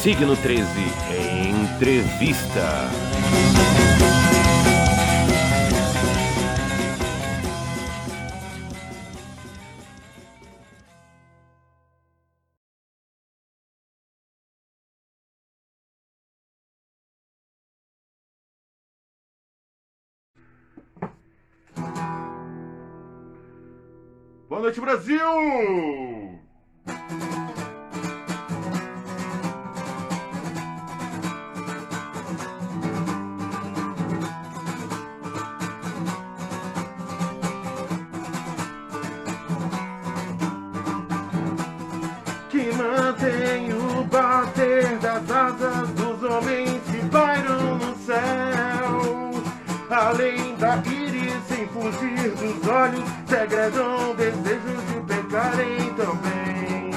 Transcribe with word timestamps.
Signo 0.00 0.34
13 0.34 0.66
Entrevista. 1.10 2.88
Boa 24.48 24.62
noite, 24.62 24.80
Brasil! 24.80 26.19
Olhos, 52.70 53.04
segredam 53.26 54.14
desejos 54.14 54.86
de 54.86 55.00
pecarem 55.06 55.94
também. 55.94 56.90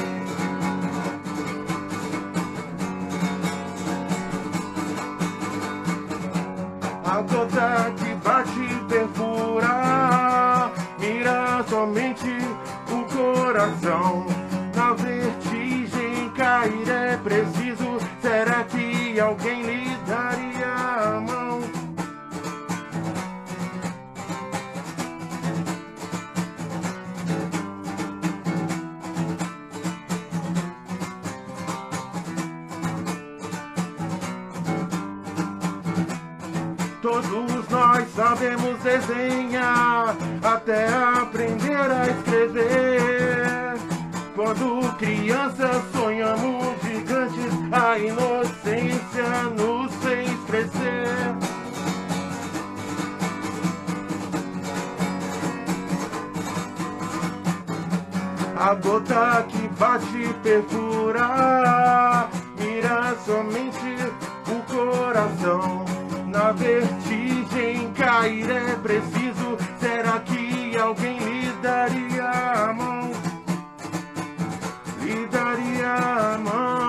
A 7.06 7.22
gota 7.22 7.92
que 7.98 8.16
bate 8.24 8.86
perfura, 8.88 10.72
mira 11.00 11.64
somente 11.68 12.38
o 12.90 13.04
coração. 13.16 14.26
Na 14.76 14.94
vertigem 14.94 16.30
cair 16.36 16.90
é 16.90 17.18
preciso. 17.18 18.00
Será 18.22 18.64
que 18.64 19.20
alguém 19.20 19.62
lhe 19.62 20.03
sabemos 38.16 38.80
desenhar 38.84 40.16
até 40.44 40.88
aprender 40.88 41.92
a 41.92 42.08
escrever. 42.08 43.74
Quando 44.36 44.96
crianças 44.98 45.84
sonhamos 45.92 46.76
gigantes, 46.84 47.54
a 47.72 47.98
inocência 48.00 49.44
nos 49.56 49.94
fez 49.96 50.30
crescer. 50.48 51.08
A 58.56 58.76
gota 58.76 59.46
que 59.50 59.68
bate 59.80 60.34
perfura, 60.42 62.30
mira 62.58 63.16
somente 63.26 63.98
o 64.48 64.62
coração. 64.72 65.86
Na 66.28 66.52
vertigem 66.52 67.83
cair 68.04 68.50
é 68.50 68.76
preciso. 68.76 69.58
Será 69.80 70.20
que 70.20 70.78
alguém 70.78 71.18
lhe 71.18 71.52
daria 71.62 72.30
a 72.30 72.74
mão? 72.74 73.12
Lhe 75.02 75.26
daria 75.28 75.94
a 75.96 76.38
mão. 76.38 76.84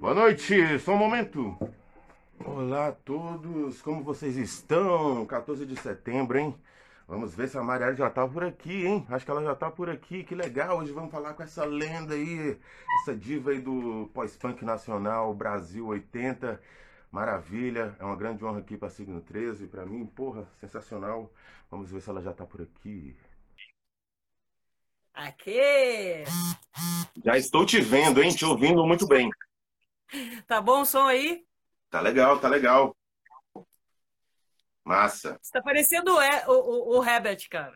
Boa 0.00 0.14
noite, 0.14 0.78
só 0.80 0.94
um 0.94 0.98
momento. 0.98 1.56
Olá 2.62 2.88
a 2.88 2.92
todos, 2.92 3.80
como 3.80 4.04
vocês 4.04 4.36
estão? 4.36 5.24
14 5.24 5.64
de 5.64 5.74
setembro, 5.76 6.38
hein? 6.38 6.54
Vamos 7.08 7.34
ver 7.34 7.48
se 7.48 7.56
a 7.56 7.62
Marielle 7.62 7.96
já 7.96 8.10
tá 8.10 8.28
por 8.28 8.44
aqui, 8.44 8.84
hein? 8.84 9.06
Acho 9.08 9.24
que 9.24 9.30
ela 9.30 9.42
já 9.42 9.54
tá 9.54 9.70
por 9.70 9.88
aqui, 9.88 10.22
que 10.22 10.34
legal. 10.34 10.76
Hoje 10.76 10.92
vamos 10.92 11.10
falar 11.10 11.32
com 11.32 11.42
essa 11.42 11.64
lenda 11.64 12.12
aí, 12.12 12.60
essa 13.00 13.16
diva 13.16 13.52
aí 13.52 13.60
do 13.62 14.10
pós-punk 14.12 14.62
nacional, 14.62 15.32
Brasil 15.32 15.86
80. 15.86 16.60
Maravilha, 17.10 17.96
é 17.98 18.04
uma 18.04 18.14
grande 18.14 18.44
honra 18.44 18.58
aqui 18.58 18.76
para 18.76 18.90
Signo 18.90 19.22
13, 19.22 19.66
para 19.66 19.86
mim, 19.86 20.04
porra, 20.04 20.46
sensacional. 20.60 21.32
Vamos 21.70 21.90
ver 21.90 22.02
se 22.02 22.10
ela 22.10 22.20
já 22.20 22.34
tá 22.34 22.44
por 22.44 22.60
aqui. 22.60 23.16
Aqui! 25.14 26.24
Já 27.24 27.38
estou 27.38 27.64
te 27.64 27.80
vendo, 27.80 28.22
hein? 28.22 28.28
Te 28.34 28.44
ouvindo 28.44 28.86
muito 28.86 29.06
bem. 29.06 29.30
Tá 30.46 30.60
bom 30.60 30.82
o 30.82 30.84
som 30.84 31.06
aí? 31.06 31.48
Tá 31.90 32.00
legal, 32.00 32.38
tá 32.38 32.48
legal. 32.48 32.96
Massa. 34.84 35.38
Você 35.42 35.52
tá 35.52 35.60
parecendo 35.62 36.14
o, 36.14 36.22
E- 36.22 36.44
o, 36.46 36.98
o, 36.98 37.04
Herbert, 37.04 37.46
cara. 37.50 37.74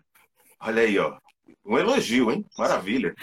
Olha 0.60 0.82
aí, 0.82 0.98
ó. 0.98 1.18
Um 1.64 1.78
elogio, 1.78 2.30
hein? 2.30 2.46
Maravilha. 2.56 3.14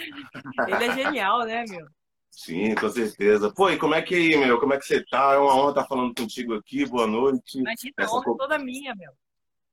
Ele 0.68 0.84
é 0.84 0.92
genial, 0.92 1.40
né, 1.44 1.64
meu? 1.68 1.86
Sim, 2.30 2.74
com 2.74 2.88
certeza. 2.88 3.52
Pô, 3.52 3.68
e 3.70 3.78
como 3.78 3.94
é 3.94 4.02
que 4.02 4.14
aí, 4.14 4.36
meu? 4.36 4.60
Como 4.60 4.72
é 4.74 4.78
que 4.78 4.84
você 4.86 5.04
tá? 5.04 5.32
É 5.32 5.38
uma 5.38 5.54
honra 5.54 5.70
estar 5.70 5.84
falando 5.86 6.14
contigo 6.14 6.54
aqui. 6.54 6.86
Boa 6.86 7.06
noite. 7.06 7.58
Imagina, 7.58 7.92
Essa 7.98 8.14
honra 8.14 8.24
co- 8.24 8.36
toda 8.36 8.58
minha, 8.58 8.94
meu. 8.94 9.12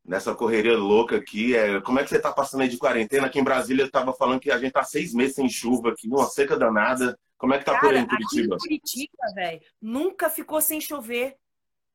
Nessa 0.04 0.34
correria 0.34 0.78
louca 0.78 1.18
aqui. 1.18 1.56
É... 1.56 1.80
Como 1.82 2.00
é 2.00 2.04
que 2.04 2.10
você 2.10 2.20
tá 2.20 2.32
passando 2.34 2.62
aí 2.62 2.68
de 2.70 2.78
quarentena? 2.78 3.28
Aqui 3.28 3.40
em 3.40 3.44
Brasília 3.44 3.84
eu 3.84 3.92
tava 3.92 4.14
falando 4.14 4.40
que 4.40 4.52
a 4.52 4.58
gente 4.58 4.72
tá 4.72 4.84
seis 4.84 5.14
meses 5.14 5.36
sem 5.36 5.48
chuva 5.50 5.90
aqui, 5.92 6.08
uma 6.08 6.26
seca 6.26 6.58
danada. 6.58 7.18
Como 7.40 7.54
é 7.54 7.58
que 7.58 7.64
tá 7.66 7.80
por 7.80 7.88
aí 7.90 7.94
Cara, 7.94 7.98
em 8.00 8.04
aqui 8.04 8.14
em 8.14 8.18
Curitiba? 8.18 8.58
Curitiba, 8.58 9.34
velho, 9.34 9.62
nunca 9.82 10.30
ficou 10.30 10.62
sem 10.62 10.80
chover. 10.80 11.38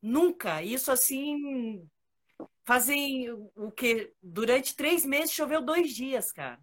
Nunca. 0.03 0.63
Isso 0.63 0.91
assim. 0.91 1.87
Fazem 2.65 3.31
o 3.55 3.71
quê? 3.71 4.13
Durante 4.23 4.75
três 4.75 5.05
meses 5.05 5.33
choveu 5.35 5.61
dois 5.61 5.91
dias, 5.95 6.33
cara. 6.33 6.59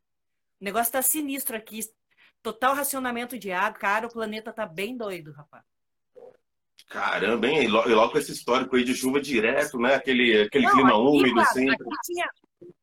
O 0.59 0.63
negócio 0.65 0.91
tá 0.91 1.01
sinistro 1.01 1.55
aqui. 1.55 1.79
Total 2.41 2.73
racionamento 2.73 3.37
de 3.37 3.51
água. 3.51 3.79
Cara, 3.79 4.07
o 4.07 4.11
planeta 4.11 4.51
tá 4.51 4.65
bem 4.65 4.97
doido, 4.97 5.31
rapaz. 5.31 5.63
Caramba, 6.87 7.47
hein? 7.47 7.63
E 7.63 7.67
lo- 7.67 7.87
e 7.87 7.93
logo 7.93 8.11
com 8.13 8.17
esse 8.17 8.31
histórico 8.31 8.75
aí 8.75 8.83
de 8.83 8.95
chuva 8.95 9.21
direto, 9.21 9.77
né? 9.79 9.93
Aquele, 9.93 10.41
aquele 10.41 10.65
Não, 10.65 10.73
clima 10.73 10.89
aqui, 10.89 10.99
úmido 10.99 11.35
cara, 11.35 11.53
sempre. 11.53 11.73
aqui 11.75 11.95
tinha... 12.03 12.29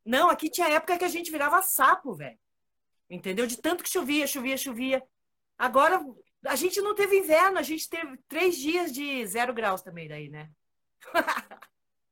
Não, 0.04 0.30
aqui 0.30 0.48
tinha 0.48 0.68
época 0.68 0.96
que 0.96 1.04
a 1.04 1.08
gente 1.08 1.30
virava 1.30 1.60
sapo, 1.60 2.14
velho. 2.14 2.38
Entendeu? 3.10 3.46
De 3.46 3.60
tanto 3.60 3.82
que 3.82 3.90
chovia, 3.90 4.26
chovia, 4.28 4.56
chovia. 4.56 5.02
Agora, 5.58 6.00
a 6.46 6.54
gente 6.54 6.80
não 6.80 6.94
teve 6.94 7.18
inverno, 7.18 7.58
a 7.58 7.62
gente 7.62 7.88
teve 7.88 8.16
três 8.28 8.56
dias 8.56 8.92
de 8.92 9.26
zero 9.26 9.52
graus 9.52 9.82
também 9.82 10.08
daí, 10.08 10.28
né? 10.28 10.48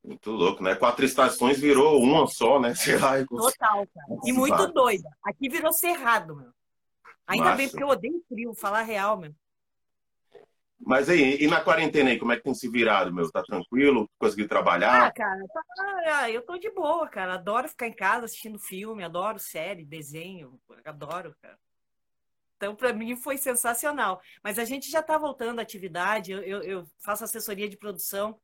Muito 0.05 0.31
louco, 0.31 0.63
né? 0.63 0.75
Quatro 0.75 1.05
estações 1.05 1.59
virou 1.59 2.01
uma 2.01 2.27
só, 2.27 2.61
né? 2.61 2.75
Sei 2.77 2.99
lá. 2.99 3.25
Total, 3.25 3.87
cara. 3.87 4.21
E 4.25 4.33
muito 4.33 4.73
doida. 4.73 5.09
Aqui 5.25 5.49
virou 5.49 5.73
cerrado, 5.73 6.37
meu. 6.37 6.51
Ainda 7.27 7.45
Massa. 7.45 7.57
bem, 7.57 7.69
porque 7.69 7.83
eu 7.83 7.89
odeio 7.89 8.25
frio, 8.29 8.55
falar 8.55 8.83
real, 8.83 9.19
meu. 9.19 9.35
Mas 10.79 11.09
aí, 11.09 11.39
e 11.43 11.47
na 11.49 11.61
quarentena 11.61 12.11
aí, 12.11 12.19
como 12.19 12.31
é 12.33 12.37
que 12.37 12.43
tem 12.45 12.55
se 12.55 12.69
virado, 12.69 13.13
meu? 13.13 13.31
Tá 13.33 13.43
tranquilo? 13.43 14.09
Conseguiu 14.19 14.45
Ah, 14.45 14.49
trabalhar? 14.49 15.13
cara, 15.13 15.41
tá- 15.49 15.63
ah, 16.21 16.31
eu 16.31 16.45
tô 16.45 16.57
de 16.59 16.71
boa, 16.71 17.09
cara. 17.09 17.35
Adoro 17.35 17.69
ficar 17.69 17.89
em 17.89 17.93
casa 17.93 18.27
assistindo 18.27 18.59
filme, 18.59 19.03
adoro 19.03 19.39
série, 19.39 19.85
desenho, 19.85 20.61
adoro, 20.85 21.35
cara. 21.43 21.59
Então, 22.57 22.75
para 22.75 22.93
mim, 22.93 23.17
foi 23.17 23.37
sensacional. 23.37 24.21
Mas 24.43 24.59
a 24.59 24.65
gente 24.65 24.91
já 24.91 25.01
está 25.01 25.19
voltando 25.19 25.59
à 25.59 25.63
atividade. 25.63 26.33
Eu, 26.33 26.43
eu- 26.43 26.63
eu 26.63 26.87
faço 27.05 27.25
assessoria 27.25 27.69
de 27.69 27.77
produção 27.77 28.41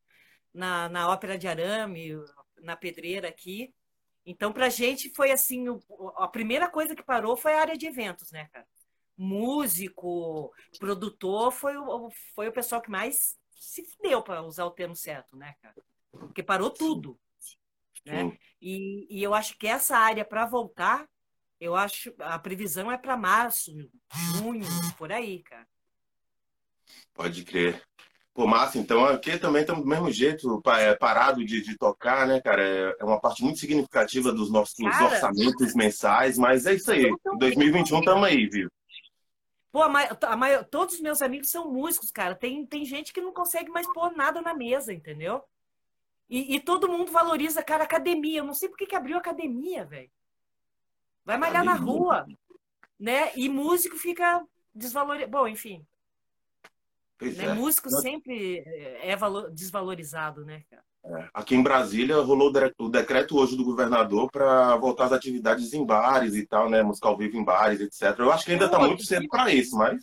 na, 0.52 0.88
na 0.88 1.08
Ópera 1.08 1.38
de 1.38 1.48
Arame, 1.48 2.12
na 2.60 2.76
Pedreira 2.76 3.28
aqui. 3.28 3.72
Então, 4.24 4.52
para 4.52 4.66
a 4.66 4.70
gente 4.70 5.10
foi 5.14 5.32
assim: 5.32 5.68
o- 5.68 5.80
a 6.16 6.28
primeira 6.28 6.68
coisa 6.70 6.94
que 6.94 7.02
parou 7.02 7.36
foi 7.36 7.54
a 7.54 7.60
área 7.60 7.76
de 7.76 7.86
eventos, 7.86 8.30
né, 8.30 8.48
cara? 8.52 8.66
Músico, 9.16 10.52
produtor, 10.78 11.50
foi 11.52 11.76
o, 11.76 12.10
foi 12.34 12.48
o 12.48 12.52
pessoal 12.52 12.80
que 12.82 12.90
mais 12.90 13.36
se 13.56 13.84
fudeu, 13.84 14.22
para 14.22 14.42
usar 14.42 14.64
o 14.64 14.70
termo 14.70 14.96
certo, 14.96 15.36
né, 15.36 15.54
cara? 15.62 15.74
Porque 16.10 16.42
parou 16.42 16.70
tudo. 16.70 17.18
Né? 18.04 18.24
Sim. 18.30 18.38
E, 18.60 19.06
e 19.18 19.22
eu 19.22 19.32
acho 19.32 19.56
que 19.58 19.66
essa 19.66 19.96
área, 19.96 20.24
para 20.24 20.44
voltar, 20.46 21.08
eu 21.62 21.76
acho 21.76 22.12
a 22.18 22.38
previsão 22.40 22.90
é 22.90 22.98
para 22.98 23.16
março, 23.16 23.72
junho, 24.12 24.66
por 24.98 25.12
aí, 25.12 25.42
cara. 25.44 25.66
Pode 27.14 27.44
crer. 27.44 27.80
Pô, 28.34 28.46
massa, 28.46 28.78
então 28.78 29.04
aqui 29.04 29.38
também 29.38 29.60
estamos 29.60 29.82
do 29.82 29.88
mesmo 29.88 30.10
jeito, 30.10 30.60
é, 30.78 30.94
parado 30.96 31.44
de, 31.44 31.60
de 31.60 31.76
tocar, 31.76 32.26
né, 32.26 32.40
cara? 32.40 32.62
É, 32.62 32.96
é 32.98 33.04
uma 33.04 33.20
parte 33.20 33.44
muito 33.44 33.60
significativa 33.60 34.32
dos 34.32 34.50
nossos 34.50 34.74
cara, 34.74 35.04
orçamentos 35.04 35.74
mensais, 35.74 36.36
mas 36.36 36.66
é 36.66 36.74
isso 36.74 36.90
aí. 36.90 37.04
Em 37.04 37.38
2021 37.38 37.98
estamos 38.00 38.24
aí, 38.24 38.48
viu? 38.48 38.68
Pô, 39.70 39.82
a, 39.82 40.02
a, 40.02 40.64
todos 40.64 40.96
os 40.96 41.00
meus 41.00 41.22
amigos 41.22 41.50
são 41.50 41.70
músicos, 41.70 42.10
cara. 42.10 42.34
Tem, 42.34 42.66
tem 42.66 42.84
gente 42.84 43.12
que 43.12 43.20
não 43.20 43.32
consegue 43.32 43.70
mais 43.70 43.86
pôr 43.92 44.10
nada 44.16 44.42
na 44.42 44.54
mesa, 44.54 44.92
entendeu? 44.92 45.42
E, 46.28 46.56
e 46.56 46.60
todo 46.60 46.88
mundo 46.88 47.12
valoriza, 47.12 47.62
cara, 47.62 47.84
academia. 47.84 48.40
Eu 48.40 48.44
não 48.44 48.54
sei 48.54 48.68
por 48.68 48.76
que, 48.76 48.86
que 48.86 48.96
abriu 48.96 49.16
academia, 49.16 49.84
velho. 49.84 50.10
Vai 51.24 51.38
malhar 51.38 51.64
na 51.64 51.74
rua, 51.74 52.26
né? 52.98 53.32
E 53.36 53.48
músico 53.48 53.96
fica 53.96 54.44
desvalorizado. 54.74 55.30
Bom, 55.30 55.46
enfim. 55.46 55.86
Né? 57.20 57.44
É. 57.44 57.54
Músico 57.54 57.88
sempre 57.90 58.64
é 59.00 59.14
valor... 59.14 59.50
desvalorizado, 59.50 60.44
né, 60.44 60.64
cara? 60.68 60.82
É. 61.04 61.28
Aqui 61.34 61.56
em 61.56 61.62
Brasília 61.62 62.20
rolou 62.20 62.52
o 62.78 62.88
decreto 62.88 63.36
hoje 63.36 63.56
do 63.56 63.64
governador 63.64 64.30
para 64.30 64.76
voltar 64.76 65.06
às 65.06 65.12
atividades 65.12 65.72
em 65.72 65.84
bares 65.84 66.34
e 66.34 66.46
tal, 66.46 66.70
né? 66.70 66.82
Música 66.82 67.08
ao 67.08 67.16
vivo 67.16 67.36
em 67.36 67.44
bares, 67.44 67.80
etc. 67.80 68.18
Eu 68.20 68.32
acho 68.32 68.44
que 68.44 68.52
ainda 68.52 68.66
está 68.66 68.78
muito 68.78 69.04
cedo 69.04 69.26
para 69.28 69.52
isso, 69.52 69.76
mas 69.76 70.00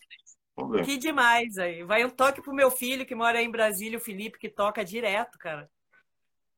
vamos 0.55 0.75
ver. 0.75 0.85
Que 0.85 0.97
demais 0.97 1.57
aí. 1.57 1.83
Vai 1.83 2.03
um 2.03 2.09
toque 2.09 2.41
pro 2.41 2.53
meu 2.53 2.69
filho 2.69 3.05
que 3.05 3.15
mora 3.15 3.39
aí 3.39 3.45
em 3.45 3.51
Brasília, 3.51 3.97
o 3.97 4.01
Felipe, 4.01 4.37
que 4.37 4.49
toca 4.49 4.83
direto, 4.83 5.37
cara. 5.37 5.69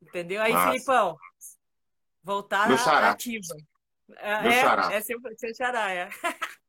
Entendeu? 0.02 0.42
Aí, 0.42 0.54
Nossa. 0.54 0.72
Filipão, 0.72 1.16
voltar 2.24 2.68
meu 4.12 4.52
ativa. 4.52 4.54
É, 4.54 4.62
xará. 4.62 4.94
é 4.94 5.02
seu, 5.02 5.20
seu 5.38 5.56
xará, 5.56 5.92
é. 5.92 6.10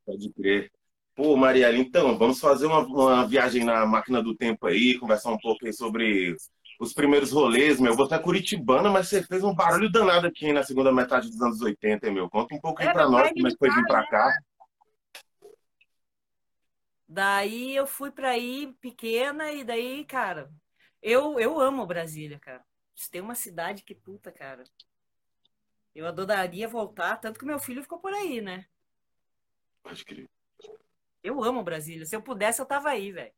Pode 0.05 0.31
crer. 0.33 0.71
Pô, 1.15 1.35
Mariela, 1.37 1.77
então, 1.77 2.17
vamos 2.17 2.39
fazer 2.39 2.65
uma, 2.65 2.79
uma, 2.79 3.27
viagem 3.27 3.63
na 3.63 3.85
máquina 3.85 4.21
do 4.21 4.35
tempo 4.35 4.65
aí, 4.65 4.97
conversar 4.97 5.31
um 5.31 5.37
pouco 5.37 5.65
aí 5.65 5.71
sobre 5.71 6.35
os 6.79 6.91
primeiros 6.91 7.31
rolês, 7.31 7.79
meu. 7.79 7.95
Você 7.95 8.15
é 8.15 8.19
curitibana, 8.19 8.89
mas 8.89 9.09
você 9.09 9.21
fez 9.21 9.43
um 9.43 9.53
barulho 9.53 9.91
danado 9.91 10.25
aqui 10.25 10.51
na 10.51 10.63
segunda 10.63 10.91
metade 10.91 11.29
dos 11.29 11.39
anos 11.39 11.61
80, 11.61 12.11
meu. 12.11 12.29
Conta 12.29 12.55
um 12.55 12.59
pouco 12.59 12.81
aí 12.81 12.87
é, 12.87 12.93
pra 12.93 13.07
nós 13.07 13.31
como 13.31 13.47
é 13.47 13.51
que 13.51 13.57
foi 13.57 13.69
vir 13.69 13.85
pra 13.85 14.01
né? 14.01 14.07
cá. 14.09 14.39
Daí 17.07 17.75
eu 17.75 17.85
fui 17.85 18.09
pra 18.09 18.31
aí 18.31 18.73
pequena 18.81 19.51
e 19.51 19.63
daí, 19.63 20.03
cara, 20.05 20.49
eu, 20.99 21.39
eu 21.39 21.59
amo 21.59 21.85
Brasília, 21.85 22.39
cara. 22.39 22.63
Tem 23.11 23.21
uma 23.21 23.35
cidade 23.35 23.83
que 23.83 23.93
puta, 23.93 24.31
cara. 24.31 24.63
Eu 25.95 26.07
adoraria 26.07 26.67
voltar, 26.67 27.17
tanto 27.17 27.39
que 27.39 27.45
meu 27.45 27.59
filho 27.59 27.83
ficou 27.83 27.99
por 27.99 28.11
aí, 28.13 28.41
né? 28.41 28.65
Pode 29.83 30.03
crer. 30.03 30.27
Eu 31.21 31.43
amo 31.43 31.63
Brasília. 31.63 32.03
Se 32.05 32.15
eu 32.15 32.21
pudesse, 32.21 32.61
eu 32.61 32.65
tava 32.65 32.89
aí, 32.89 33.11
velho. 33.11 33.33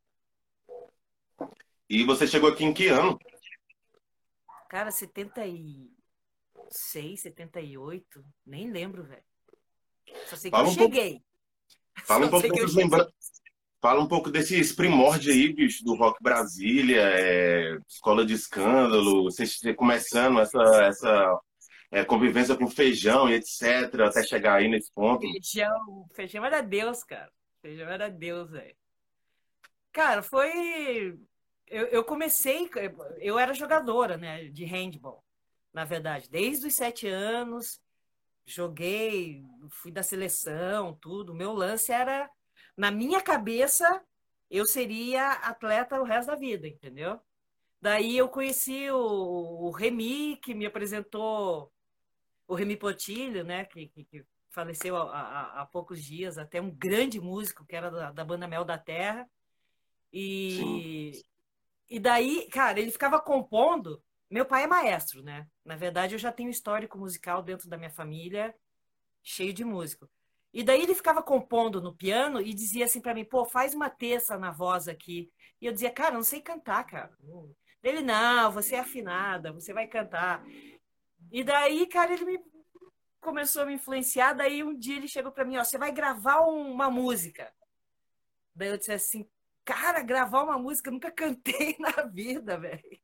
E 1.88 2.02
você 2.04 2.26
chegou 2.26 2.50
aqui 2.50 2.64
em 2.64 2.74
que 2.74 2.88
ano? 2.88 3.16
Cara, 4.68 4.90
76, 4.90 7.20
78. 7.20 8.24
Nem 8.44 8.68
lembro, 8.70 9.04
velho. 9.04 9.22
Só 10.26 10.34
sei 10.36 10.50
que 10.50 10.56
Fala 10.56 10.68
eu 10.68 10.72
um 10.72 10.74
cheguei. 10.74 11.12
Pouco... 11.12 11.24
Fala 12.06 12.26
um 12.26 12.30
pouco 12.30 12.48
dessas 12.48 12.74
lembranças. 12.74 13.14
Fala 13.80 14.02
um 14.02 14.08
pouco 14.08 14.30
desses 14.30 14.72
primórdios 14.72 15.34
aí, 15.34 15.50
bicho, 15.52 15.84
do 15.84 15.94
Rock 15.94 16.22
Brasília, 16.22 17.02
é... 17.02 17.78
Escola 17.86 18.26
de 18.26 18.32
Escândalo, 18.32 19.24
você 19.24 19.74
começando 19.74 20.40
essa, 20.40 20.62
essa 20.84 21.38
é, 21.90 22.04
convivência 22.04 22.56
com 22.56 22.68
feijão 22.68 23.28
e 23.28 23.34
etc, 23.34 23.94
até 24.00 24.22
chegar 24.22 24.56
aí 24.56 24.68
nesse 24.68 24.92
ponto. 24.92 25.20
Feijão, 25.20 26.06
feijão 26.14 26.44
era 26.44 26.60
Deus, 26.60 27.04
cara. 27.04 27.30
Feijão 27.62 27.88
era 27.88 28.08
Deus, 28.08 28.50
velho. 28.50 28.76
Cara, 29.92 30.22
foi. 30.22 31.18
Eu, 31.66 31.86
eu 31.86 32.04
comecei. 32.04 32.68
Eu 33.18 33.38
era 33.38 33.54
jogadora, 33.54 34.16
né? 34.16 34.44
De 34.44 34.64
handball, 34.64 35.24
na 35.72 35.84
verdade. 35.84 36.28
Desde 36.28 36.66
os 36.66 36.74
sete 36.74 37.08
anos, 37.08 37.80
joguei, 38.44 39.44
fui 39.70 39.90
da 39.90 40.02
seleção, 40.02 40.94
tudo. 41.00 41.34
Meu 41.34 41.52
lance 41.52 41.92
era. 41.92 42.30
Na 42.76 42.90
minha 42.90 43.22
cabeça, 43.22 44.02
eu 44.50 44.66
seria 44.66 45.32
atleta 45.32 45.98
o 45.98 46.04
resto 46.04 46.28
da 46.28 46.36
vida, 46.36 46.68
entendeu? 46.68 47.18
Daí 47.80 48.16
eu 48.16 48.28
conheci 48.28 48.90
o, 48.90 48.96
o 48.96 49.70
Remy, 49.70 50.36
que 50.42 50.54
me 50.54 50.66
apresentou 50.66 51.72
o 52.46 52.54
Remy 52.54 52.76
Potilho, 52.76 53.44
né? 53.44 53.64
Que, 53.64 53.88
que, 53.88 54.24
faleceu 54.56 54.96
há, 54.96 55.68
poucos 55.70 56.02
dias, 56.02 56.38
até 56.38 56.58
um 56.62 56.70
grande 56.70 57.20
músico 57.20 57.66
que 57.66 57.76
era 57.76 57.90
da, 57.90 58.10
da 58.10 58.24
banda 58.24 58.48
Mel 58.48 58.64
da 58.64 58.78
Terra. 58.78 59.28
E, 60.10 61.12
e 61.90 62.00
daí, 62.00 62.48
cara, 62.48 62.80
ele 62.80 62.90
ficava 62.90 63.20
compondo. 63.20 64.02
Meu 64.30 64.46
pai 64.46 64.64
é 64.64 64.66
maestro, 64.66 65.22
né? 65.22 65.46
Na 65.62 65.76
verdade, 65.76 66.14
eu 66.14 66.18
já 66.18 66.32
tenho 66.32 66.48
histórico 66.48 66.96
musical 66.96 67.42
dentro 67.42 67.68
da 67.68 67.76
minha 67.76 67.90
família, 67.90 68.54
cheio 69.22 69.52
de 69.52 69.62
músico. 69.62 70.08
E 70.54 70.64
daí 70.64 70.82
ele 70.82 70.94
ficava 70.94 71.22
compondo 71.22 71.82
no 71.82 71.94
piano 71.94 72.40
e 72.40 72.54
dizia 72.54 72.86
assim 72.86 73.00
para 73.00 73.12
mim: 73.12 73.26
pô, 73.26 73.44
faz 73.44 73.74
uma 73.74 73.90
terça 73.90 74.38
na 74.38 74.50
voz 74.50 74.88
aqui. 74.88 75.30
E 75.60 75.66
eu 75.66 75.72
dizia: 75.72 75.90
cara, 75.90 76.12
eu 76.14 76.16
não 76.16 76.22
sei 76.22 76.40
cantar, 76.40 76.82
cara. 76.84 77.14
Ele: 77.82 78.00
não, 78.00 78.50
você 78.50 78.74
é 78.74 78.80
afinada, 78.80 79.52
você 79.52 79.74
vai 79.74 79.86
cantar. 79.86 80.42
E 81.30 81.42
daí, 81.44 81.86
cara, 81.86 82.12
ele 82.12 82.24
me 82.24 82.40
começou 83.20 83.62
a 83.62 83.66
me 83.66 83.74
influenciar. 83.74 84.32
Daí 84.32 84.62
um 84.62 84.76
dia 84.76 84.96
ele 84.96 85.08
chegou 85.08 85.32
para 85.32 85.44
mim, 85.44 85.56
ó, 85.56 85.64
você 85.64 85.76
vai 85.76 85.92
gravar 85.92 86.40
uma 86.40 86.90
música. 86.90 87.52
Daí 88.54 88.68
eu 88.68 88.78
disse 88.78 88.92
assim, 88.92 89.28
cara, 89.64 90.02
gravar 90.02 90.44
uma 90.44 90.58
música, 90.58 90.88
eu 90.88 90.94
nunca 90.94 91.10
cantei 91.10 91.76
na 91.80 92.02
vida, 92.02 92.58
velho. 92.58 93.00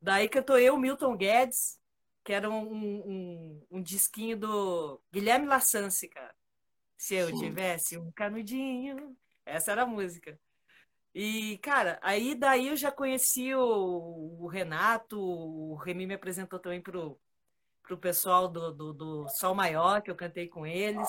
Daí 0.00 0.28
cantou 0.28 0.58
eu, 0.58 0.78
Milton 0.78 1.16
Guedes, 1.16 1.78
que 2.22 2.32
era 2.32 2.48
um, 2.48 2.72
um, 2.72 3.66
um 3.70 3.82
disquinho 3.82 4.38
do 4.38 5.02
Guilherme 5.12 5.46
Lassance, 5.46 6.08
cara. 6.08 6.34
Se 6.96 7.14
eu 7.14 7.28
Sim. 7.28 7.38
tivesse 7.38 7.98
um 7.98 8.12
canudinho, 8.12 9.16
essa 9.44 9.72
era 9.72 9.82
a 9.82 9.86
música. 9.86 10.38
E, 11.14 11.58
cara, 11.58 11.98
aí 12.02 12.34
daí 12.34 12.68
eu 12.68 12.76
já 12.76 12.90
conheci 12.90 13.54
o, 13.54 14.36
o 14.40 14.46
Renato, 14.46 15.20
o 15.20 15.74
Remy 15.76 16.06
me 16.06 16.14
apresentou 16.14 16.58
também 16.58 16.80
pro, 16.80 17.20
pro 17.84 17.98
pessoal 17.98 18.48
do, 18.48 18.72
do, 18.72 18.92
do 18.92 19.28
Sol 19.28 19.54
Maior, 19.54 20.02
que 20.02 20.10
eu 20.10 20.16
cantei 20.16 20.48
com 20.48 20.66
eles. 20.66 21.08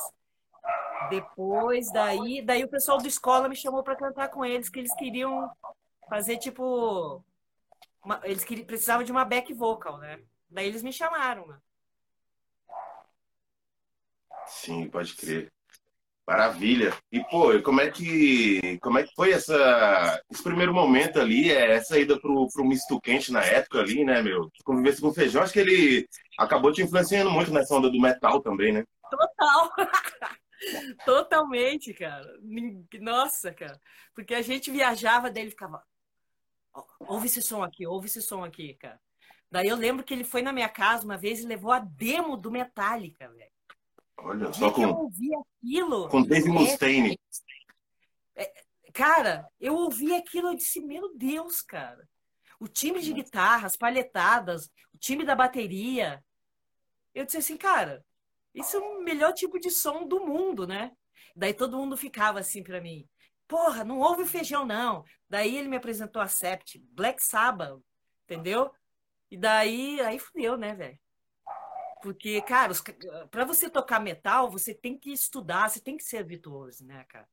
Depois, 1.10 1.91
daí, 1.91 2.41
daí 2.41 2.63
o 2.63 2.70
pessoal 2.70 2.98
do 2.98 3.08
escola 3.08 3.48
me 3.48 3.55
chamou 3.55 3.84
para 3.84 3.96
cantar 3.96 4.29
com 4.29 4.44
eles, 4.44 4.70
que 4.70 4.79
eles 4.79 4.94
queriam 4.96 5.50
fazer 6.10 6.38
tipo. 6.38 7.24
Uma, 8.03 8.22
eles 8.24 8.44
queriam, 8.44 8.67
precisavam 8.67 9.03
de 9.03 9.12
uma 9.12 9.25
back 9.25 9.51
vocal, 9.53 9.98
né? 9.98 10.22
Daí 10.50 10.67
eles 10.67 10.84
me 10.84 10.91
chamaram, 10.91 11.48
né? 11.48 11.58
Sim, 14.46 14.89
pode 14.89 15.15
crer. 15.15 15.51
Maravilha. 16.27 16.91
E, 17.12 17.24
pô, 17.25 17.62
como 17.62 17.82
é 17.82 17.91
que, 17.91 18.79
como 18.79 18.98
é 18.98 19.03
que 19.03 19.13
foi 19.13 19.32
essa, 19.32 20.22
esse 20.32 20.41
primeiro 20.41 20.74
momento 20.74 21.20
ali, 21.20 21.51
é, 21.51 21.74
essa 21.75 22.00
ida 22.00 22.20
pro, 22.20 22.48
pro 22.51 22.65
misto 22.65 23.00
quente 23.00 23.32
na 23.32 23.44
época 23.44 23.79
ali, 23.79 24.03
né, 24.03 24.24
meu? 24.24 24.50
Convivência 24.63 25.01
com 25.01 25.10
o 25.10 25.13
feijão, 25.13 25.44
acho 25.44 25.53
que 25.53 25.60
ele 25.60 26.08
acabou 26.39 26.72
te 26.72 26.82
influenciando 26.82 27.29
muito 27.29 27.51
nessa 27.51 27.75
onda 27.75 27.91
do 27.91 28.01
metal 28.01 28.41
também, 28.41 28.74
né? 28.74 28.84
Total. 29.10 29.72
Totalmente, 31.05 31.94
cara. 31.94 32.25
Nossa, 33.00 33.53
cara. 33.53 33.79
Porque 34.15 34.34
a 34.34 34.41
gente 34.41 34.72
viajava 34.72 35.29
dele 35.29 35.51
ficava. 35.51 35.84
Ouve 37.01 37.27
esse 37.27 37.41
som 37.41 37.62
aqui, 37.63 37.86
ouve 37.86 38.08
esse 38.08 38.22
som 38.22 38.44
aqui, 38.44 38.74
cara. 38.74 39.00
Daí 39.51 39.67
eu 39.67 39.75
lembro 39.75 40.03
que 40.03 40.13
ele 40.13 40.24
foi 40.24 40.41
na 40.41 40.51
minha 40.51 40.67
casa 40.67 41.05
uma 41.05 41.17
vez 41.17 41.39
e 41.39 41.48
levou 41.48 41.72
a 41.72 41.79
demo 41.79 42.36
do 42.36 42.51
Metallica, 42.51 43.29
velho. 43.29 43.54
Olha, 44.17 44.51
só 44.53 44.72
com. 44.72 44.84
Eu 44.84 44.95
ouvi 44.95 45.29
aquilo. 45.36 46.10
Com 46.10 46.24
Dave 46.24 46.50
Mustaine. 46.50 47.19
É, 48.36 48.51
cara, 48.93 49.48
eu 49.60 49.75
ouvi 49.75 50.13
aquilo 50.13 50.51
e 50.51 50.55
disse: 50.55 50.81
Meu 50.81 51.15
Deus, 51.15 51.62
cara. 51.62 52.07
O 52.60 52.67
time 52.67 53.01
de 53.01 53.13
guitarras, 53.13 53.75
palhetadas, 53.75 54.67
o 54.93 54.98
time 54.98 55.25
da 55.25 55.36
bateria. 55.36 56.24
Eu 57.13 57.25
disse 57.25 57.38
assim, 57.38 57.57
cara, 57.57 58.03
isso 58.53 58.77
é 58.77 58.79
o 58.79 59.01
melhor 59.01 59.34
tipo 59.34 59.60
de 59.60 59.69
som 59.69 60.07
do 60.07 60.25
mundo, 60.25 60.65
né? 60.65 60.91
Daí 61.36 61.53
todo 61.53 61.77
mundo 61.77 61.98
ficava 61.98 62.39
assim 62.39 62.63
para 62.63 62.81
mim. 62.81 63.07
Porra, 63.48 63.84
não 63.84 64.00
ouve 64.00 64.24
o 64.24 64.27
feijão, 64.27 64.65
não. 64.65 65.03
Daí 65.29 65.55
ele 65.55 65.67
me 65.67 65.77
apresentou 65.77 66.22
a 66.22 66.27
Sept, 66.27 66.79
Black 66.91 67.22
Sabbath, 67.22 67.79
entendeu? 68.24 68.72
E 69.29 69.38
daí, 69.38 70.00
aí 70.01 70.17
fudeu, 70.17 70.57
né, 70.57 70.74
velho? 70.74 71.00
Porque, 72.05 72.39
cara, 72.43 72.71
para 73.31 73.45
você 73.45 73.67
tocar 73.67 74.00
metal, 74.00 74.51
você 74.51 74.75
tem 74.75 74.95
que 74.95 75.12
estudar, 75.12 75.67
você 75.67 75.79
tem 75.79 75.97
que 75.97 76.03
ser 76.03 76.24
virtuoso, 76.24 76.85
né, 76.85 77.03
cara? 77.05 77.27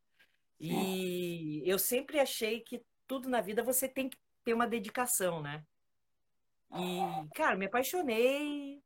E 0.58 1.62
eu 1.66 1.78
sempre 1.78 2.18
achei 2.18 2.60
que 2.60 2.82
tudo 3.06 3.28
na 3.28 3.42
vida 3.42 3.62
você 3.62 3.86
tem 3.86 4.08
que 4.08 4.16
ter 4.42 4.54
uma 4.54 4.66
dedicação, 4.66 5.42
né? 5.42 5.62
E, 6.74 7.28
cara, 7.34 7.54
me 7.54 7.66
apaixonei. 7.66 8.82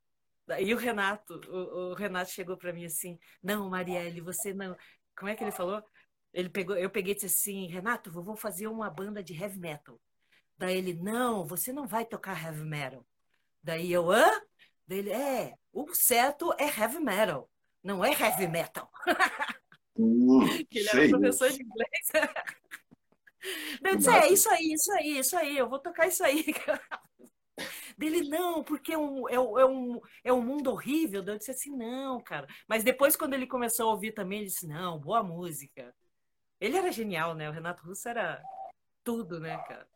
E 0.59 0.75
o 0.75 0.77
Renato, 0.77 1.41
o, 1.49 1.91
o 1.91 1.95
Renato 1.95 2.33
chegou 2.33 2.57
para 2.57 2.73
mim 2.73 2.87
assim: 2.87 3.17
Não, 3.41 3.71
Marielle, 3.71 4.21
você 4.21 4.53
não. 4.53 4.77
Como 5.17 5.31
é 5.31 5.37
que 5.37 5.45
ele 5.45 5.53
falou? 5.53 5.81
Ele 6.33 6.49
pegou, 6.49 6.77
eu 6.77 6.91
peguei 6.91 7.13
e 7.13 7.15
disse 7.15 7.27
assim: 7.27 7.69
Renato, 7.69 8.11
vou 8.11 8.35
fazer 8.35 8.67
uma 8.67 8.91
banda 8.91 9.23
de 9.23 9.41
heavy 9.41 9.61
metal. 9.61 10.01
Daí 10.59 10.79
ele, 10.79 10.95
não, 10.95 11.47
você 11.47 11.73
não 11.73 11.87
vai 11.87 12.05
tocar 12.05 12.45
heavy 12.45 12.65
metal. 12.65 13.07
Daí 13.63 13.93
eu, 13.93 14.11
hã? 14.11 14.25
Daí 14.87 14.99
ele, 14.99 15.11
é, 15.11 15.55
o 15.77 15.95
certo 15.95 16.55
é 16.59 16.65
heavy 16.65 16.99
metal, 16.99 17.51
não 17.85 18.03
é 18.03 18.11
heavy 18.11 18.49
metal. 18.49 18.91
Hum, 19.95 20.41
que 20.71 20.79
ele 20.79 20.89
era 20.89 21.09
professor 21.11 21.51
de 21.51 21.63
inglês. 21.63 22.09
Eu 23.85 23.97
disse, 23.97 24.11
é, 24.11 24.33
isso 24.33 24.51
aí, 24.51 24.73
isso 24.73 24.93
aí, 24.93 25.19
isso 25.19 25.37
aí, 25.37 25.57
eu 25.57 25.69
vou 25.69 25.79
tocar 25.79 26.09
isso 26.09 26.25
aí. 26.25 26.45
Dele, 27.97 28.29
não, 28.29 28.65
porque 28.65 28.93
é 28.93 28.99
um, 28.99 29.29
é, 29.29 29.39
um, 29.39 30.01
é 30.25 30.33
um 30.33 30.43
mundo 30.43 30.73
horrível. 30.73 31.23
Eu 31.23 31.39
disse 31.39 31.53
assim, 31.53 31.71
não, 31.71 32.21
cara. 32.21 32.49
Mas 32.67 32.83
depois, 32.83 33.15
quando 33.15 33.35
ele 33.35 33.47
começou 33.47 33.89
a 33.89 33.93
ouvir 33.93 34.11
também, 34.11 34.41
ele 34.41 34.49
disse, 34.49 34.67
não, 34.67 34.99
boa 34.99 35.23
música. 35.23 35.95
Ele 36.61 36.77
era 36.77 36.91
genial, 36.91 37.37
né? 37.37 37.49
O 37.49 37.53
Renato 37.53 37.87
Russo 37.87 38.09
era 38.09 38.43
tudo, 39.05 39.39
né, 39.39 39.57
cara? 39.59 39.87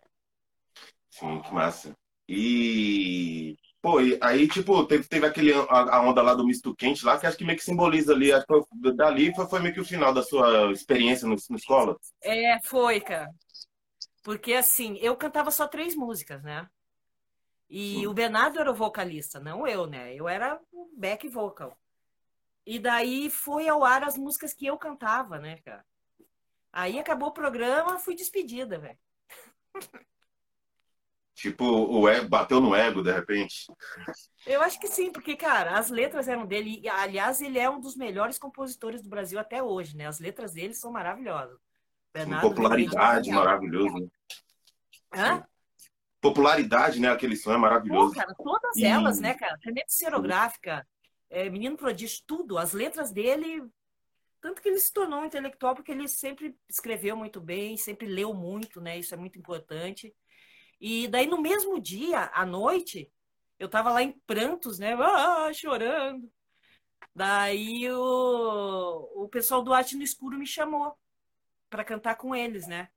Sim, 1.10 1.42
que 1.42 1.52
massa. 1.52 1.92
E, 2.28 3.56
pô, 3.80 3.98
aí, 4.20 4.46
tipo, 4.48 4.84
teve, 4.84 5.04
teve 5.04 5.26
aquele, 5.26 5.52
a, 5.52 5.96
a, 5.96 6.02
onda 6.02 6.22
lá 6.22 6.34
do 6.34 6.46
misto 6.46 6.74
quente 6.74 7.04
lá, 7.04 7.18
que 7.18 7.26
acho 7.26 7.36
que 7.36 7.44
meio 7.44 7.58
que 7.58 7.64
simboliza 7.64 8.12
ali, 8.12 8.32
acho 8.32 8.46
que 8.46 8.92
dali 8.92 9.34
foi, 9.34 9.46
foi 9.46 9.60
meio 9.60 9.74
que 9.74 9.80
o 9.80 9.84
final 9.84 10.12
da 10.12 10.22
sua 10.22 10.70
experiência 10.72 11.26
no, 11.26 11.36
na 11.48 11.56
escola. 11.56 11.96
É, 12.22 12.60
foi, 12.62 13.00
cara. 13.00 13.30
Porque, 14.22 14.52
assim, 14.52 14.96
eu 14.98 15.16
cantava 15.16 15.50
só 15.50 15.66
três 15.66 15.94
músicas, 15.94 16.42
né? 16.42 16.68
E 17.68 18.00
Sim. 18.00 18.06
o 18.06 18.14
Bernardo 18.14 18.58
era 18.58 18.70
o 18.70 18.74
vocalista, 18.74 19.38
não 19.40 19.66
eu, 19.66 19.86
né? 19.86 20.14
Eu 20.14 20.28
era 20.28 20.60
o 20.72 20.90
back 20.96 21.26
vocal. 21.28 21.76
E 22.66 22.78
daí 22.78 23.30
foi 23.30 23.68
ao 23.68 23.84
ar 23.84 24.04
as 24.04 24.16
músicas 24.18 24.52
que 24.52 24.66
eu 24.66 24.76
cantava, 24.76 25.38
né, 25.38 25.58
cara? 25.64 25.84
Aí 26.72 26.98
acabou 26.98 27.28
o 27.28 27.32
programa, 27.32 27.98
fui 27.98 28.14
despedida, 28.14 28.78
velho. 28.78 28.98
Tipo, 31.40 31.64
o 31.64 32.06
ego, 32.06 32.28
bateu 32.28 32.60
no 32.60 32.74
ego, 32.74 33.02
de 33.02 33.10
repente? 33.10 33.64
Eu 34.46 34.60
acho 34.60 34.78
que 34.78 34.86
sim, 34.86 35.10
porque, 35.10 35.34
cara, 35.34 35.78
as 35.78 35.88
letras 35.88 36.28
eram 36.28 36.44
dele. 36.44 36.86
Aliás, 36.86 37.40
ele 37.40 37.58
é 37.58 37.70
um 37.70 37.80
dos 37.80 37.96
melhores 37.96 38.38
compositores 38.38 39.00
do 39.00 39.08
Brasil 39.08 39.38
até 39.38 39.62
hoje, 39.62 39.96
né? 39.96 40.06
As 40.06 40.20
letras 40.20 40.52
dele 40.52 40.74
são 40.74 40.92
maravilhosas. 40.92 41.58
Bernardo 42.12 42.46
popularidade, 42.46 43.30
maravilhoso. 43.30 44.12
Hã? 45.14 45.42
Popularidade, 46.20 47.00
né? 47.00 47.08
Aquele 47.08 47.36
som 47.36 47.54
é 47.54 47.56
maravilhoso. 47.56 48.12
Pô, 48.12 48.20
cara, 48.20 48.34
todas 48.34 48.76
e... 48.76 48.84
elas, 48.84 49.18
né, 49.18 49.32
cara? 49.32 49.58
Caneta 49.62 49.88
Serográfica, 49.88 50.86
é, 51.30 51.48
Menino 51.48 51.78
Prodígio, 51.78 52.22
tudo. 52.26 52.58
As 52.58 52.74
letras 52.74 53.10
dele. 53.10 53.66
Tanto 54.42 54.60
que 54.60 54.68
ele 54.68 54.78
se 54.78 54.92
tornou 54.92 55.20
um 55.20 55.24
intelectual, 55.24 55.74
porque 55.74 55.92
ele 55.92 56.06
sempre 56.06 56.54
escreveu 56.68 57.16
muito 57.16 57.40
bem, 57.40 57.78
sempre 57.78 58.06
leu 58.06 58.34
muito, 58.34 58.78
né? 58.78 58.98
Isso 58.98 59.14
é 59.14 59.16
muito 59.16 59.38
importante. 59.38 60.14
E 60.80 61.08
daí, 61.08 61.26
no 61.26 61.40
mesmo 61.40 61.80
dia, 61.80 62.30
à 62.32 62.46
noite, 62.46 63.12
eu 63.58 63.68
tava 63.68 63.90
lá 63.92 64.02
em 64.02 64.12
prantos, 64.26 64.78
né? 64.78 64.94
Ah, 64.94 65.52
chorando. 65.52 66.30
Daí 67.14 67.90
o, 67.92 69.24
o 69.24 69.28
pessoal 69.28 69.62
do 69.62 69.74
Arte 69.74 69.96
no 69.96 70.02
Escuro 70.02 70.38
me 70.38 70.46
chamou 70.46 70.96
para 71.68 71.84
cantar 71.84 72.16
com 72.16 72.34
eles, 72.34 72.66
né? 72.66 72.88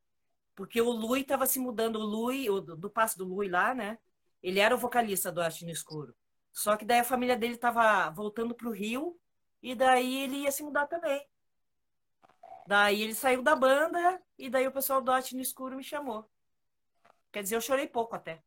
Porque 0.56 0.82
o 0.82 0.92
Lui 0.92 1.22
estava 1.22 1.46
se 1.46 1.60
mudando, 1.60 1.98
o 1.98 2.06
Lui, 2.06 2.50
o, 2.50 2.62
do 2.62 2.90
passo 2.90 3.18
do 3.18 3.25
Lui 3.25 3.50
lá, 3.50 3.74
né? 3.74 3.98
Ele 4.42 4.60
era 4.60 4.75
o 4.75 4.78
vocalista 4.78 5.32
do 5.32 5.42
Arte 5.42 5.66
no 5.66 5.72
Escuro. 5.72 6.16
Só 6.52 6.78
que 6.78 6.86
daí 6.86 7.00
a 7.00 7.04
família 7.04 7.36
dele 7.36 7.56
estava 7.56 8.10
voltando 8.12 8.54
para 8.56 8.68
o 8.68 8.72
Rio 8.72 9.20
e 9.62 9.74
daí 9.75 10.24
ele 10.24 10.38
ia 10.44 10.52
se 10.52 10.63
mudar 10.63 10.88
também. 10.88 11.28
Daí 12.68 13.02
ele 13.02 13.16
saiu 13.16 13.42
da 13.42 13.56
banda 13.56 14.22
e 14.38 14.50
daí 14.50 14.68
o 14.68 14.72
pessoal 14.72 15.02
do 15.02 15.12
Arte 15.12 15.36
no 15.36 15.42
Escuro 15.42 15.75
me 15.75 15.84
chamou. 15.84 16.30
Quer 17.34 17.44
dizer, 17.44 17.56
eu 17.56 17.62
chorei 17.62 17.88
pouco 17.88 18.16
até. 18.16 18.40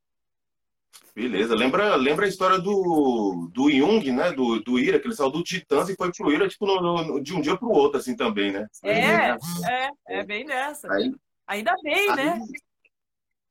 Beleza. 1.14 1.54
Lembra, 1.54 1.96
lembra 1.96 2.24
a 2.24 2.28
história 2.28 2.58
do, 2.58 3.50
do 3.52 3.70
Jung, 3.70 4.12
né? 4.12 4.32
Do, 4.32 4.60
do 4.60 4.78
Ira, 4.78 4.98
que 4.98 5.06
ele 5.06 5.14
saiu 5.14 5.30
do 5.30 5.42
Titãs 5.42 5.88
e 5.88 5.96
foi 5.96 6.10
pro 6.12 6.32
Ira, 6.32 6.48
tipo, 6.48 6.64
no, 6.66 7.02
no, 7.02 7.20
de 7.20 7.34
um 7.34 7.40
dia 7.40 7.56
pro 7.56 7.68
outro, 7.68 7.98
assim, 7.98 8.16
também, 8.16 8.52
né? 8.52 8.66
É, 8.82 9.32
é, 9.68 9.90
é 10.08 10.24
bem 10.24 10.44
nessa. 10.44 10.90
Aí, 10.90 11.12
Ainda 11.46 11.74
bem, 11.82 12.10
aí, 12.10 12.16
né? 12.16 12.40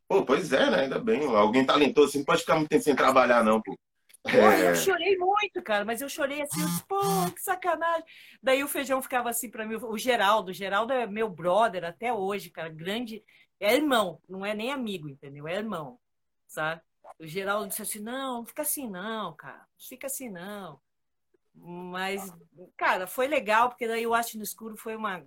Pô, 0.08 0.24
pois 0.26 0.52
é, 0.54 0.70
né? 0.70 0.82
Ainda 0.84 1.00
bem. 1.00 1.26
Alguém 1.26 1.66
talentoso 1.66 2.10
assim 2.10 2.20
não 2.20 2.26
pode 2.26 2.42
ficar 2.42 2.56
muito 2.56 2.70
tempo 2.70 2.84
sem 2.84 2.96
trabalhar, 2.96 3.44
não, 3.44 3.62
pô. 3.62 3.78
É... 4.28 4.72
eu 4.72 4.76
chorei 4.76 5.16
muito, 5.18 5.62
cara, 5.64 5.86
mas 5.86 6.02
eu 6.02 6.10
chorei 6.10 6.42
assim, 6.42 6.60
eu 6.60 6.68
disse, 6.68 6.84
pô, 6.88 7.00
que 7.34 7.42
sacanagem. 7.42 8.04
Daí 8.42 8.64
o 8.64 8.68
feijão 8.68 9.02
ficava 9.02 9.30
assim 9.30 9.52
para 9.52 9.66
mim, 9.66 9.76
o 9.76 9.98
Geraldo, 9.98 10.50
o 10.50 10.54
Geraldo 10.54 10.94
é 10.94 11.06
meu 11.06 11.30
brother 11.30 11.84
até 11.84 12.12
hoje, 12.12 12.50
cara, 12.50 12.70
grande, 12.70 13.24
é 13.60 13.76
irmão, 13.76 14.22
não 14.28 14.46
é 14.46 14.54
nem 14.54 14.72
amigo, 14.72 15.10
entendeu? 15.10 15.48
É 15.48 15.56
irmão, 15.56 16.00
sabe? 16.48 16.82
O 17.20 17.26
Geraldo 17.26 17.68
disse 17.68 17.82
assim: 17.82 18.00
não, 18.00 18.46
fica 18.46 18.62
assim, 18.62 18.90
não, 18.90 19.36
cara, 19.36 19.66
fica 19.78 20.08
assim, 20.08 20.30
não. 20.30 20.80
Mas, 21.54 22.22
cara, 22.76 23.08
foi 23.08 23.28
legal, 23.28 23.70
porque 23.70 23.88
daí 23.88 24.06
o 24.06 24.14
Arte 24.14 24.38
no 24.38 24.44
Escuro 24.44 24.76
foi 24.76 24.96
uma. 24.96 25.26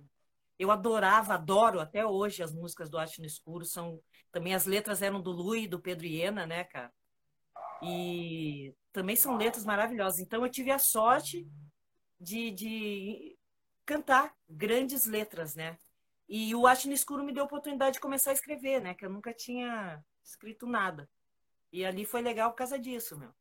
Eu 0.57 0.71
adorava, 0.71 1.33
adoro 1.33 1.79
até 1.79 2.05
hoje 2.05 2.43
as 2.43 2.53
músicas 2.53 2.89
do 2.89 2.97
Arte 2.97 3.19
no 3.19 3.25
Escuro. 3.25 3.65
São 3.65 3.99
também 4.31 4.53
as 4.53 4.65
letras 4.65 5.01
eram 5.01 5.21
do 5.21 5.31
Lui, 5.31 5.67
do 5.67 5.79
Pedro 5.79 6.05
Iena, 6.05 6.45
né, 6.45 6.65
cara? 6.65 6.91
E 7.81 8.75
também 8.91 9.15
são 9.15 9.37
letras 9.37 9.65
maravilhosas. 9.65 10.19
Então 10.19 10.43
eu 10.43 10.51
tive 10.51 10.69
a 10.69 10.77
sorte 10.77 11.47
de, 12.19 12.51
de 12.51 13.37
cantar 13.85 14.35
grandes 14.47 15.05
letras, 15.05 15.55
né? 15.55 15.77
E 16.29 16.53
o 16.53 16.67
Arte 16.67 16.87
no 16.87 16.93
Escuro 16.93 17.23
me 17.23 17.33
deu 17.33 17.41
a 17.43 17.45
oportunidade 17.47 17.93
de 17.93 17.99
começar 17.99 18.29
a 18.29 18.33
escrever, 18.33 18.79
né? 18.79 18.93
Que 18.93 19.03
eu 19.03 19.09
nunca 19.09 19.33
tinha 19.33 20.05
escrito 20.23 20.67
nada. 20.67 21.09
E 21.73 21.83
ali 21.83 22.05
foi 22.05 22.21
legal 22.21 22.51
por 22.51 22.57
causa 22.57 22.77
disso, 22.77 23.17
meu. 23.17 23.33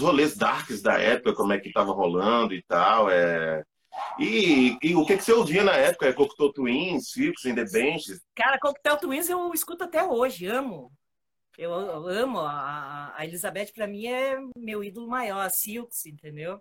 Os 0.00 0.06
rolês 0.06 0.36
darks 0.36 0.80
da 0.80 0.98
época, 0.98 1.34
como 1.34 1.52
é 1.52 1.60
que 1.60 1.72
tava 1.72 1.92
rolando 1.92 2.54
e 2.54 2.62
tal. 2.62 3.10
É... 3.10 3.62
E, 4.18 4.78
e 4.82 4.96
o 4.96 5.04
que, 5.04 5.16
que 5.16 5.24
você 5.24 5.32
ouvia 5.32 5.62
na 5.62 5.74
época? 5.74 6.06
É 6.06 6.12
Cocktail 6.12 6.52
Twins, 6.52 7.10
Circus 7.10 7.44
in 7.44 7.54
the 7.54 7.64
Benches? 7.64 8.20
Cara, 8.34 8.58
Cocktail 8.58 8.96
Twins 8.96 9.28
eu 9.28 9.52
escuto 9.52 9.84
até 9.84 10.02
hoje, 10.02 10.46
amo. 10.46 10.90
Eu, 11.58 11.72
eu 11.72 12.06
amo. 12.08 12.40
A, 12.40 13.12
a 13.14 13.24
Elizabeth, 13.26 13.72
para 13.74 13.86
mim, 13.86 14.06
é 14.06 14.38
meu 14.56 14.82
ídolo 14.82 15.08
maior, 15.08 15.40
a 15.40 15.50
Silks, 15.50 16.06
entendeu? 16.06 16.60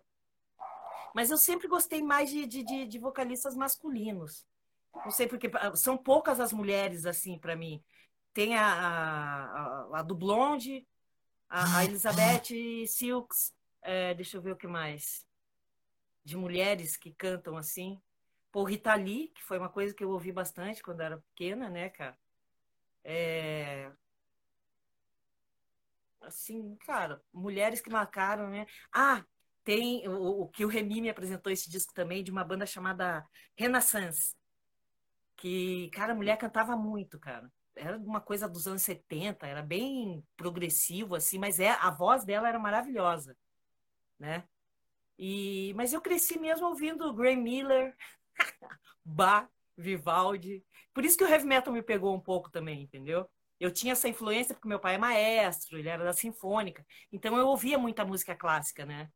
Mas 1.13 1.31
eu 1.31 1.37
sempre 1.37 1.67
gostei 1.67 2.01
mais 2.01 2.29
de, 2.29 2.45
de, 2.45 2.85
de 2.85 2.99
vocalistas 2.99 3.55
masculinos. 3.55 4.45
Não 4.93 5.11
sei 5.11 5.27
porque 5.27 5.49
são 5.75 5.95
poucas 5.95 6.39
as 6.39 6.51
mulheres 6.51 7.05
assim 7.05 7.37
para 7.37 7.55
mim. 7.55 7.81
Tem 8.33 8.55
a, 8.55 8.67
a, 8.67 9.99
a, 9.99 10.01
do 10.03 10.15
Blonde, 10.15 10.85
a, 11.49 11.79
a 11.79 11.85
Elizabeth 11.85 12.87
Silks, 12.87 13.53
é, 13.81 14.13
deixa 14.13 14.37
eu 14.37 14.41
ver 14.41 14.51
o 14.51 14.57
que 14.57 14.67
mais. 14.67 15.25
De 16.23 16.37
mulheres 16.37 16.95
que 16.95 17.11
cantam 17.11 17.57
assim. 17.57 17.99
Por 18.51 18.65
Rita 18.65 18.93
Lee, 18.95 19.29
que 19.29 19.43
foi 19.43 19.57
uma 19.57 19.69
coisa 19.69 19.93
que 19.93 20.03
eu 20.03 20.11
ouvi 20.11 20.31
bastante 20.31 20.83
quando 20.83 21.01
era 21.01 21.17
pequena, 21.17 21.69
né, 21.69 21.89
cara? 21.89 22.17
É... 23.03 23.91
Assim, 26.21 26.75
cara, 26.85 27.21
mulheres 27.33 27.81
que 27.81 27.89
marcaram, 27.89 28.49
né? 28.49 28.67
Ah, 28.91 29.23
tem 29.63 30.07
o, 30.07 30.41
o 30.41 30.47
que 30.47 30.65
o 30.65 30.67
Remy 30.67 31.01
me 31.01 31.09
apresentou 31.09 31.51
esse 31.51 31.69
disco 31.69 31.93
também, 31.93 32.23
de 32.23 32.31
uma 32.31 32.43
banda 32.43 32.65
chamada 32.65 33.25
Renaissance. 33.55 34.35
Que, 35.35 35.89
cara, 35.91 36.13
a 36.13 36.15
mulher 36.15 36.37
cantava 36.37 36.75
muito, 36.75 37.19
cara 37.19 37.51
era 37.79 37.97
uma 37.97 38.21
coisa 38.21 38.47
dos 38.47 38.67
anos 38.67 38.81
70, 38.83 39.47
era 39.47 39.61
bem 39.61 40.23
progressivo, 40.35 41.15
assim, 41.15 41.37
mas 41.37 41.59
é, 41.59 41.69
a 41.69 41.89
voz 41.89 42.23
dela 42.25 42.47
era 42.47 42.59
maravilhosa, 42.59 43.35
né? 44.19 44.43
E, 45.17 45.73
mas 45.75 45.91
eu 45.93 46.01
cresci 46.01 46.39
mesmo 46.39 46.67
ouvindo 46.67 47.13
Gray 47.13 47.35
Miller, 47.35 47.95
Bach, 49.03 49.49
Vivaldi. 49.77 50.63
Por 50.93 51.05
isso 51.05 51.17
que 51.17 51.23
o 51.23 51.27
heavy 51.27 51.45
metal 51.45 51.73
me 51.73 51.81
pegou 51.81 52.15
um 52.15 52.19
pouco 52.19 52.49
também, 52.49 52.81
entendeu? 52.81 53.29
Eu 53.59 53.71
tinha 53.71 53.93
essa 53.93 54.07
influência 54.07 54.55
porque 54.55 54.67
meu 54.67 54.79
pai 54.79 54.95
é 54.95 54.97
maestro, 54.97 55.77
ele 55.77 55.89
era 55.89 56.03
da 56.03 56.13
sinfônica. 56.13 56.85
Então 57.11 57.37
eu 57.37 57.47
ouvia 57.47 57.77
muita 57.77 58.05
música 58.05 58.35
clássica, 58.35 58.85
né? 58.85 59.09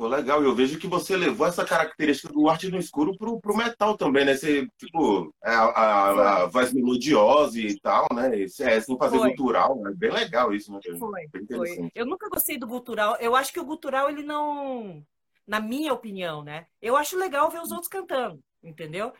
Pô, 0.00 0.08
legal. 0.08 0.42
Eu 0.42 0.54
vejo 0.54 0.78
que 0.78 0.86
você 0.86 1.14
levou 1.14 1.46
essa 1.46 1.62
característica 1.62 2.32
do 2.32 2.48
arte 2.48 2.70
no 2.70 2.78
escuro 2.78 3.14
pro, 3.18 3.38
pro 3.38 3.54
metal 3.54 3.98
também, 3.98 4.24
né? 4.24 4.34
Você, 4.34 4.66
tipo, 4.78 5.30
é, 5.44 5.50
a, 5.50 5.64
a, 5.64 6.42
a 6.44 6.46
voz 6.46 6.72
melodiosa 6.72 7.60
e 7.60 7.78
tal, 7.78 8.06
né? 8.14 8.34
Esse, 8.40 8.62
é, 8.62 8.80
sem 8.80 8.96
fazer 8.96 9.18
foi. 9.18 9.28
gutural. 9.28 9.86
É 9.86 9.92
bem 9.92 10.10
legal 10.10 10.54
isso, 10.54 10.72
né? 10.72 10.80
Foi, 10.98 11.28
foi. 11.46 11.90
Eu 11.94 12.06
nunca 12.06 12.30
gostei 12.30 12.56
do 12.56 12.66
gutural. 12.66 13.14
Eu 13.20 13.36
acho 13.36 13.52
que 13.52 13.60
o 13.60 13.64
gutural, 13.64 14.08
ele 14.08 14.22
não... 14.22 15.04
Na 15.46 15.60
minha 15.60 15.92
opinião, 15.92 16.42
né? 16.42 16.64
Eu 16.80 16.96
acho 16.96 17.18
legal 17.18 17.50
ver 17.50 17.60
os 17.60 17.70
outros 17.70 17.88
cantando, 17.88 18.42
entendeu? 18.62 19.12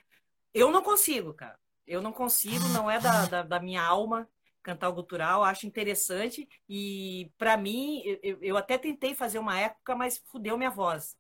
Eu 0.55 0.71
não 0.71 0.83
consigo, 0.83 1.35
cara. 1.35 1.59
Eu 1.87 2.01
não 2.01 2.11
consigo, 2.11 2.67
não 2.69 2.91
é 2.91 2.99
da, 2.99 3.27
da, 3.27 3.43
da 3.43 3.61
minha 3.61 3.83
alma 3.83 4.27
cantar 4.63 4.91
gutural, 4.91 5.43
acho 5.43 5.67
interessante 5.67 6.49
e 6.69 7.31
para 7.39 7.57
mim 7.57 8.03
eu, 8.23 8.39
eu, 8.43 8.57
até 8.57 8.77
tentei 8.79 9.15
fazer 9.15 9.39
uma 9.39 9.59
época, 9.59 9.95
mas 9.97 10.19
fudeu 10.31 10.57
minha 10.59 10.71
voz. 10.71 11.17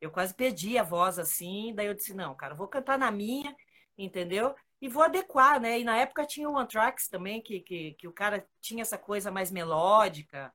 Eu 0.00 0.10
quase 0.10 0.34
perdi 0.34 0.78
a 0.78 0.82
voz 0.82 1.18
assim, 1.18 1.74
daí 1.74 1.86
eu 1.86 1.94
disse 1.94 2.14
não, 2.14 2.34
cara, 2.34 2.54
vou 2.54 2.68
cantar 2.68 2.98
na 2.98 3.10
minha, 3.10 3.54
entendeu? 3.96 4.54
E 4.80 4.88
vou 4.88 5.02
adequar, 5.04 5.60
né? 5.60 5.78
E 5.78 5.84
na 5.84 5.96
época 5.96 6.26
tinha 6.26 6.48
o 6.50 6.58
Anthrax 6.58 7.08
também, 7.08 7.40
que, 7.40 7.60
que, 7.60 7.92
que 7.94 8.08
o 8.08 8.12
cara 8.12 8.46
tinha 8.60 8.82
essa 8.82 8.98
coisa 8.98 9.30
mais 9.30 9.50
melódica, 9.50 10.52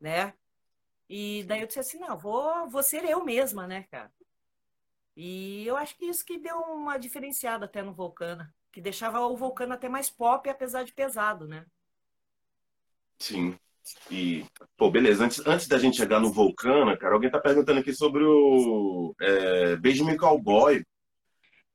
né? 0.00 0.34
E 1.08 1.44
daí 1.44 1.60
eu 1.62 1.66
disse 1.66 1.80
assim, 1.80 1.98
não, 1.98 2.16
vou, 2.18 2.68
vou 2.68 2.82
ser 2.82 3.04
eu 3.04 3.24
mesma, 3.24 3.66
né, 3.66 3.84
cara? 3.90 4.12
E 5.16 5.66
eu 5.66 5.76
acho 5.76 5.96
que 5.96 6.06
isso 6.06 6.24
que 6.24 6.38
deu 6.38 6.58
uma 6.58 6.98
diferenciada 6.98 7.64
até 7.64 7.82
no 7.82 7.92
Vulcana 7.92 8.54
que 8.72 8.80
deixava 8.80 9.20
o 9.20 9.36
Vulcano 9.36 9.74
até 9.74 9.88
mais 9.88 10.10
pop, 10.10 10.48
apesar 10.48 10.84
de 10.84 10.92
pesado, 10.92 11.46
né? 11.46 11.64
Sim. 13.18 13.58
E, 14.10 14.46
pô, 14.76 14.90
beleza. 14.90 15.24
Antes, 15.24 15.46
antes 15.46 15.66
da 15.66 15.78
gente 15.78 15.96
chegar 15.96 16.20
no 16.20 16.32
Vulcana, 16.32 16.96
cara, 16.96 17.14
alguém 17.14 17.30
tá 17.30 17.40
perguntando 17.40 17.80
aqui 17.80 17.92
sobre 17.92 18.24
o 18.24 19.14
é, 19.20 19.76
Benjamin 19.76 20.16
Cowboy. 20.16 20.84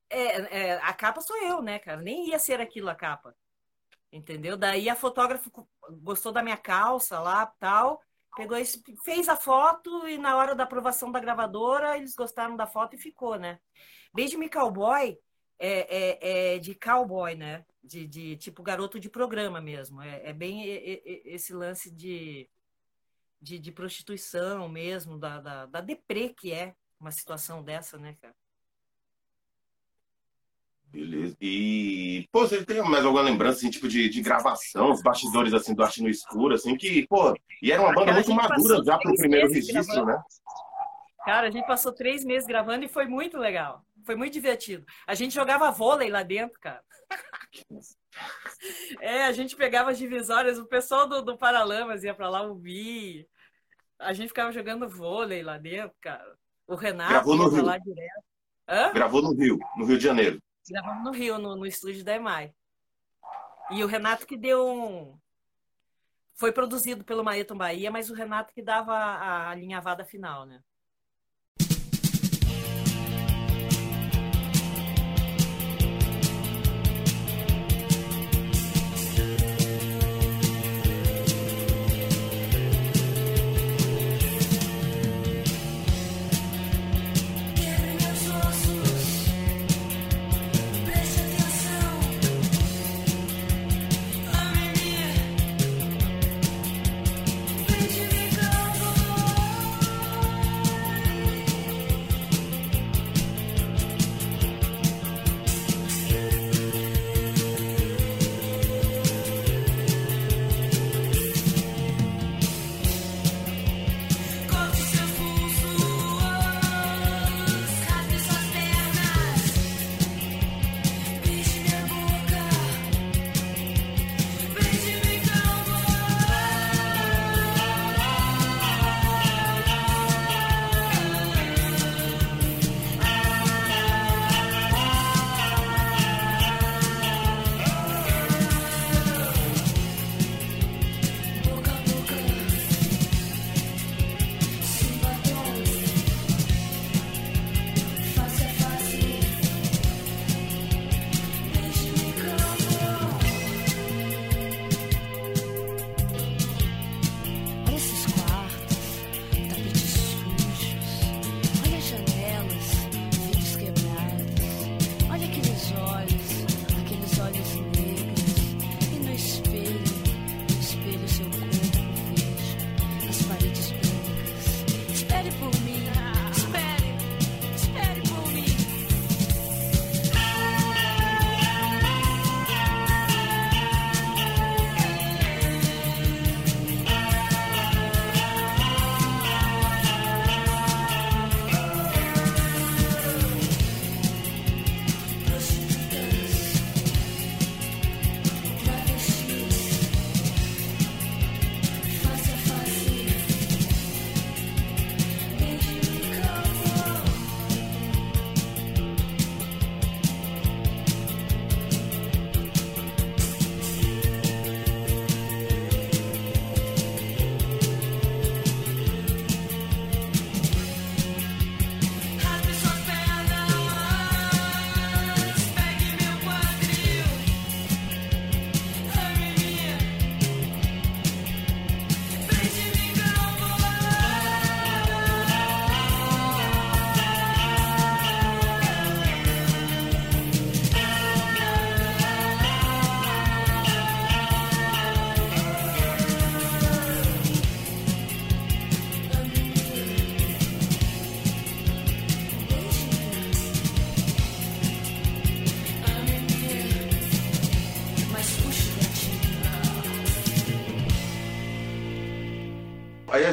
É, 0.09 0.59
é, 0.59 0.73
a 0.81 0.93
capa 0.93 1.21
sou 1.21 1.35
eu, 1.43 1.61
né, 1.61 1.79
cara? 1.79 2.01
Nem 2.01 2.29
ia 2.29 2.39
ser 2.39 2.61
aquilo 2.61 2.89
a 2.89 2.95
capa. 2.95 3.35
Entendeu? 4.11 4.55
Daí 4.55 4.87
a 4.87 4.95
fotógrafa 4.95 5.49
gostou 6.01 6.31
da 6.31 6.41
minha 6.41 6.55
calça 6.55 7.19
lá 7.19 7.45
tal, 7.59 8.01
pegou 8.35 8.57
esse, 8.57 8.81
fez 9.03 9.27
a 9.27 9.35
foto 9.35 10.07
e 10.07 10.17
na 10.17 10.37
hora 10.37 10.55
da 10.55 10.63
aprovação 10.63 11.11
da 11.11 11.19
gravadora 11.19 11.97
eles 11.97 12.15
gostaram 12.15 12.55
da 12.55 12.65
foto 12.65 12.95
e 12.95 12.99
ficou, 12.99 13.37
né? 13.37 13.59
Benjamin 14.13 14.47
Cowboy 14.47 15.17
é, 15.59 15.97
é, 16.49 16.55
é 16.55 16.59
de 16.59 16.75
cowboy, 16.75 17.35
né? 17.35 17.65
De, 17.83 18.07
de, 18.07 18.35
tipo 18.37 18.63
garoto 18.63 18.99
de 18.99 19.09
programa 19.09 19.61
mesmo. 19.61 20.01
É, 20.01 20.29
é 20.29 20.33
bem 20.33 20.63
esse 21.25 21.53
lance 21.53 21.91
de, 21.91 22.49
de, 23.41 23.59
de 23.59 23.71
prostituição 23.71 24.67
mesmo, 24.67 25.17
da, 25.17 25.39
da, 25.39 25.65
da 25.65 25.81
deprê 25.81 26.29
que 26.29 26.51
é 26.51 26.75
uma 26.99 27.11
situação 27.11 27.63
dessa, 27.63 27.97
né, 27.97 28.15
cara? 28.21 28.35
Beleza. 30.95 31.35
E, 31.41 32.27
pô, 32.31 32.47
você 32.47 32.63
tem 32.63 32.81
mais 32.81 33.03
alguma 33.03 33.21
lembrança, 33.21 33.57
assim, 33.57 33.69
tipo, 33.69 33.87
de, 33.87 34.07
de 34.07 34.21
gravação, 34.21 34.91
os 34.91 35.01
bastidores, 35.01 35.53
assim, 35.53 35.75
do 35.75 35.83
Arte 35.83 36.01
no 36.01 36.07
Escuro, 36.07 36.55
assim, 36.55 36.77
que, 36.77 37.05
pô, 37.07 37.35
e 37.61 37.69
era 37.71 37.81
uma 37.81 37.93
banda 37.93 38.13
muito 38.13 38.33
madura 38.33 38.81
já 38.83 38.97
pro 38.97 39.13
primeiro 39.15 39.49
registro, 39.49 39.83
gravando. 39.83 40.05
né? 40.05 40.23
Cara, 41.25 41.47
a 41.47 41.51
gente 41.51 41.67
passou 41.67 41.91
três 41.91 42.23
meses 42.23 42.47
gravando 42.47 42.85
e 42.85 42.87
foi 42.87 43.07
muito 43.07 43.37
legal. 43.37 43.83
Foi 44.05 44.15
muito 44.15 44.33
divertido. 44.33 44.85
A 45.07 45.15
gente 45.15 45.33
jogava 45.33 45.71
vôlei 45.71 46.09
lá 46.09 46.23
dentro, 46.23 46.59
cara. 46.59 46.83
É, 49.01 49.25
a 49.25 49.31
gente 49.31 49.55
pegava 49.55 49.91
as 49.91 49.97
divisórias, 49.97 50.57
o 50.57 50.65
pessoal 50.65 51.07
do, 51.07 51.21
do 51.21 51.37
Paralamas 51.37 52.03
ia 52.03 52.13
para 52.13 52.29
lá 52.29 52.41
ouvir. 52.41 53.27
A 53.99 54.13
gente 54.13 54.29
ficava 54.29 54.51
jogando 54.51 54.87
vôlei 54.87 55.43
lá 55.43 55.57
dentro, 55.57 55.95
cara. 55.99 56.37
O 56.67 56.75
Renato 56.75 57.11
Gravou 57.11 57.35
no 57.35 57.49
Rio. 57.49 57.65
lá 57.65 57.77
direto. 57.77 58.23
Hã? 58.67 58.93
Gravou 58.93 59.21
no 59.21 59.33
Rio, 59.33 59.59
no 59.77 59.85
Rio 59.85 59.97
de 59.97 60.03
Janeiro. 60.03 60.41
Gravamos 60.69 61.03
no 61.03 61.11
Rio, 61.11 61.37
no, 61.37 61.55
no 61.55 61.65
estúdio 61.65 62.03
da 62.03 62.15
EMAI. 62.15 62.53
E 63.71 63.83
o 63.83 63.87
Renato 63.87 64.25
que 64.25 64.37
deu 64.37 64.67
um. 64.67 65.17
Foi 66.35 66.51
produzido 66.51 67.03
pelo 67.03 67.23
Maieton 67.23 67.55
Bahia, 67.55 67.89
mas 67.89 68.09
o 68.09 68.13
Renato 68.13 68.53
que 68.53 68.61
dava 68.61 68.93
a, 68.93 69.15
a 69.15 69.49
alinhavada 69.51 70.03
final, 70.03 70.45
né? 70.45 70.61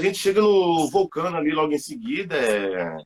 Gente 0.02 0.18
chega 0.18 0.40
no 0.40 0.88
Vulcano 0.90 1.36
ali 1.36 1.52
logo 1.52 1.72
em 1.72 1.78
seguida. 1.78 2.36
É, 2.36 2.96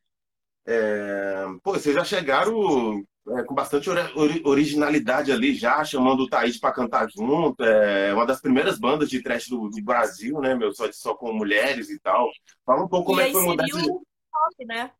é, 0.66 1.46
pô, 1.62 1.72
vocês 1.72 1.94
já 1.94 2.04
chegaram 2.04 3.04
é, 3.28 3.42
com 3.44 3.54
bastante 3.54 3.88
ori 3.90 4.42
originalidade 4.44 5.32
ali 5.32 5.54
já, 5.54 5.84
chamando 5.84 6.20
o 6.20 6.28
Thaís 6.28 6.58
para 6.58 6.72
cantar 6.72 7.08
junto. 7.10 7.62
É 7.62 8.12
uma 8.14 8.26
das 8.26 8.40
primeiras 8.40 8.78
bandas 8.78 9.08
de 9.08 9.22
trash 9.22 9.48
do, 9.48 9.68
do, 9.68 9.82
Brasil, 9.82 10.40
né, 10.40 10.54
meu? 10.54 10.72
Só, 10.72 10.90
só 10.92 11.14
com 11.14 11.32
mulheres 11.32 11.90
e 11.90 11.98
tal. 11.98 12.28
Fala 12.64 12.84
um 12.84 12.88
pouco 12.88 13.06
como 13.06 13.20
é 13.20 13.26
que 13.26 13.32
foi 13.32 13.42
mudar 13.42 13.64
esse... 13.64 13.90
hop, 13.90 14.66
né? 14.66 14.90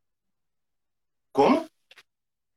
Como? 1.33 1.67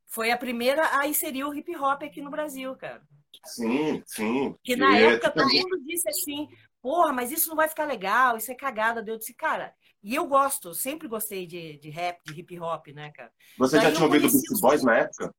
Foi 0.08 0.32
a 0.32 0.38
primeira 0.38 1.00
a 1.00 1.08
inserir 1.08 1.44
o 1.44 1.54
hip 1.54 1.76
hop 1.76 2.02
aqui 2.04 2.22
no 2.22 2.32
Brasil, 2.32 2.76
cara. 2.76 3.02
Sim, 3.46 4.04
sim. 4.06 4.56
Que 4.64 4.76
na 4.76 4.98
é, 4.98 5.14
época 5.14 5.32
todo 5.32 5.48
mundo 5.48 5.84
disse 5.86 6.10
assim, 6.10 6.48
porra, 6.82 7.14
mas 7.14 7.32
isso 7.32 7.50
não 7.50 7.56
vai 7.56 7.68
ficar 7.68 7.86
legal, 7.86 8.38
isso 8.38 8.52
é 8.52 8.56
cagada. 8.56 9.04
Eu 9.06 9.18
disse, 9.18 9.34
cara, 9.34 9.74
e 10.02 10.16
eu 10.16 10.28
gosto, 10.28 10.74
sempre 10.74 11.08
gostei 11.08 11.46
de, 11.46 11.78
de 11.78 11.90
rap, 11.90 12.22
de 12.26 12.40
hip 12.40 12.60
hop, 12.60 12.88
né, 12.88 13.12
cara? 13.12 13.32
Você 13.58 13.78
Daí 13.78 13.86
já 13.88 13.92
tinha 13.94 14.06
ouvido 14.06 14.30
Beast 14.30 14.62
Boys 14.62 14.84
na 14.84 14.98
época? 14.98 15.34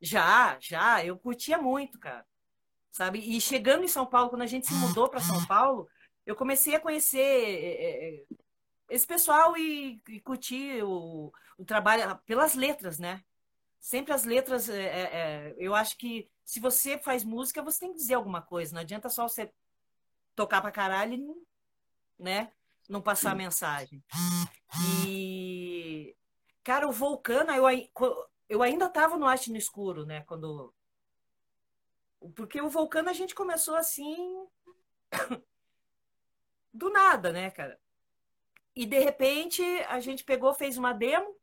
Já, 0.00 0.58
já, 0.60 1.04
eu 1.04 1.18
curtia 1.18 1.58
muito, 1.58 1.98
cara. 1.98 2.24
Sabe? 2.92 3.18
E 3.18 3.40
chegando 3.40 3.84
em 3.84 3.88
São 3.88 4.06
Paulo, 4.06 4.30
quando 4.30 4.42
a 4.42 4.46
gente 4.46 4.66
se 4.66 4.74
mudou 4.74 5.08
para 5.08 5.20
São 5.20 5.44
Paulo, 5.46 5.88
eu 6.24 6.34
comecei 6.34 6.74
a 6.74 6.80
conhecer 6.80 7.18
é, 7.20 8.24
esse 8.90 9.06
pessoal 9.06 9.56
e, 9.56 10.00
e 10.08 10.20
curtir 10.20 10.82
o, 10.82 11.32
o 11.58 11.64
trabalho 11.64 12.18
pelas 12.24 12.54
letras, 12.54 12.98
né? 12.98 13.22
Sempre 13.80 14.12
as 14.12 14.24
letras, 14.24 14.68
é, 14.68 14.82
é, 14.82 15.54
eu 15.58 15.74
acho 15.74 15.96
que 15.96 16.28
se 16.44 16.58
você 16.58 16.98
faz 16.98 17.22
música, 17.22 17.62
você 17.62 17.80
tem 17.80 17.92
que 17.92 17.98
dizer 17.98 18.14
alguma 18.14 18.42
coisa. 18.42 18.74
Não 18.74 18.80
adianta 18.80 19.08
só 19.08 19.28
você 19.28 19.50
tocar 20.36 20.60
pra 20.60 20.70
caralho 20.70 21.14
e 21.14 22.22
né? 22.22 22.52
não 22.88 23.02
passar 23.02 23.32
a 23.32 23.34
mensagem. 23.34 24.02
E, 25.06 26.16
cara, 26.62 26.88
o 26.88 26.92
Vulcano, 26.92 27.52
eu, 27.52 28.28
eu 28.48 28.62
ainda 28.62 28.86
estava 28.86 29.16
no 29.16 29.26
Arte 29.26 29.50
no 29.50 29.56
Escuro, 29.56 30.06
né? 30.06 30.22
Quando. 30.22 30.72
Porque 32.34 32.60
o 32.60 32.68
Vulcano 32.68 33.08
a 33.08 33.12
gente 33.12 33.34
começou 33.34 33.76
assim. 33.76 34.46
do 36.72 36.90
nada, 36.90 37.32
né, 37.32 37.50
cara? 37.50 37.78
E 38.74 38.84
de 38.84 38.98
repente 38.98 39.62
a 39.88 40.00
gente 40.00 40.24
pegou, 40.24 40.52
fez 40.54 40.76
uma 40.76 40.92
demo. 40.92 41.34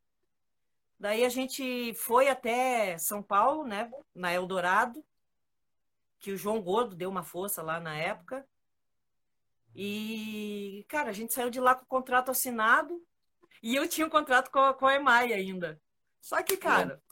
Daí 0.98 1.24
a 1.24 1.28
gente 1.28 1.92
foi 1.94 2.28
até 2.28 2.96
São 2.98 3.22
Paulo, 3.22 3.66
né? 3.66 3.90
Na 4.14 4.32
Eldorado. 4.32 5.04
Que 6.20 6.32
o 6.32 6.36
João 6.36 6.62
Gordo 6.62 6.94
deu 6.94 7.10
uma 7.10 7.22
força 7.22 7.62
lá 7.62 7.78
na 7.78 7.96
época. 7.96 8.46
E, 9.74 10.86
cara, 10.88 11.10
a 11.10 11.12
gente 11.12 11.34
saiu 11.34 11.50
de 11.50 11.58
lá 11.58 11.74
com 11.74 11.84
o 11.84 11.88
contrato 11.88 12.30
assinado 12.30 13.04
e 13.62 13.74
eu 13.74 13.88
tinha 13.88 14.06
um 14.06 14.10
contrato 14.10 14.50
com 14.50 14.60
a, 14.60 14.72
com 14.72 14.86
a 14.86 14.94
EMAI 14.94 15.32
ainda. 15.32 15.80
Só 16.20 16.40
que, 16.42 16.56
cara, 16.56 17.02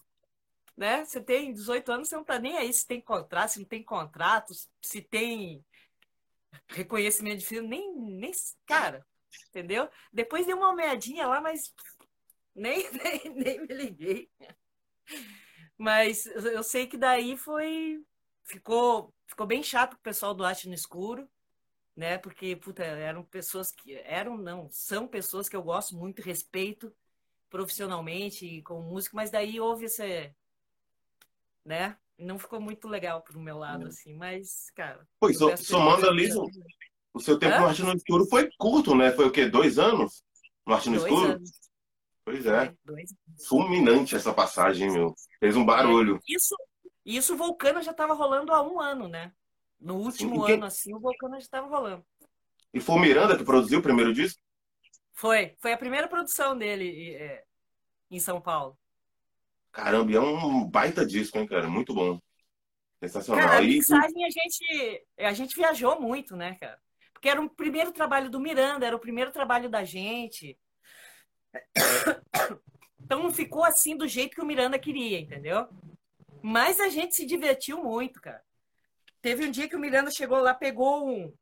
é. 0.79 0.81
né? 0.81 1.05
Você 1.05 1.21
tem 1.21 1.53
18 1.53 1.91
anos, 1.91 2.09
você 2.09 2.17
não 2.17 2.25
tá 2.25 2.39
nem 2.39 2.57
aí 2.57 2.73
se 2.73 2.87
tem 2.87 3.01
contrato, 3.01 3.51
se 3.51 3.59
não 3.59 3.67
tem 3.67 3.83
contrato, 3.83 4.53
se 4.81 5.03
tem 5.03 5.65
reconhecimento 6.69 7.41
de 7.41 7.47
filho, 7.47 7.67
nem, 7.67 7.93
nem. 7.97 8.31
Cara, 8.65 9.05
entendeu? 9.49 9.89
Depois 10.13 10.47
dei 10.47 10.55
uma 10.55 10.73
olhadinha 10.73 11.27
lá, 11.27 11.41
mas 11.41 11.75
nem, 12.55 12.89
nem, 12.93 13.35
nem 13.35 13.61
me 13.61 13.75
liguei. 13.75 14.31
Mas 15.77 16.27
eu 16.27 16.63
sei 16.63 16.87
que 16.87 16.97
daí 16.97 17.37
foi. 17.37 18.01
Ficou, 18.45 19.15
ficou 19.27 19.47
bem 19.47 19.63
chato 19.63 19.91
pro 19.91 20.01
pessoal 20.01 20.35
do 20.35 20.45
Arte 20.45 20.69
no 20.69 20.75
Escuro 20.75 21.29
né? 21.97 22.19
Porque, 22.19 22.57
puta, 22.57 22.83
eram 22.83 23.23
pessoas 23.23 23.71
que. 23.71 23.95
Eram, 24.05 24.37
não, 24.37 24.69
são 24.71 25.07
pessoas 25.07 25.49
que 25.49 25.57
eu 25.57 25.63
gosto 25.63 25.97
muito, 25.97 26.23
respeito 26.23 26.93
profissionalmente 27.49 28.47
e 28.47 28.63
como 28.63 28.83
músico, 28.83 29.15
mas 29.17 29.31
daí 29.31 29.61
houve 29.61 29.85
esse. 29.85 30.35
né? 31.65 31.97
Não 32.19 32.39
ficou 32.39 32.61
muito 32.61 32.89
legal 32.89 33.21
pro 33.23 33.41
meu 33.41 33.59
lado, 33.59 33.89
assim, 33.89 34.15
mas, 34.15 34.71
cara. 34.75 35.07
Pois, 35.19 35.37
so, 35.37 35.57
somando 35.57 36.09
ali, 36.09 36.29
o 37.13 37.21
seu 37.21 37.39
tempo 37.39 37.55
Hã? 37.55 37.61
no 37.61 37.67
Arte 37.67 37.83
no 37.83 37.93
Escuro 37.95 38.27
foi 38.27 38.51
curto, 38.57 38.95
né? 38.95 39.13
Foi 39.13 39.27
o 39.27 39.31
quê? 39.31 39.47
Dois 39.47 39.79
anos? 39.79 40.25
No 40.67 40.75
Arte 40.75 40.89
no 40.89 40.99
dois 40.99 41.13
Escuro? 41.13 41.33
Anos. 41.33 41.51
Pois 42.25 42.47
é. 42.47 42.75
Fulminante 43.49 44.15
essa 44.15 44.33
passagem, 44.33 44.91
meu. 44.91 45.15
Fez 45.41 45.57
um 45.57 45.65
barulho. 45.65 46.17
É, 46.17 46.33
isso, 46.33 46.57
isso 47.05 47.35
o 47.35 47.37
Vulcano 47.37 47.83
já 47.83 47.91
estava 47.91 48.15
rolando 48.15 48.53
há 48.53 48.63
um 48.63 48.81
ano, 48.81 49.09
né? 49.09 49.33
No 49.83 49.97
último 49.97 50.47
quem... 50.47 50.55
ano, 50.55 50.67
assim, 50.67 50.95
o 50.95 51.01
Vulcano 51.01 51.35
já 51.35 51.41
estava 51.41 51.67
rolando. 51.67 52.05
E 52.73 52.81
foi 52.81 52.95
o 52.95 52.99
Miranda 52.99 53.37
que 53.37 53.45
produziu 53.45 53.81
o 53.81 53.83
primeiro 53.83 54.15
disco? 54.15 54.41
Foi. 55.13 55.55
Foi 55.59 55.73
a 55.73 55.79
primeira 55.79 56.09
produção 56.09 56.57
dele 56.57 57.15
é, 57.15 57.45
em 58.11 58.21
São 58.21 58.41
Paulo. 58.41 58.79
Caramba, 59.73 60.13
é 60.13 60.21
um 60.21 60.65
baita 60.65 61.05
disco, 61.05 61.39
hein, 61.39 61.47
cara? 61.47 61.69
Muito 61.69 61.93
bom. 61.93 62.21
Sensacional. 63.01 63.45
Cara, 63.45 63.59
a 63.59 63.63
mixagem 63.63 64.25
a 64.25 64.31
gente, 64.31 65.07
a 65.19 65.33
gente 65.33 65.57
viajou 65.57 66.01
muito, 66.01 66.37
né, 66.37 66.55
cara? 66.61 66.79
Porque 67.13 67.29
era 67.29 67.43
o 67.43 67.51
primeiro 67.51 67.91
trabalho 67.93 68.31
do 68.31 68.39
Miranda, 68.39 68.87
era 68.87 68.95
o 68.95 69.01
primeiro 69.01 69.33
trabalho 69.33 69.69
da 69.69 69.85
gente. 69.85 70.59
Então 73.05 73.25
não 73.25 73.33
ficou 73.33 73.65
assim 73.65 73.97
do 73.97 74.07
jeito 74.07 74.37
que 74.37 74.41
o 74.41 74.47
Miranda 74.47 74.79
queria, 74.79 75.19
entendeu? 75.19 75.69
Mas 76.41 76.81
a 76.81 76.89
gente 76.89 77.17
se 77.17 77.27
divertiu 77.27 77.83
muito, 77.83 78.23
cara. 78.23 78.43
Teve 79.23 79.47
um 79.47 79.51
dia 79.51 79.69
que 79.69 79.77
o 79.77 79.79
Miranda 79.79 80.11
chegou 80.11 80.41
lá, 80.41 80.53
pegou 80.53 81.09
um. 81.09 81.33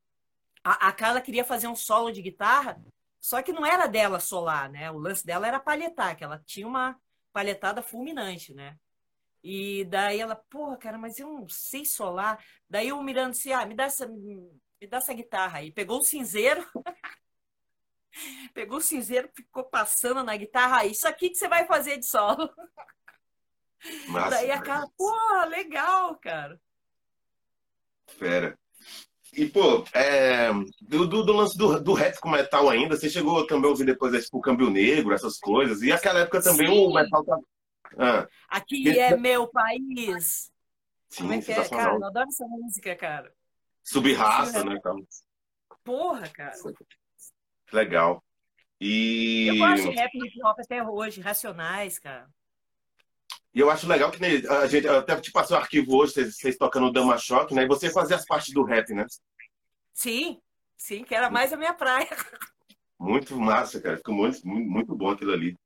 A, 0.62 0.88
a 0.88 0.93
Carla 0.93 1.23
queria 1.23 1.43
fazer 1.43 1.66
um 1.66 1.75
solo 1.75 2.12
de 2.12 2.21
guitarra, 2.21 2.79
só 3.19 3.43
que 3.43 3.53
não 3.53 3.64
era 3.64 3.87
dela 3.87 4.21
solar, 4.21 4.69
né? 4.69 4.90
O 4.90 4.99
lance 4.99 5.25
dela 5.25 5.49
era 5.49 5.59
palhetar, 5.59 6.14
que 6.14 6.23
ela 6.23 6.38
tinha 6.45 6.69
uma 6.69 7.01
palhetada 7.33 7.83
fulminante, 7.83 8.53
né? 8.53 8.79
E 9.43 9.87
daí 9.87 10.21
ela, 10.21 10.37
porra, 10.37 10.77
cara, 10.77 10.99
mas 10.99 11.19
eu 11.19 11.27
não 11.27 11.49
sei 11.49 11.87
solar. 11.87 12.45
Daí 12.69 12.93
o 12.93 13.03
Miranda 13.03 13.31
disse, 13.31 13.51
ah, 13.51 13.64
me 13.64 13.75
dá 13.75 13.85
essa, 13.85 14.07
me 14.07 14.87
dá 14.87 14.99
essa 14.99 15.14
guitarra 15.14 15.61
aí. 15.61 15.73
Pegou 15.73 16.01
o 16.01 16.05
cinzeiro, 16.05 16.62
pegou 18.53 18.77
o 18.77 18.83
cinzeiro, 18.83 19.31
ficou 19.35 19.64
passando 19.64 20.23
na 20.23 20.37
guitarra, 20.37 20.85
isso 20.85 21.09
aqui 21.09 21.31
que 21.31 21.37
você 21.37 21.49
vai 21.49 21.66
fazer 21.66 21.97
de 21.97 22.05
solo. 22.05 22.51
Massa, 24.09 24.29
daí 24.29 24.51
a 24.51 24.61
cara, 24.61 24.87
porra, 24.99 25.47
legal, 25.47 26.14
cara. 26.16 26.61
Fera. 28.18 28.59
E, 29.33 29.46
pô, 29.46 29.85
é, 29.94 30.53
do, 30.81 31.07
do, 31.07 31.23
do, 31.23 31.33
lance 31.33 31.57
do, 31.57 31.81
do 31.81 31.92
rap 31.92 32.18
com 32.18 32.31
metal 32.31 32.68
ainda, 32.68 32.96
você 32.96 33.09
chegou 33.09 33.46
também 33.46 33.66
a 33.66 33.70
ouvir 33.70 33.85
depois, 33.85 34.12
é, 34.12 34.20
tipo, 34.20 34.38
o 34.38 34.40
Câmbio 34.40 34.68
Negro, 34.70 35.14
essas 35.14 35.38
coisas. 35.38 35.83
E 35.83 35.92
aquela 35.92 36.20
época 36.20 36.42
também 36.42 36.66
Sim. 36.66 36.87
o 36.87 36.92
metal 36.92 37.25
tava... 37.25 37.42
Ah. 37.99 38.29
Aqui 38.49 38.99
é 38.99 39.16
meu 39.16 39.49
país. 39.49 40.51
Sim, 41.09 41.23
Como 41.23 41.33
é 41.33 41.40
que 41.40 41.53
é? 41.53 41.68
Cara, 41.68 41.94
eu 41.94 42.05
adoro 42.05 42.29
essa 42.29 42.46
música, 42.46 42.94
cara. 42.96 43.33
Subraça, 43.85 44.64
né, 44.64 44.79
cara? 44.81 44.96
Porra, 45.85 46.29
cara. 46.29 46.55
Legal. 47.73 48.23
E... 48.81 49.49
Eu 49.49 49.59
gosto 49.59 49.90
de 49.90 49.96
rap 49.96 50.11
e 50.14 50.27
hip 50.27 50.44
hop 50.44 50.59
até 50.59 50.83
hoje, 50.83 51.20
racionais, 51.20 51.99
cara. 51.99 52.29
E 53.53 53.59
eu 53.59 53.71
acho 53.71 53.89
legal 53.89 54.11
que 54.11 54.21
né, 54.21 54.29
a 54.49 54.67
gente 54.67 54.87
até 54.87 55.21
te 55.21 55.33
passou 55.33 55.57
o 55.57 55.61
arquivo 55.61 55.97
hoje, 55.97 56.13
vocês, 56.13 56.37
vocês 56.37 56.57
tocando 56.57 56.93
Dama 56.93 57.19
Choque, 57.19 57.55
né? 57.55 57.65
E 57.65 57.69
você 57.69 57.91
fazia 57.91 58.17
as 58.17 58.25
partes 58.25 58.55
do 58.55 58.63
rap, 58.63 58.93
né? 58.95 59.05
Sim, 59.93 60.41
sim, 60.77 61.03
que 61.03 61.15
era 61.15 61.29
mais 61.29 61.53
a 61.53 61.57
minha 61.57 61.75
praia. 61.75 62.09
Muito 62.99 63.35
massa, 63.39 63.81
cara. 63.81 63.97
Ficou 63.97 64.15
muito, 64.15 64.47
muito 64.47 64.95
bom 64.95 65.11
aquilo 65.11 65.33
ali. 65.33 65.59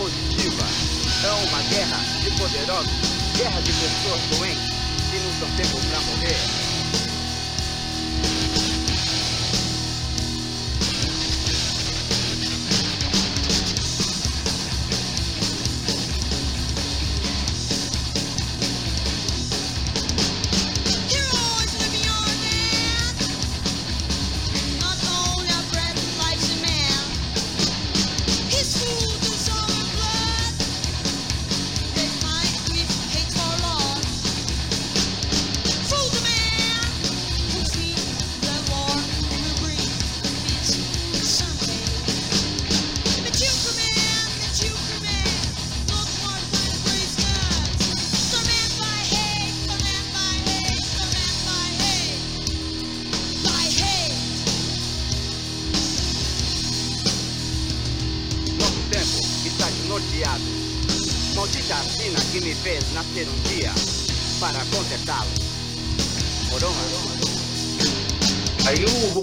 Positiva, 0.00 0.64
é 1.24 1.48
uma 1.50 1.62
guerra 1.64 1.98
de 2.22 2.30
poderosos, 2.30 2.90
guerra 3.36 3.60
de 3.60 3.70
pessoas 3.70 4.20
doentes 4.38 4.72
que 5.10 5.18
não 5.18 5.40
dão 5.40 5.56
tempo 5.56 5.78
pra 5.88 6.00
morrer. 6.00 6.59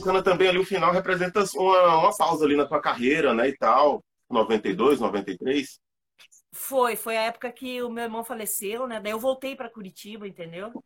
Vulcana 0.08 0.24
também 0.24 0.48
ali, 0.48 0.58
o 0.58 0.66
final 0.66 0.92
representa 0.94 1.44
uma, 1.56 1.98
uma 1.98 2.16
pausa 2.16 2.46
ali 2.46 2.56
na 2.56 2.66
tua 2.66 2.82
carreira, 2.82 3.34
né, 3.34 3.50
e 3.50 3.58
tal. 3.58 4.04
92, 4.30 5.00
93. 5.00 5.80
Foi, 6.54 6.96
foi 6.96 7.18
a 7.18 7.24
época 7.24 7.52
que 7.52 7.82
o 7.82 7.90
meu 7.90 8.06
irmão 8.06 8.24
faleceu, 8.24 8.88
né? 8.88 9.00
Daí 9.00 9.12
eu 9.12 9.20
voltei 9.20 9.56
para 9.56 9.70
Curitiba, 9.70 10.28
entendeu? 10.28 10.84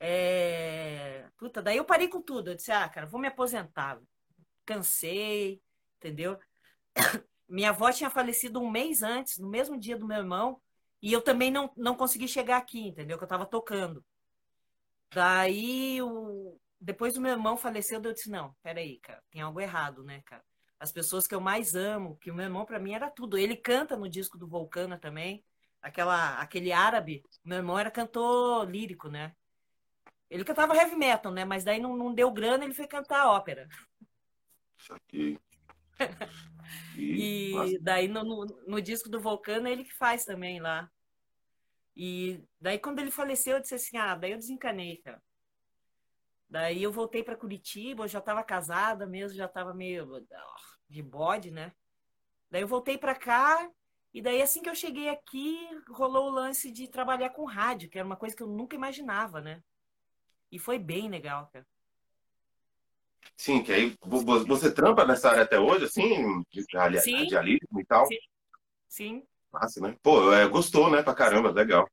É... 0.00 1.28
Puta, 1.36 1.62
daí 1.62 1.76
eu 1.76 1.84
parei 1.84 2.08
com 2.08 2.20
tudo. 2.20 2.50
Eu 2.50 2.54
disse, 2.54 2.72
ah, 2.72 2.88
cara, 2.88 3.06
vou 3.06 3.20
me 3.20 3.28
aposentar. 3.28 3.98
Cansei, 4.64 5.60
entendeu? 5.98 6.38
Minha 7.48 7.70
avó 7.70 7.92
tinha 7.92 8.10
falecido 8.10 8.60
um 8.60 8.70
mês 8.70 9.02
antes, 9.02 9.38
no 9.38 9.48
mesmo 9.48 9.78
dia 9.78 9.96
do 9.96 10.06
meu 10.06 10.18
irmão, 10.18 10.60
e 11.02 11.12
eu 11.12 11.20
também 11.20 11.50
não, 11.50 11.70
não 11.76 11.94
consegui 11.94 12.26
chegar 12.26 12.56
aqui, 12.56 12.88
entendeu? 12.88 13.18
Que 13.18 13.24
eu 13.24 13.28
tava 13.28 13.44
tocando. 13.44 14.02
Daí 15.14 16.00
o, 16.00 16.58
depois 16.82 17.14
do 17.14 17.20
meu 17.20 17.30
irmão 17.30 17.56
faleceu, 17.56 18.02
eu 18.02 18.12
disse, 18.12 18.28
não, 18.28 18.54
peraí, 18.60 18.98
cara, 18.98 19.22
tem 19.30 19.40
algo 19.40 19.60
errado, 19.60 20.02
né, 20.02 20.20
cara? 20.26 20.42
As 20.80 20.90
pessoas 20.90 21.28
que 21.28 21.34
eu 21.34 21.40
mais 21.40 21.76
amo, 21.76 22.16
que 22.16 22.28
o 22.28 22.34
meu 22.34 22.44
irmão 22.44 22.64
para 22.64 22.80
mim 22.80 22.92
era 22.92 23.08
tudo. 23.08 23.38
Ele 23.38 23.56
canta 23.56 23.96
no 23.96 24.08
disco 24.08 24.36
do 24.36 24.48
Vulcana 24.48 24.98
também, 24.98 25.44
aquela, 25.80 26.40
aquele 26.40 26.72
árabe. 26.72 27.22
Meu 27.44 27.58
irmão 27.58 27.78
era 27.78 27.88
cantor 27.88 28.68
lírico, 28.68 29.08
né? 29.08 29.32
Ele 30.28 30.44
cantava 30.44 30.74
heavy 30.74 30.96
metal, 30.96 31.30
né? 31.30 31.44
Mas 31.44 31.62
daí 31.62 31.78
não, 31.78 31.96
não 31.96 32.12
deu 32.12 32.32
grana, 32.32 32.64
ele 32.64 32.74
foi 32.74 32.88
cantar 32.88 33.28
ópera. 33.28 33.68
Isso 34.76 34.92
aqui. 34.92 35.38
E, 36.96 37.54
e 37.54 37.78
daí 37.78 38.08
no, 38.08 38.24
no, 38.24 38.46
no, 38.66 38.80
disco 38.80 39.08
do 39.08 39.20
Vulcano 39.20 39.68
ele 39.68 39.84
que 39.84 39.92
faz 39.92 40.24
também 40.24 40.58
lá. 40.58 40.90
E 41.94 42.42
daí 42.58 42.78
quando 42.78 42.98
ele 42.98 43.10
faleceu, 43.10 43.56
eu 43.56 43.60
disse 43.60 43.74
assim, 43.74 43.96
ah, 43.98 44.14
daí 44.14 44.32
eu 44.32 44.38
desencanei, 44.38 44.96
cara. 44.98 45.20
Daí 46.52 46.82
eu 46.82 46.92
voltei 46.92 47.24
para 47.24 47.34
Curitiba, 47.34 48.04
eu 48.04 48.08
já 48.08 48.18
estava 48.18 48.44
casada 48.44 49.06
mesmo, 49.06 49.38
já 49.38 49.46
estava 49.46 49.72
meio 49.72 50.22
de 50.86 51.02
bode, 51.02 51.50
né? 51.50 51.72
Daí 52.50 52.60
eu 52.60 52.68
voltei 52.68 52.98
para 52.98 53.14
cá 53.14 53.70
e 54.12 54.20
daí 54.20 54.42
assim 54.42 54.60
que 54.60 54.68
eu 54.68 54.74
cheguei 54.74 55.08
aqui, 55.08 55.66
rolou 55.88 56.26
o 56.26 56.30
lance 56.30 56.70
de 56.70 56.88
trabalhar 56.88 57.30
com 57.30 57.46
rádio, 57.46 57.88
que 57.88 57.98
era 57.98 58.04
uma 58.04 58.18
coisa 58.18 58.36
que 58.36 58.42
eu 58.42 58.46
nunca 58.46 58.76
imaginava, 58.76 59.40
né? 59.40 59.62
E 60.50 60.58
foi 60.58 60.78
bem 60.78 61.08
legal, 61.08 61.48
cara. 61.50 61.66
Sim, 63.34 63.62
que 63.62 63.72
aí 63.72 63.96
você 64.04 64.70
trampa 64.70 65.06
nessa 65.06 65.30
área 65.30 65.44
até 65.44 65.58
hoje, 65.58 65.86
assim, 65.86 66.42
de 66.52 66.66
radialismo 66.74 67.80
e 67.80 67.84
tal? 67.86 68.04
Sim. 68.04 68.18
Sim. 68.86 69.22
Massa, 69.50 69.80
né? 69.80 69.96
Pô, 70.02 70.30
é, 70.30 70.46
gostou, 70.48 70.90
né? 70.90 71.02
Pra 71.02 71.14
caramba, 71.14 71.50
legal. 71.50 71.88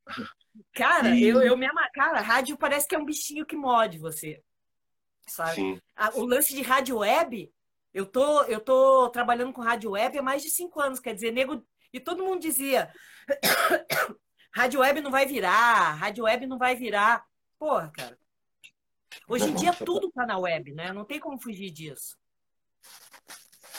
Cara, 0.74 1.16
e... 1.16 1.24
eu, 1.24 1.42
eu 1.42 1.56
me 1.56 1.66
ama... 1.66 1.90
Cara, 1.94 2.20
rádio 2.20 2.58
parece 2.58 2.86
que 2.86 2.94
é 2.96 3.00
um 3.00 3.06
bichinho 3.06 3.46
que 3.46 3.56
morde 3.56 3.98
você 3.98 4.44
sabe? 5.30 5.82
o 6.16 6.26
lance 6.26 6.54
de 6.54 6.62
rádio 6.62 6.98
web, 6.98 7.52
eu 7.94 8.06
tô, 8.06 8.44
eu 8.44 8.60
tô 8.60 9.10
trabalhando 9.10 9.54
com 9.54 9.62
rádio 9.62 9.92
web 9.92 10.18
há 10.18 10.22
mais 10.22 10.44
de 10.44 10.50
cinco 10.50 10.80
anos, 10.80 11.00
quer 11.00 11.14
dizer, 11.14 11.32
nego. 11.32 11.66
E 11.92 12.00
todo 12.00 12.24
mundo 12.24 12.42
dizia: 12.42 12.92
rádio 14.54 14.82
web 14.82 15.02
não 15.02 15.12
vai 15.12 15.26
virar, 15.26 15.94
rádio 15.94 16.26
web 16.26 16.46
não 16.46 16.58
vai 16.58 16.76
virar. 16.76 17.26
Porra, 17.58 17.92
cara. 17.92 18.18
Hoje 19.28 19.46
em 19.46 19.56
dia 19.56 19.74
tudo 19.74 20.12
tá 20.12 20.26
na 20.26 20.38
web, 20.38 20.74
né? 20.74 20.94
Não 20.94 21.06
tem 21.06 21.20
como 21.20 21.40
fugir 21.42 21.72
disso. 21.72 22.16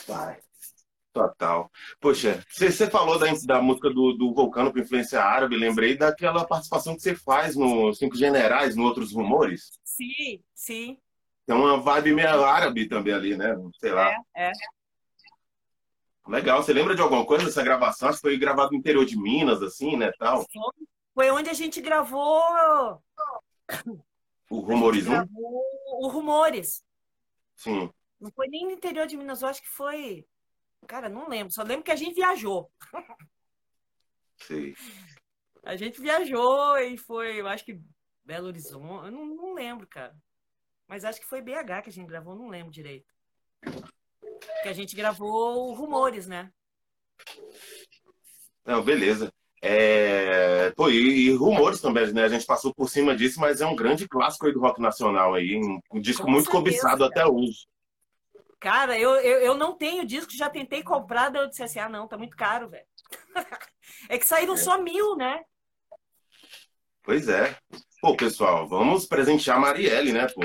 Vai. 0.07 0.41
Total. 1.13 1.71
Poxa, 2.01 2.45
você 2.49 2.89
falou 2.89 3.19
da, 3.19 3.27
da 3.45 3.61
música 3.61 3.91
do, 3.91 4.13
do 4.13 4.33
Vulcano 4.33 4.73
com 4.73 4.79
influência 4.79 5.21
árabe, 5.21 5.57
lembrei 5.57 5.97
daquela 5.97 6.47
participação 6.47 6.95
que 6.95 7.03
você 7.03 7.17
faz 7.17 7.57
no 7.57 7.93
Cinco 7.93 8.17
Generais, 8.17 8.77
no 8.77 8.85
Outros 8.85 9.13
Rumores. 9.13 9.73
Sim, 9.85 10.41
sim. 10.55 10.99
Tem 11.47 11.57
uma 11.57 11.81
vibe 11.81 12.15
meio 12.15 12.45
árabe 12.45 12.89
também 12.89 13.13
ali, 13.13 13.37
né? 13.37 13.57
Sei 13.79 13.91
lá. 13.91 14.11
É, 14.37 14.49
é. 14.49 14.53
Legal. 16.27 16.63
Você 16.63 16.73
lembra 16.73 16.95
de 16.95 17.03
alguma 17.03 17.27
coisa 17.27 17.45
dessa 17.45 17.63
gravação? 17.63 18.09
Acho 18.09 18.19
que 18.19 18.29
foi 18.29 18.39
gravado 18.39 18.71
no 18.71 18.79
interior 18.79 19.05
de 19.05 19.19
Minas, 19.19 19.63
assim, 19.63 19.97
né? 19.97 20.13
Tal. 20.19 20.47
Foi 21.15 21.31
onde 21.31 21.51
a 21.51 21.55
gente 21.55 21.81
gravou. 21.81 23.03
O 24.49 24.61
Rumores 24.61 25.07
1? 25.07 25.27
O 25.33 26.09
Rumores. 26.09 26.85
Sim. 27.57 27.91
Não 28.21 28.31
foi 28.31 28.49
nem 28.49 28.67
no 28.67 28.73
interior 28.73 29.07
de 29.07 29.17
Minas, 29.17 29.43
eu 29.43 29.49
acho 29.49 29.63
que 29.63 29.69
foi. 29.69 30.27
Cara, 30.87 31.09
não 31.09 31.29
lembro. 31.29 31.53
Só 31.53 31.63
lembro 31.63 31.85
que 31.85 31.91
a 31.91 31.97
gente 31.97 32.15
viajou. 32.15 32.71
Sim. 34.39 34.75
A 35.63 35.77
gente 35.77 36.01
viajou 36.01 36.79
e 36.79 36.97
foi, 36.97 37.41
eu 37.41 37.47
acho 37.47 37.65
que 37.65 37.81
Belo 38.25 38.47
Horizonte. 38.47 39.07
Eu 39.07 39.13
não, 39.13 39.27
não 39.27 39.55
lembro, 39.55 39.87
cara. 39.87 40.17
Mas 40.91 41.05
acho 41.05 41.21
que 41.21 41.27
foi 41.29 41.41
BH 41.41 41.83
que 41.85 41.89
a 41.89 41.93
gente 41.93 42.09
gravou, 42.09 42.35
não 42.35 42.49
lembro 42.49 42.73
direito. 42.73 43.07
Que 44.61 44.69
a 44.69 44.73
gente 44.73 44.97
gravou 44.97 45.73
Rumores, 45.73 46.27
né? 46.27 46.51
Não, 48.67 48.83
beleza. 48.83 49.33
É... 49.63 50.73
Pô, 50.73 50.91
e, 50.91 51.27
e, 51.27 51.31
rumores 51.31 51.81
também, 51.81 52.13
né? 52.13 52.25
A 52.25 52.29
gente 52.29 52.45
passou 52.45 52.75
por 52.75 52.91
cima 52.91 53.15
disso, 53.15 53.39
mas 53.39 53.61
é 53.61 53.67
um 53.67 53.77
grande 53.77 54.09
clássico 54.09 54.47
aí 54.47 54.53
do 54.53 54.59
rock 54.59 54.81
nacional 54.81 55.35
aí, 55.35 55.61
um 55.93 56.01
disco 56.01 56.25
Com 56.25 56.33
muito 56.33 56.51
certeza, 56.51 56.65
cobiçado 56.65 57.09
cara. 57.09 57.11
até 57.11 57.27
hoje. 57.27 57.69
Cara, 58.59 58.99
eu, 58.99 59.15
eu, 59.21 59.39
eu 59.43 59.55
não 59.55 59.77
tenho 59.77 60.05
disco, 60.05 60.33
já 60.33 60.51
tentei 60.51 60.83
comprar, 60.83 61.29
daí 61.29 61.43
eu 61.43 61.49
disse 61.49 61.63
assim, 61.63 61.79
ah 61.79 61.89
não, 61.89 62.09
tá 62.09 62.19
muito 62.19 62.37
caro, 62.37 62.69
velho. 62.69 62.87
é 64.09 64.19
que 64.19 64.27
saíram 64.27 64.55
é. 64.55 64.57
só 64.57 64.77
mil, 64.83 65.15
né? 65.15 65.41
Pois 67.05 67.29
é. 67.29 67.57
Pô, 68.01 68.17
pessoal, 68.17 68.67
vamos 68.67 69.07
presentear 69.07 69.59
a 69.59 69.61
Marielle, 69.61 70.13
né, 70.13 70.27
pô? 70.29 70.41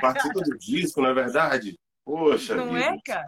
Participa 0.00 0.40
do 0.40 0.58
disco, 0.58 1.00
não 1.00 1.10
é 1.10 1.14
verdade? 1.14 1.78
Poxa 2.04 2.56
Não 2.56 2.72
vida. 2.72 2.86
é, 2.86 3.00
cara? 3.04 3.26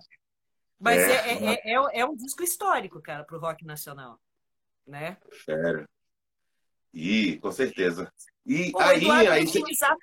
Mas 0.78 0.98
é, 0.98 1.32
é, 1.32 1.54
é, 1.54 1.74
é, 1.74 2.00
é 2.00 2.06
um 2.06 2.16
disco 2.16 2.42
histórico, 2.42 3.00
cara, 3.00 3.24
pro 3.24 3.38
rock 3.38 3.64
nacional, 3.64 4.18
né? 4.86 5.16
Sério. 5.44 5.88
E, 6.92 7.38
com 7.38 7.50
certeza. 7.50 8.12
E 8.46 8.72
Pô, 8.72 8.80
aí... 8.80 8.98
O 8.98 9.02
Eduardo, 9.02 9.30
aí 9.30 9.44
do 9.44 9.62
tá... 9.78 9.96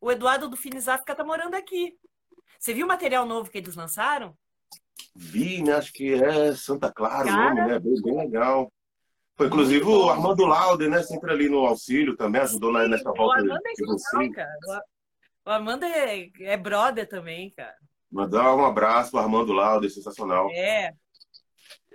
o 0.00 0.12
Eduardo 0.12 0.48
do 0.48 0.56
Finis 0.56 0.88
África 0.88 1.14
tá 1.14 1.24
morando 1.24 1.54
aqui. 1.54 1.98
Você 2.58 2.72
viu 2.72 2.86
o 2.86 2.88
material 2.88 3.26
novo 3.26 3.50
que 3.50 3.58
eles 3.58 3.76
lançaram? 3.76 4.36
Vi, 5.14 5.62
né? 5.62 5.74
Acho 5.74 5.92
que 5.92 6.14
é 6.14 6.54
Santa 6.54 6.92
Clara 6.92 7.24
cara... 7.24 7.52
o 7.52 7.54
nome, 7.54 7.68
né? 7.68 7.78
Bem, 7.78 8.02
bem 8.02 8.16
legal. 8.16 8.72
Foi 9.38 9.46
inclusive 9.46 9.84
o 9.84 10.10
Armando 10.10 10.44
Lauder, 10.44 10.90
né? 10.90 11.00
Sempre 11.04 11.30
ali 11.30 11.48
no 11.48 11.64
auxílio 11.64 12.16
também, 12.16 12.40
ajudou 12.40 12.72
Sim, 12.72 12.88
nessa 12.88 13.04
volta. 13.04 13.22
O 13.22 13.30
Armando 13.30 13.62
é 13.64 13.74
genial, 13.76 14.32
cara. 14.34 14.82
O 15.46 15.50
Armando 15.50 15.84
é, 15.84 16.28
é 16.40 16.56
brother 16.56 17.08
também, 17.08 17.48
cara. 17.50 17.76
Mandar 18.10 18.52
um 18.56 18.64
abraço 18.64 19.12
pro 19.12 19.20
Armando 19.20 19.52
Lauder, 19.52 19.88
sensacional. 19.90 20.50
É. 20.50 20.90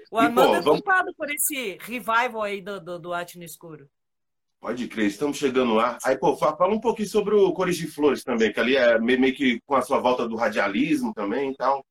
O 0.09 0.17
Armando 0.17 0.55
é 0.55 0.63
culpado 0.63 1.13
por 1.15 1.29
esse 1.29 1.77
revival 1.81 2.43
aí 2.43 2.61
do, 2.61 2.79
do, 2.79 2.97
do 2.97 3.13
Arte 3.13 3.37
no 3.37 3.43
Escuro. 3.43 3.89
Pode 4.61 4.87
crer, 4.87 5.07
estamos 5.07 5.35
chegando 5.35 5.73
lá. 5.73 5.97
Aí, 6.05 6.17
pô, 6.17 6.37
fala 6.37 6.73
um 6.73 6.79
pouquinho 6.79 7.09
sobre 7.09 7.35
o 7.35 7.51
Cores 7.51 7.75
de 7.75 7.87
Flores 7.87 8.23
também, 8.23 8.53
que 8.53 8.59
ali 8.61 8.77
é 8.77 8.97
meio 8.97 9.35
que 9.35 9.59
com 9.65 9.75
a 9.75 9.81
sua 9.81 9.99
volta 9.99 10.25
do 10.25 10.37
radialismo 10.37 11.13
também 11.13 11.51
e 11.51 11.55
tal. 11.57 11.85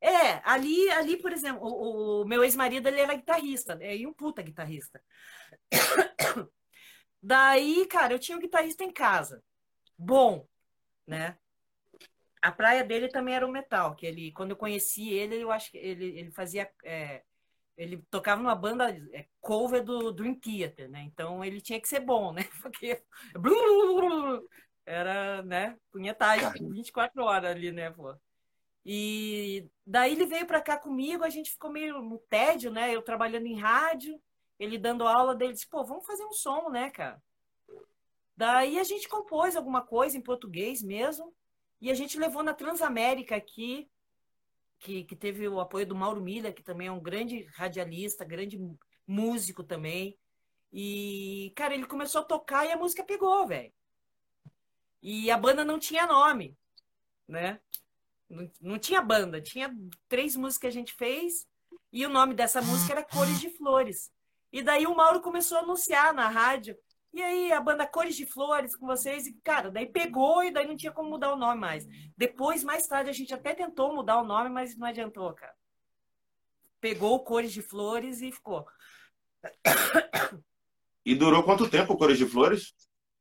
É, 0.00 0.40
ali, 0.44 0.90
ali 0.90 1.16
por 1.16 1.32
exemplo, 1.32 1.62
o, 1.62 2.22
o 2.22 2.24
meu 2.26 2.42
ex-marido 2.42 2.88
ele 2.88 3.00
era 3.00 3.14
guitarrista, 3.14 3.74
né? 3.74 3.96
E 3.96 4.06
um 4.06 4.14
puta 4.14 4.42
guitarrista. 4.42 5.02
Daí, 7.22 7.86
cara, 7.86 8.14
eu 8.14 8.18
tinha 8.18 8.36
um 8.38 8.40
guitarrista 8.40 8.82
em 8.82 8.92
casa. 8.92 9.42
Bom, 9.98 10.46
né? 11.06 11.36
A 12.42 12.50
praia 12.50 12.82
dele 12.82 13.08
também 13.08 13.34
era 13.34 13.46
o 13.46 13.50
metal, 13.50 13.94
que 13.94 14.06
ele, 14.06 14.32
quando 14.32 14.52
eu 14.52 14.56
conheci 14.56 15.10
ele, 15.10 15.42
eu 15.42 15.52
acho 15.52 15.70
que 15.70 15.76
ele, 15.76 16.18
ele 16.18 16.30
fazia 16.30 16.70
é, 16.82 17.22
ele 17.80 18.02
tocava 18.10 18.42
numa 18.42 18.54
banda 18.54 18.90
é, 19.12 19.26
cover 19.40 19.82
do 19.82 20.12
Dream 20.12 20.34
Theater, 20.34 20.90
né? 20.90 21.02
Então 21.02 21.42
ele 21.42 21.62
tinha 21.62 21.80
que 21.80 21.88
ser 21.88 22.00
bom, 22.00 22.30
né? 22.30 22.42
Porque 22.62 23.02
era, 24.84 25.42
né, 25.42 25.78
punhetagem 25.90 26.68
24 26.68 27.22
horas 27.22 27.50
ali, 27.50 27.72
né, 27.72 27.90
pô? 27.90 28.14
E 28.84 29.68
daí 29.86 30.12
ele 30.12 30.26
veio 30.26 30.46
para 30.46 30.60
cá 30.60 30.76
comigo, 30.76 31.22
a 31.22 31.28
gente 31.28 31.50
ficou 31.50 31.70
meio 31.70 32.00
no 32.00 32.18
tédio, 32.18 32.70
né? 32.70 32.94
Eu 32.94 33.02
trabalhando 33.02 33.46
em 33.46 33.58
rádio, 33.58 34.20
ele 34.58 34.78
dando 34.78 35.06
aula 35.06 35.34
dele, 35.34 35.52
disse, 35.52 35.68
pô, 35.68 35.84
vamos 35.84 36.06
fazer 36.06 36.24
um 36.24 36.32
som, 36.32 36.68
né, 36.70 36.90
cara? 36.90 37.22
Daí 38.36 38.78
a 38.78 38.84
gente 38.84 39.08
compôs 39.08 39.54
alguma 39.54 39.82
coisa 39.82 40.16
em 40.16 40.22
português 40.22 40.82
mesmo, 40.82 41.34
e 41.80 41.90
a 41.90 41.94
gente 41.94 42.18
levou 42.18 42.42
na 42.42 42.54
Transamérica 42.54 43.36
aqui, 43.36 43.90
que, 44.78 45.04
que 45.04 45.14
teve 45.14 45.46
o 45.46 45.60
apoio 45.60 45.86
do 45.86 45.94
Mauro 45.94 46.20
Miller, 46.20 46.54
que 46.54 46.62
também 46.62 46.88
é 46.88 46.92
um 46.92 47.00
grande 47.00 47.44
radialista, 47.54 48.24
grande 48.24 48.58
músico 49.06 49.62
também. 49.62 50.18
E, 50.72 51.52
cara, 51.54 51.74
ele 51.74 51.86
começou 51.86 52.22
a 52.22 52.24
tocar 52.24 52.64
e 52.66 52.72
a 52.72 52.76
música 52.76 53.04
pegou, 53.04 53.46
velho. 53.46 53.72
E 55.02 55.30
a 55.30 55.36
banda 55.36 55.64
não 55.64 55.78
tinha 55.78 56.06
nome, 56.06 56.56
né? 57.28 57.60
Não, 58.30 58.50
não 58.60 58.78
tinha 58.78 59.02
banda, 59.02 59.40
tinha 59.40 59.74
três 60.08 60.36
músicas 60.36 60.60
que 60.60 60.66
a 60.66 60.80
gente 60.80 60.94
fez 60.94 61.46
e 61.92 62.06
o 62.06 62.08
nome 62.08 62.32
dessa 62.32 62.62
música 62.62 62.92
era 62.92 63.02
Cores 63.04 63.40
de 63.40 63.50
Flores. 63.50 64.10
E 64.52 64.62
daí 64.62 64.86
o 64.86 64.94
Mauro 64.94 65.20
começou 65.20 65.58
a 65.58 65.62
anunciar 65.62 66.14
na 66.14 66.28
rádio 66.28 66.76
e 67.12 67.20
aí, 67.20 67.52
a 67.52 67.60
banda 67.60 67.86
Cores 67.86 68.14
de 68.14 68.24
Flores 68.24 68.76
com 68.76 68.86
vocês, 68.86 69.26
e, 69.26 69.32
cara, 69.42 69.70
daí 69.70 69.86
pegou 69.86 70.44
e 70.44 70.52
daí 70.52 70.66
não 70.66 70.76
tinha 70.76 70.92
como 70.92 71.10
mudar 71.10 71.32
o 71.32 71.36
nome 71.36 71.60
mais. 71.60 71.84
Depois, 72.16 72.62
mais 72.62 72.86
tarde, 72.86 73.10
a 73.10 73.12
gente 73.12 73.34
até 73.34 73.52
tentou 73.52 73.92
mudar 73.92 74.20
o 74.20 74.24
nome, 74.24 74.48
mas 74.48 74.76
não 74.76 74.86
adiantou, 74.86 75.32
cara. 75.34 75.54
Pegou 76.80 77.22
Cores 77.24 77.52
de 77.52 77.62
Flores 77.62 78.22
e 78.22 78.30
ficou. 78.30 78.64
E 81.04 81.14
durou 81.14 81.42
quanto 81.42 81.68
tempo 81.68 81.96
Cores 81.96 82.18
de 82.18 82.26
Flores? 82.26 82.74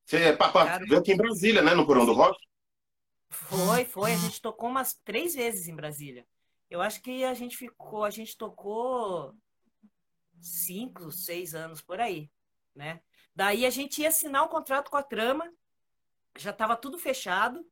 Você 0.05 0.33
papá, 0.33 0.65
cara, 0.65 0.85
veio 0.85 0.99
aqui 0.99 1.13
em 1.13 1.17
Brasília, 1.17 1.61
né? 1.61 1.73
No 1.73 1.85
Porão 1.85 2.05
do 2.05 2.13
Rock? 2.13 2.37
Foi, 3.29 3.85
foi. 3.85 4.13
A 4.13 4.17
gente 4.17 4.41
tocou 4.41 4.69
umas 4.69 4.93
três 4.93 5.35
vezes 5.35 5.67
em 5.67 5.75
Brasília. 5.75 6.25
Eu 6.69 6.81
acho 6.81 7.01
que 7.01 7.23
a 7.23 7.33
gente 7.33 7.57
ficou, 7.57 8.03
a 8.03 8.09
gente 8.09 8.37
tocou 8.37 9.35
cinco, 10.39 11.11
seis 11.11 11.55
anos 11.55 11.81
por 11.81 11.99
aí, 11.99 12.29
né? 12.75 13.01
Daí 13.35 13.65
a 13.65 13.69
gente 13.69 14.01
ia 14.01 14.09
assinar 14.09 14.43
o 14.43 14.45
um 14.45 14.49
contrato 14.49 14.89
com 14.91 14.97
a 14.97 15.03
trama, 15.03 15.51
já 16.37 16.51
estava 16.51 16.75
tudo 16.75 16.99
fechado. 16.99 17.65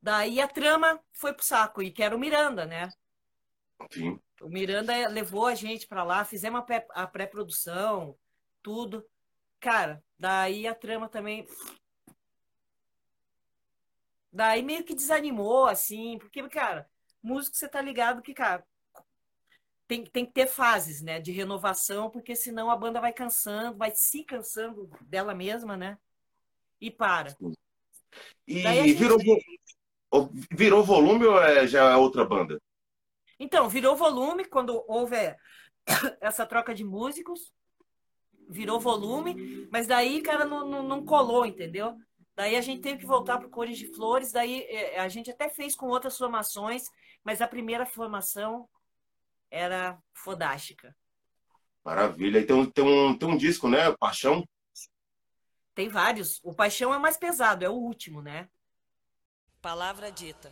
Daí 0.00 0.40
a 0.40 0.48
trama 0.48 1.00
foi 1.12 1.32
pro 1.32 1.44
saco, 1.44 1.82
e 1.82 1.90
que 1.90 2.02
era 2.02 2.14
o 2.14 2.18
Miranda, 2.18 2.66
né? 2.66 2.90
Sim. 3.90 4.20
O 4.40 4.48
Miranda 4.48 5.08
levou 5.08 5.46
a 5.46 5.54
gente 5.54 5.86
para 5.86 6.02
lá, 6.02 6.24
fizemos 6.24 6.62
a 6.90 7.06
pré-produção, 7.06 8.16
tudo. 8.62 9.04
Cara, 9.58 10.02
daí 10.18 10.66
a 10.66 10.74
trama 10.74 11.08
também. 11.08 11.46
Daí 14.32 14.62
meio 14.62 14.84
que 14.84 14.94
desanimou, 14.94 15.66
assim, 15.66 16.18
porque, 16.18 16.48
cara, 16.48 16.88
músico 17.22 17.56
você 17.56 17.68
tá 17.68 17.80
ligado 17.80 18.22
que, 18.22 18.32
cara, 18.32 18.64
tem, 19.88 20.04
tem 20.04 20.24
que 20.24 20.32
ter 20.32 20.46
fases, 20.46 21.02
né, 21.02 21.18
de 21.18 21.32
renovação, 21.32 22.08
porque 22.08 22.36
senão 22.36 22.70
a 22.70 22.76
banda 22.76 23.00
vai 23.00 23.12
cansando, 23.12 23.76
vai 23.76 23.90
se 23.92 24.24
cansando 24.24 24.88
dela 25.02 25.34
mesma, 25.34 25.76
né? 25.76 25.98
E 26.80 26.90
para. 26.90 27.36
E 28.46 28.62
gente... 28.62 28.94
virou, 28.94 29.18
virou 30.50 30.84
volume 30.84 31.26
ou 31.26 31.42
é, 31.42 31.66
já 31.66 31.90
é 31.90 31.96
outra 31.96 32.24
banda? 32.24 32.60
Então, 33.38 33.68
virou 33.68 33.96
volume 33.96 34.44
quando 34.44 34.84
houve 34.86 35.16
essa 36.20 36.46
troca 36.46 36.74
de 36.74 36.84
músicos, 36.84 37.52
virou 38.48 38.78
volume, 38.78 39.68
mas 39.72 39.86
daí, 39.86 40.22
cara, 40.22 40.44
não, 40.44 40.66
não, 40.68 40.82
não 40.82 41.04
colou, 41.04 41.44
entendeu? 41.44 41.96
Daí 42.40 42.56
a 42.56 42.62
gente 42.62 42.80
teve 42.80 43.00
que 43.00 43.06
voltar 43.06 43.36
para 43.36 43.50
Cores 43.50 43.76
de 43.76 43.86
Flores, 43.94 44.32
daí 44.32 44.62
é, 44.62 44.98
a 44.98 45.08
gente 45.10 45.30
até 45.30 45.50
fez 45.50 45.76
com 45.76 45.88
outras 45.88 46.16
formações, 46.16 46.84
mas 47.22 47.42
a 47.42 47.46
primeira 47.46 47.84
formação 47.84 48.66
era 49.50 49.98
fodástica. 50.14 50.96
Maravilha. 51.84 52.38
E 52.38 52.46
tem 52.46 52.56
um, 52.56 52.64
tem, 52.64 52.82
um, 52.82 53.14
tem 53.14 53.28
um 53.28 53.36
disco, 53.36 53.68
né? 53.68 53.94
Paixão? 53.98 54.42
Tem 55.74 55.90
vários. 55.90 56.40
O 56.42 56.54
Paixão 56.54 56.94
é 56.94 56.98
mais 56.98 57.18
pesado, 57.18 57.62
é 57.62 57.68
o 57.68 57.74
último, 57.74 58.22
né? 58.22 58.48
Palavra 59.60 60.10
dita. 60.10 60.50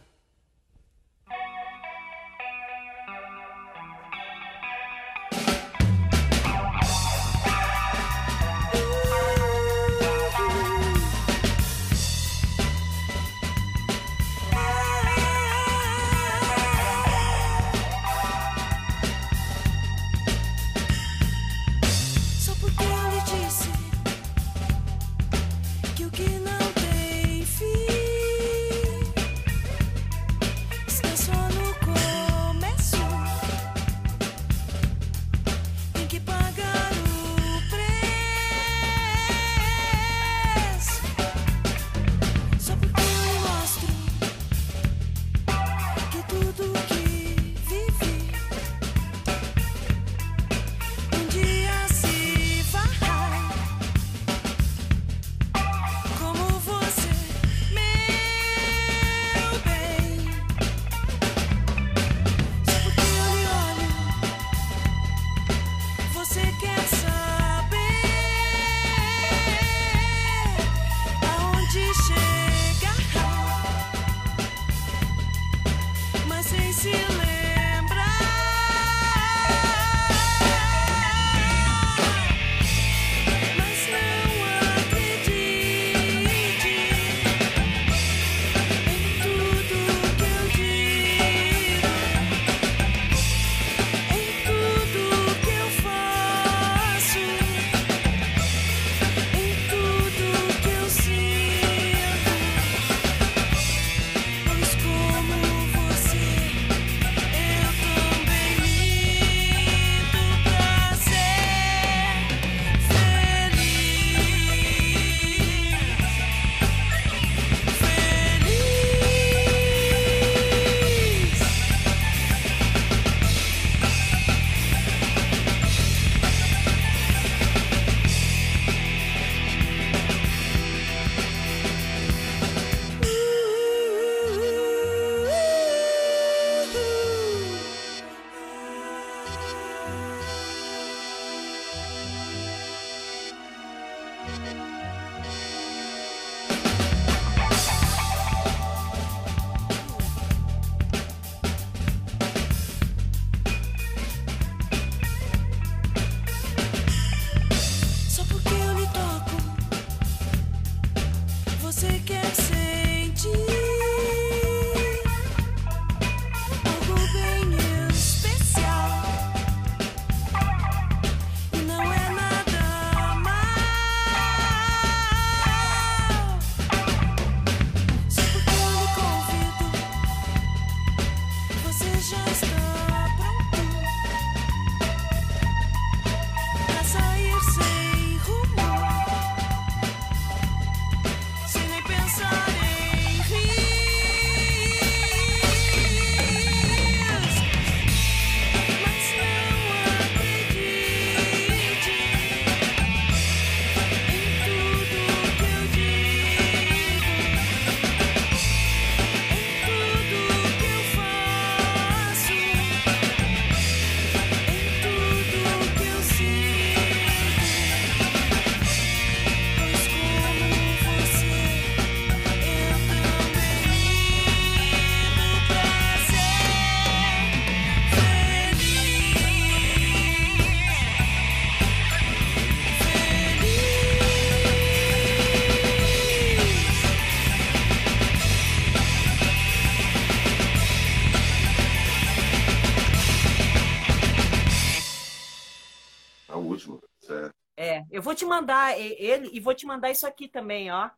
Vou 248.09 248.15
te 248.15 248.25
mandar 248.25 248.79
ele 248.81 249.29
e 249.35 249.39
vou 249.39 249.55
te 249.55 249.67
mandar 249.67 249.91
isso 249.91 250.07
aqui 250.07 250.27
também, 250.27 250.71
ó. 250.73 250.89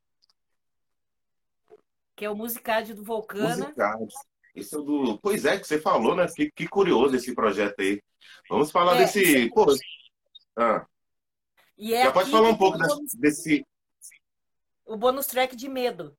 Que 2.14 2.24
é 2.24 2.30
o 2.30 2.36
Musicard 2.36 2.94
do 2.94 3.02
Vulcana. 3.02 3.56
Musicard. 3.56 4.06
Esse 4.54 4.76
é 4.76 4.78
do. 4.78 5.18
Pois 5.18 5.44
é, 5.44 5.58
que 5.58 5.66
você 5.66 5.80
falou, 5.80 6.14
né? 6.14 6.26
Que, 6.28 6.52
que 6.52 6.68
curioso 6.68 7.16
esse 7.16 7.34
projeto 7.34 7.80
aí. 7.80 8.00
Vamos 8.48 8.70
falar 8.70 8.94
é, 8.94 8.98
desse. 8.98 9.50
Pô, 9.50 9.66
ah. 10.56 10.86
É 11.80 12.04
Já 12.04 12.12
pode 12.12 12.30
falar 12.30 12.48
um 12.48 12.56
pouco 12.56 12.78
desse, 12.78 13.18
desse. 13.18 13.66
O 14.84 14.96
bônus 14.96 15.26
track 15.26 15.56
de 15.56 15.68
medo. 15.68 16.16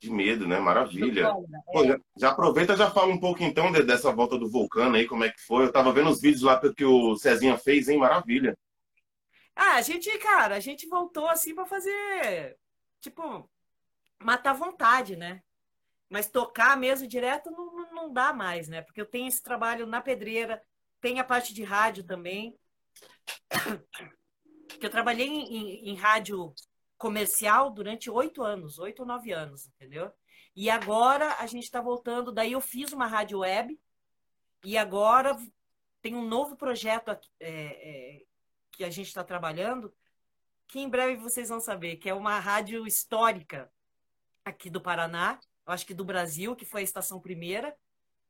De 0.00 0.10
medo, 0.10 0.46
né? 0.46 0.58
Maravilha. 0.60 1.30
Pô, 1.66 1.84
já, 1.84 1.98
já, 2.16 2.30
aproveita 2.30 2.76
já 2.76 2.90
fala 2.90 3.12
um 3.12 3.20
pouco 3.20 3.42
então 3.42 3.70
de, 3.70 3.82
dessa 3.82 4.12
volta 4.12 4.38
do 4.38 4.48
Vulcano 4.48 4.96
aí, 4.96 5.06
como 5.06 5.24
é 5.24 5.30
que 5.30 5.40
foi. 5.42 5.64
Eu 5.64 5.72
tava 5.72 5.92
vendo 5.92 6.08
os 6.08 6.20
vídeos 6.22 6.42
lá 6.42 6.58
que 6.58 6.84
o 6.84 7.16
Cezinha 7.16 7.58
fez, 7.58 7.88
hein? 7.88 7.98
Maravilha. 7.98 8.56
Ah, 9.60 9.74
a 9.74 9.82
gente, 9.82 10.08
cara, 10.18 10.54
a 10.54 10.60
gente 10.60 10.86
voltou 10.86 11.26
assim 11.28 11.52
para 11.52 11.66
fazer, 11.66 12.56
tipo, 13.00 13.50
matar 14.22 14.52
vontade, 14.52 15.16
né? 15.16 15.42
Mas 16.08 16.30
tocar 16.30 16.76
mesmo 16.76 17.08
direto 17.08 17.50
não, 17.50 17.92
não 17.92 18.12
dá 18.12 18.32
mais, 18.32 18.68
né? 18.68 18.82
Porque 18.82 19.00
eu 19.00 19.04
tenho 19.04 19.26
esse 19.26 19.42
trabalho 19.42 19.84
na 19.84 20.00
pedreira, 20.00 20.62
tem 21.00 21.18
a 21.18 21.24
parte 21.24 21.52
de 21.52 21.64
rádio 21.64 22.04
também. 22.04 22.56
Que 24.78 24.86
eu 24.86 24.90
trabalhei 24.90 25.26
em, 25.26 25.56
em, 25.56 25.88
em 25.90 25.96
rádio 25.96 26.54
comercial 26.96 27.68
durante 27.70 28.08
oito 28.08 28.44
anos, 28.44 28.78
oito 28.78 29.00
ou 29.00 29.06
nove 29.06 29.32
anos, 29.32 29.66
entendeu? 29.66 30.12
E 30.54 30.70
agora 30.70 31.34
a 31.40 31.46
gente 31.48 31.64
está 31.64 31.80
voltando. 31.80 32.30
Daí 32.30 32.52
eu 32.52 32.60
fiz 32.60 32.92
uma 32.92 33.08
rádio 33.08 33.40
web 33.40 33.76
e 34.64 34.78
agora 34.78 35.36
tem 36.00 36.14
um 36.14 36.24
novo 36.24 36.56
projeto 36.56 37.10
é, 37.10 37.18
é, 37.40 38.22
que 38.78 38.84
a 38.84 38.90
gente 38.90 39.08
está 39.08 39.24
trabalhando, 39.24 39.92
que 40.68 40.78
em 40.78 40.88
breve 40.88 41.16
vocês 41.16 41.48
vão 41.48 41.58
saber, 41.58 41.96
que 41.96 42.08
é 42.08 42.14
uma 42.14 42.38
rádio 42.38 42.86
histórica 42.86 43.68
aqui 44.44 44.70
do 44.70 44.80
Paraná, 44.80 45.40
eu 45.66 45.72
acho 45.72 45.84
que 45.84 45.92
do 45.92 46.04
Brasil, 46.04 46.54
que 46.54 46.64
foi 46.64 46.82
a 46.82 46.84
estação 46.84 47.20
primeira, 47.20 47.74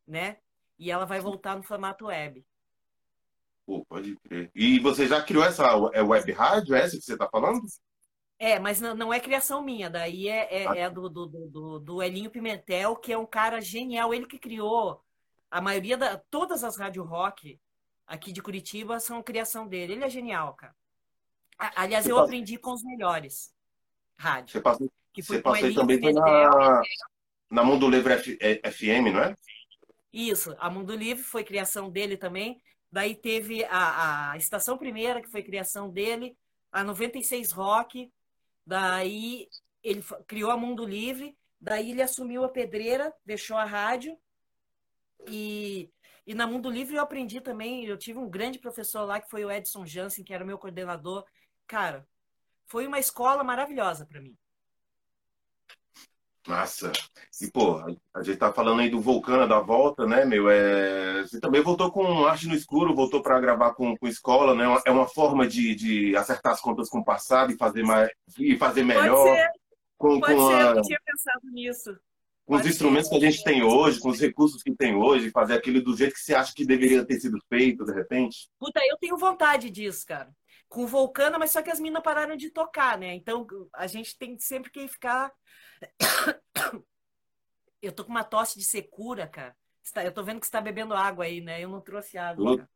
né? 0.07 0.39
E 0.79 0.91
ela 0.91 1.05
vai 1.05 1.21
voltar 1.21 1.55
no 1.55 1.63
formato 1.63 2.07
web. 2.07 2.43
Pô, 3.67 3.85
pode 3.85 4.17
crer. 4.21 4.51
E 4.55 4.81
você 4.81 5.07
já 5.07 5.23
criou 5.23 5.45
essa 5.45 5.65
é 5.93 6.03
web 6.03 6.33
rádio, 6.33 6.75
essa 6.75 6.97
que 6.97 7.03
você 7.03 7.13
está 7.13 7.29
falando? 7.29 7.61
É, 8.39 8.59
mas 8.59 8.81
não, 8.81 8.95
não 8.95 9.13
é 9.13 9.21
criação 9.21 9.61
minha, 9.63 9.91
daí 9.91 10.29
é, 10.29 10.63
é, 10.63 10.67
ah. 10.67 10.77
é 10.77 10.89
do, 10.89 11.11
do, 11.11 11.27
do, 11.27 11.79
do, 11.79 12.03
Elinho 12.03 12.31
Pimentel, 12.31 12.97
que 12.97 13.13
é 13.13 13.19
um 13.19 13.27
cara 13.27 13.61
genial, 13.61 14.15
ele 14.15 14.27
que 14.27 14.39
criou 14.39 15.05
a 15.51 15.61
maioria 15.61 15.99
da. 15.99 16.17
Todas 16.31 16.65
as 16.65 16.79
rádio 16.79 17.03
rock 17.03 17.61
aqui 18.09 18.33
de 18.33 18.43
Curitiba 18.43 18.99
são 18.99 19.23
criação 19.23 19.69
dele. 19.69 19.93
Ele 19.93 20.05
é 20.05 20.11
genial, 20.11 20.55
cara. 20.55 20.75
Aliás, 21.77 22.05
você 22.05 22.13
eu 22.13 22.19
aprendi 22.19 22.57
com 22.57 22.73
os 22.73 22.83
melhores 22.83 23.53
rádio. 24.17 24.53
Você 24.53 24.61
passou, 24.61 24.93
que 25.13 25.23
foi 25.23 25.37
você 25.37 25.43
passou 25.43 25.75
também 25.75 26.01
foi 26.01 26.13
na, 26.13 26.83
na 27.51 27.65
Mundo 27.65 27.89
Livre 27.89 28.15
F, 28.15 28.37
FM, 28.37 29.13
não 29.13 29.23
é? 29.23 29.37
Isso, 30.13 30.57
a 30.59 30.71
Mundo 30.71 30.95
Livre 30.97 31.23
foi 31.23 31.45
criação 31.45 31.91
dele 31.91 32.17
também. 32.17 32.61
Daí 32.91 33.15
teve 33.15 33.65
a, 33.65 34.31
a 34.33 34.37
Estação 34.37 34.79
Primeira, 34.79 35.21
que 35.21 35.29
foi 35.29 35.43
criação 35.43 35.91
dele, 35.91 36.37
a 36.73 36.83
96 36.83 37.53
Rock, 37.53 38.11
Daí 38.69 39.49
ele 39.83 40.05
criou 40.27 40.51
a 40.51 40.57
Mundo 40.59 40.85
Livre, 40.85 41.35
daí 41.59 41.93
ele 41.93 42.03
assumiu 42.03 42.45
a 42.45 42.51
pedreira, 42.51 43.11
deixou 43.25 43.57
a 43.57 43.65
rádio 43.65 44.15
e, 45.27 45.91
e 46.29 46.35
na 46.35 46.47
Mundo 46.47 46.69
Livre 46.69 46.95
eu 46.95 47.01
aprendi 47.01 47.41
também, 47.41 47.87
eu 47.87 47.97
tive 47.97 48.19
um 48.19 48.29
grande 48.29 48.59
professor 48.59 49.03
lá 49.07 49.19
que 49.19 49.31
foi 49.31 49.47
o 49.47 49.51
Edson 49.51 49.87
Jansen, 49.87 50.23
que 50.23 50.35
era 50.35 50.45
meu 50.45 50.59
coordenador. 50.59 51.25
Cara, 51.67 52.07
foi 52.67 52.87
uma 52.87 52.99
escola 52.99 53.43
maravilhosa 53.43 54.05
para 54.05 54.21
mim. 54.21 54.37
Massa. 56.47 56.93
E, 57.41 57.51
pô, 57.51 57.83
a 58.15 58.23
gente 58.23 58.37
tá 58.37 58.53
falando 58.53 58.81
aí 58.81 58.91
do 58.91 59.01
Vulcana 59.01 59.49
da 59.49 59.59
volta, 59.59 60.07
né, 60.07 60.27
meu? 60.27 60.51
É... 60.51 61.23
Você 61.23 61.41
também 61.41 61.63
voltou 61.63 61.91
com 61.91 62.27
Arte 62.27 62.47
no 62.47 62.55
Escuro, 62.55 62.95
voltou 62.95 63.23
para 63.23 63.41
gravar 63.41 63.73
com, 63.73 63.97
com 63.97 64.07
escola, 64.07 64.55
né? 64.55 64.65
É 64.85 64.91
uma 64.91 65.09
forma 65.09 65.49
de, 65.49 65.75
de 65.75 66.15
acertar 66.15 66.53
as 66.53 66.61
contas 66.61 66.91
com 66.91 66.99
o 66.99 67.05
passado 67.05 67.51
e 67.53 67.57
fazer, 67.57 67.85
mais, 67.85 68.11
e 68.39 68.55
fazer 68.59 68.83
melhor. 68.83 69.25
Pode 69.25 69.39
ser. 69.39 69.51
Com, 69.97 70.21
Pode 70.21 70.35
com 70.35 70.49
ser, 70.49 70.55
a... 70.57 70.61
eu 70.61 70.75
não 70.75 70.83
tinha 70.83 71.01
pensado 71.07 71.51
nisso. 71.53 71.99
Com 72.49 72.57
os 72.57 72.65
instrumentos 72.65 73.11
que 73.11 73.17
a 73.17 73.21
gente 73.21 73.45
tem 73.45 73.63
hoje, 73.63 74.01
com 74.01 74.09
os 74.09 74.19
recursos 74.19 74.63
que 74.63 74.75
tem 74.75 74.95
hoje, 74.95 75.31
fazer 75.31 75.53
aquilo 75.53 75.83
do 75.83 75.95
jeito 75.95 76.15
que 76.15 76.21
você 76.21 76.35
acha 76.35 76.55
que 76.55 76.65
deveria 76.65 77.05
ter 77.05 77.21
sido 77.21 77.39
feito, 77.47 77.85
de 77.85 77.93
repente. 77.93 78.49
Puta, 78.59 78.81
eu 78.89 78.97
tenho 78.97 79.19
vontade 79.19 79.69
disso, 79.69 80.07
cara. 80.07 80.31
Com 80.67 80.87
Vulcana, 80.87 81.39
mas 81.39 81.51
só 81.51 81.61
que 81.61 81.71
as 81.71 81.79
minas 81.79 82.03
pararam 82.03 82.37
de 82.37 82.49
tocar, 82.49 82.97
né? 82.97 83.15
Então 83.15 83.47
a 83.75 83.87
gente 83.87 84.17
tem 84.17 84.39
sempre 84.39 84.71
que 84.71 84.89
ficar 84.89 85.31
eu 87.83 87.93
tô 87.93 88.03
com 88.03 88.11
uma 88.11 88.25
tosse 88.25 88.59
de 88.59 88.65
secura, 88.65 89.27
cara. 89.27 89.55
Eu 90.03 90.13
tô 90.13 90.23
vendo 90.23 90.41
que 90.41 90.47
você 90.47 90.53
tá 90.53 90.63
bebendo 90.63 90.95
água 90.95 91.27
aí, 91.27 91.43
né? 91.43 91.63
Eu 91.63 91.69
não 91.69 91.83
trouxe 91.83 92.17
água. 92.17 92.67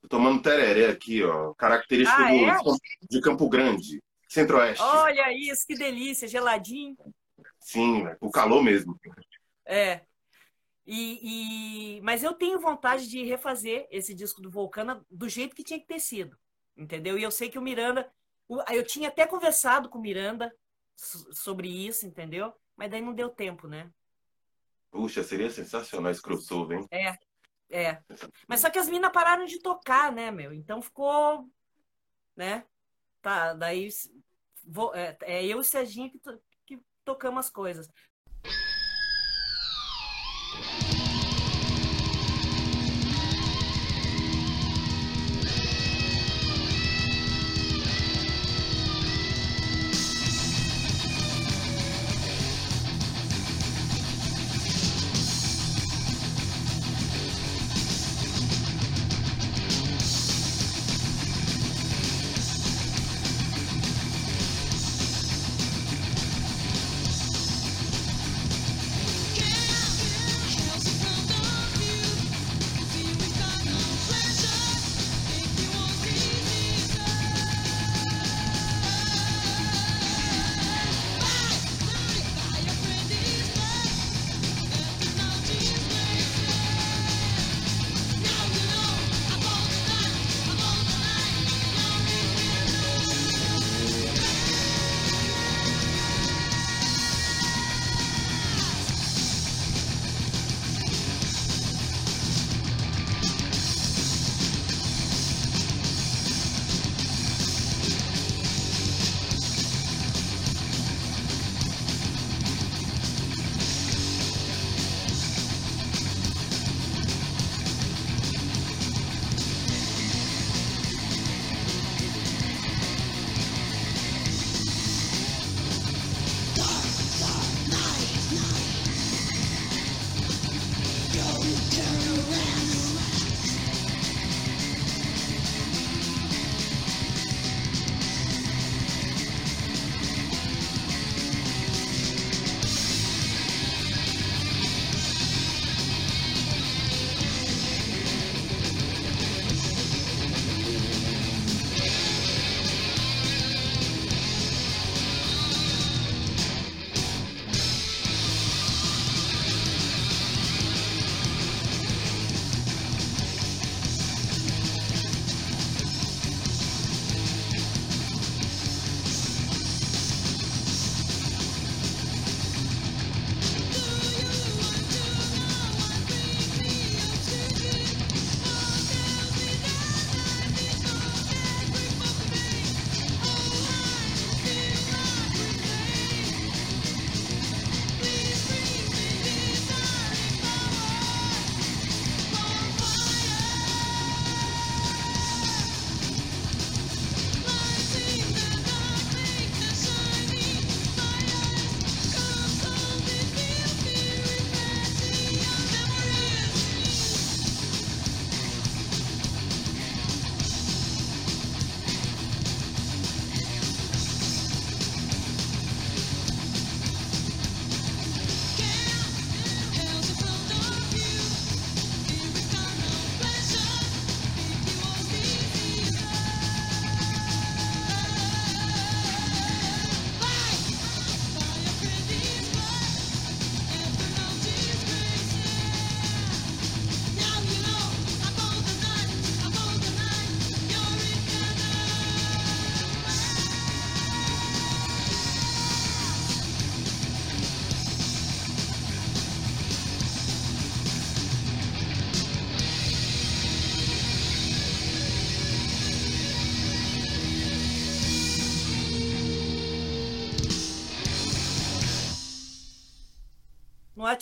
Tô 0.00 0.08
tomando 0.08 0.40
tereré 0.40 0.88
aqui, 0.88 1.22
ó. 1.22 1.52
Característico 1.52 2.18
ah, 2.18 2.34
é? 2.34 2.56
de 3.10 3.20
Campo 3.20 3.46
Grande, 3.46 4.02
Centro-Oeste. 4.26 4.82
Olha 4.82 5.30
isso, 5.32 5.66
que 5.66 5.74
delícia, 5.74 6.26
geladinho. 6.26 6.96
Sim, 7.62 8.04
o 8.20 8.30
calor 8.30 8.62
mesmo. 8.62 8.98
É. 9.64 10.02
E, 10.84 11.96
e, 11.96 12.00
Mas 12.02 12.22
eu 12.24 12.34
tenho 12.34 12.60
vontade 12.60 13.08
de 13.08 13.22
refazer 13.22 13.86
esse 13.90 14.12
disco 14.12 14.42
do 14.42 14.50
Vulcana 14.50 15.04
do 15.08 15.28
jeito 15.28 15.54
que 15.54 15.62
tinha 15.62 15.78
que 15.78 15.86
ter 15.86 16.00
sido. 16.00 16.36
Entendeu? 16.76 17.18
E 17.18 17.22
eu 17.22 17.30
sei 17.30 17.48
que 17.48 17.58
o 17.58 17.62
Miranda. 17.62 18.10
Eu 18.70 18.84
tinha 18.84 19.08
até 19.08 19.26
conversado 19.26 19.88
com 19.88 19.98
o 19.98 20.02
Miranda 20.02 20.54
sobre 20.96 21.68
isso, 21.68 22.06
entendeu? 22.06 22.52
Mas 22.76 22.90
daí 22.90 23.00
não 23.00 23.14
deu 23.14 23.30
tempo, 23.30 23.66
né? 23.66 23.90
Puxa, 24.90 25.22
seria 25.22 25.48
sensacional 25.50 26.10
esse 26.10 26.20
crossover, 26.20 26.78
hein? 26.78 26.86
É, 26.90 27.18
é. 27.70 28.02
Mas 28.46 28.60
só 28.60 28.68
que 28.68 28.78
as 28.78 28.88
minas 28.88 29.12
pararam 29.12 29.44
de 29.46 29.58
tocar, 29.60 30.12
né, 30.12 30.30
meu? 30.30 30.52
Então 30.52 30.82
ficou, 30.82 31.48
né? 32.36 32.66
Tá, 33.22 33.54
daí 33.54 33.88
vou, 34.66 34.94
é, 34.94 35.16
é 35.22 35.44
eu 35.44 35.58
e 35.58 35.60
o 35.60 35.64
Serginho 35.64 36.10
que 36.10 36.20
tocamos 37.04 37.46
as 37.46 37.50
coisas. 37.50 37.88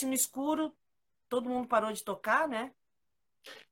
No 0.07 0.15
Escuro, 0.15 0.75
todo 1.29 1.49
mundo 1.49 1.69
parou 1.69 1.93
de 1.93 2.05
tocar, 2.05 2.49
né? 2.49 2.73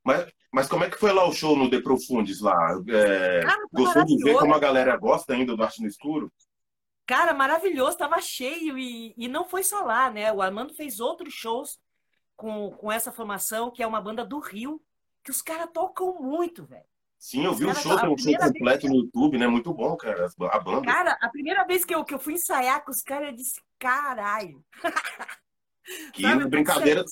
Mas, 0.03 0.33
mas 0.53 0.69
como 0.69 0.85
é 0.85 0.91
que 0.91 0.99
foi 0.99 1.13
lá 1.13 1.27
o 1.29 1.33
show 1.33 1.57
no 1.57 1.69
The 1.69 1.81
Profundis 1.81 2.41
lá? 2.41 2.57
É, 2.89 3.41
Cara, 3.41 3.67
foi 3.71 3.85
gostou 3.85 4.05
de 4.05 4.17
ver 4.23 4.39
como 4.39 4.55
a 4.55 4.59
galera 4.59 4.97
gosta 4.97 5.35
ainda 5.35 5.55
do 5.55 5.63
Arte 5.63 5.83
no 5.83 5.89
Escuro? 5.89 6.33
Cara, 7.07 7.33
maravilhoso, 7.33 7.97
tava 7.97 8.21
cheio 8.21 8.79
e, 8.79 9.15
e 9.17 9.29
não 9.29 9.49
foi 9.49 9.63
só 9.63 9.81
lá, 9.81 10.11
né? 10.11 10.33
O 10.33 10.43
Armando 10.43 10.75
fez 10.75 11.01
outros 11.01 11.33
shows 11.33 11.79
com, 12.37 12.71
com 12.73 12.93
essa 12.93 13.11
formação, 13.11 13.71
que 13.71 13.83
é 13.83 13.87
uma 13.87 14.01
banda 14.01 14.25
do 14.25 14.39
Rio, 14.39 14.81
que 15.25 15.31
os 15.31 15.43
caras 15.43 15.71
tocam 15.73 16.21
muito, 16.21 16.65
velho. 16.65 16.85
Sim, 17.19 17.45
eu 17.45 17.53
vi 17.53 17.65
o 17.65 17.75
show, 17.75 17.99
tem 17.99 18.11
um 18.11 18.17
show 18.17 18.39
completo 18.39 18.87
no 18.87 18.97
YouTube, 18.97 19.39
né? 19.39 19.47
Muito 19.49 19.75
bom, 19.75 19.97
cara, 19.97 20.29
a 20.53 20.59
banda. 20.61 20.87
Cara, 20.87 21.19
a 21.21 21.29
primeira 21.29 21.65
vez 21.65 21.85
que 21.85 21.95
eu, 21.95 22.05
que 22.05 22.15
eu 22.15 22.19
fui 22.19 22.35
ensaiar 22.35 22.85
com 22.85 22.93
os 22.93 23.03
caras, 23.03 23.31
eu 23.31 23.35
disse, 23.35 23.61
caralho. 23.79 24.65
Que 26.13 26.23
sabe, 26.23 26.35
não 26.37 26.43
é 26.43 26.49
brincadeira. 26.49 27.05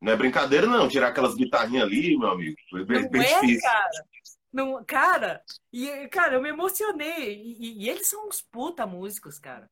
Não 0.00 0.12
é 0.12 0.16
brincadeira, 0.16 0.66
não. 0.66 0.88
Tirar 0.88 1.08
aquelas 1.08 1.34
guitarrinhas 1.34 1.84
ali, 1.84 2.16
meu 2.16 2.28
amigo. 2.28 2.56
Foi 2.70 2.84
bem, 2.84 3.02
Não 3.02 3.10
bem 3.10 3.22
é, 3.22 3.40
difícil. 3.40 3.60
cara. 3.60 4.04
Não, 4.52 4.84
cara, 4.84 5.42
e, 5.72 6.08
cara, 6.08 6.34
eu 6.34 6.42
me 6.42 6.48
emocionei. 6.48 7.40
E, 7.40 7.84
e- 7.84 7.88
eles 7.88 8.08
são 8.08 8.26
uns 8.26 8.40
puta 8.40 8.86
músicos, 8.86 9.38
cara. 9.38 9.70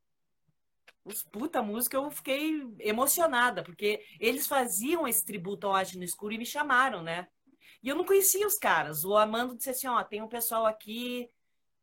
Os 1.05 1.23
puta 1.23 1.63
músicos, 1.63 1.95
eu 1.95 2.11
fiquei 2.11 2.63
emocionada, 2.79 3.63
porque 3.65 4.05
eles 4.21 4.47
faziam 4.47 5.09
esse 5.09 5.25
tributo 5.25 5.67
ao 5.67 5.75
Arte 5.75 5.97
no 5.97 6.05
Escuro 6.05 6.35
e 6.35 6.39
me 6.39 6.47
chamaram, 6.47 7.03
né? 7.03 7.27
E 7.83 7.89
eu 7.89 7.97
não 7.97 8.05
conhecia 8.05 8.47
os 8.47 8.59
caras. 8.59 9.05
O 9.05 9.17
Armando 9.17 9.57
disse 9.57 9.71
assim: 9.71 9.87
ó, 9.89 10.03
tem 10.05 10.23
um 10.23 10.29
pessoal 10.29 10.67
aqui, 10.67 11.31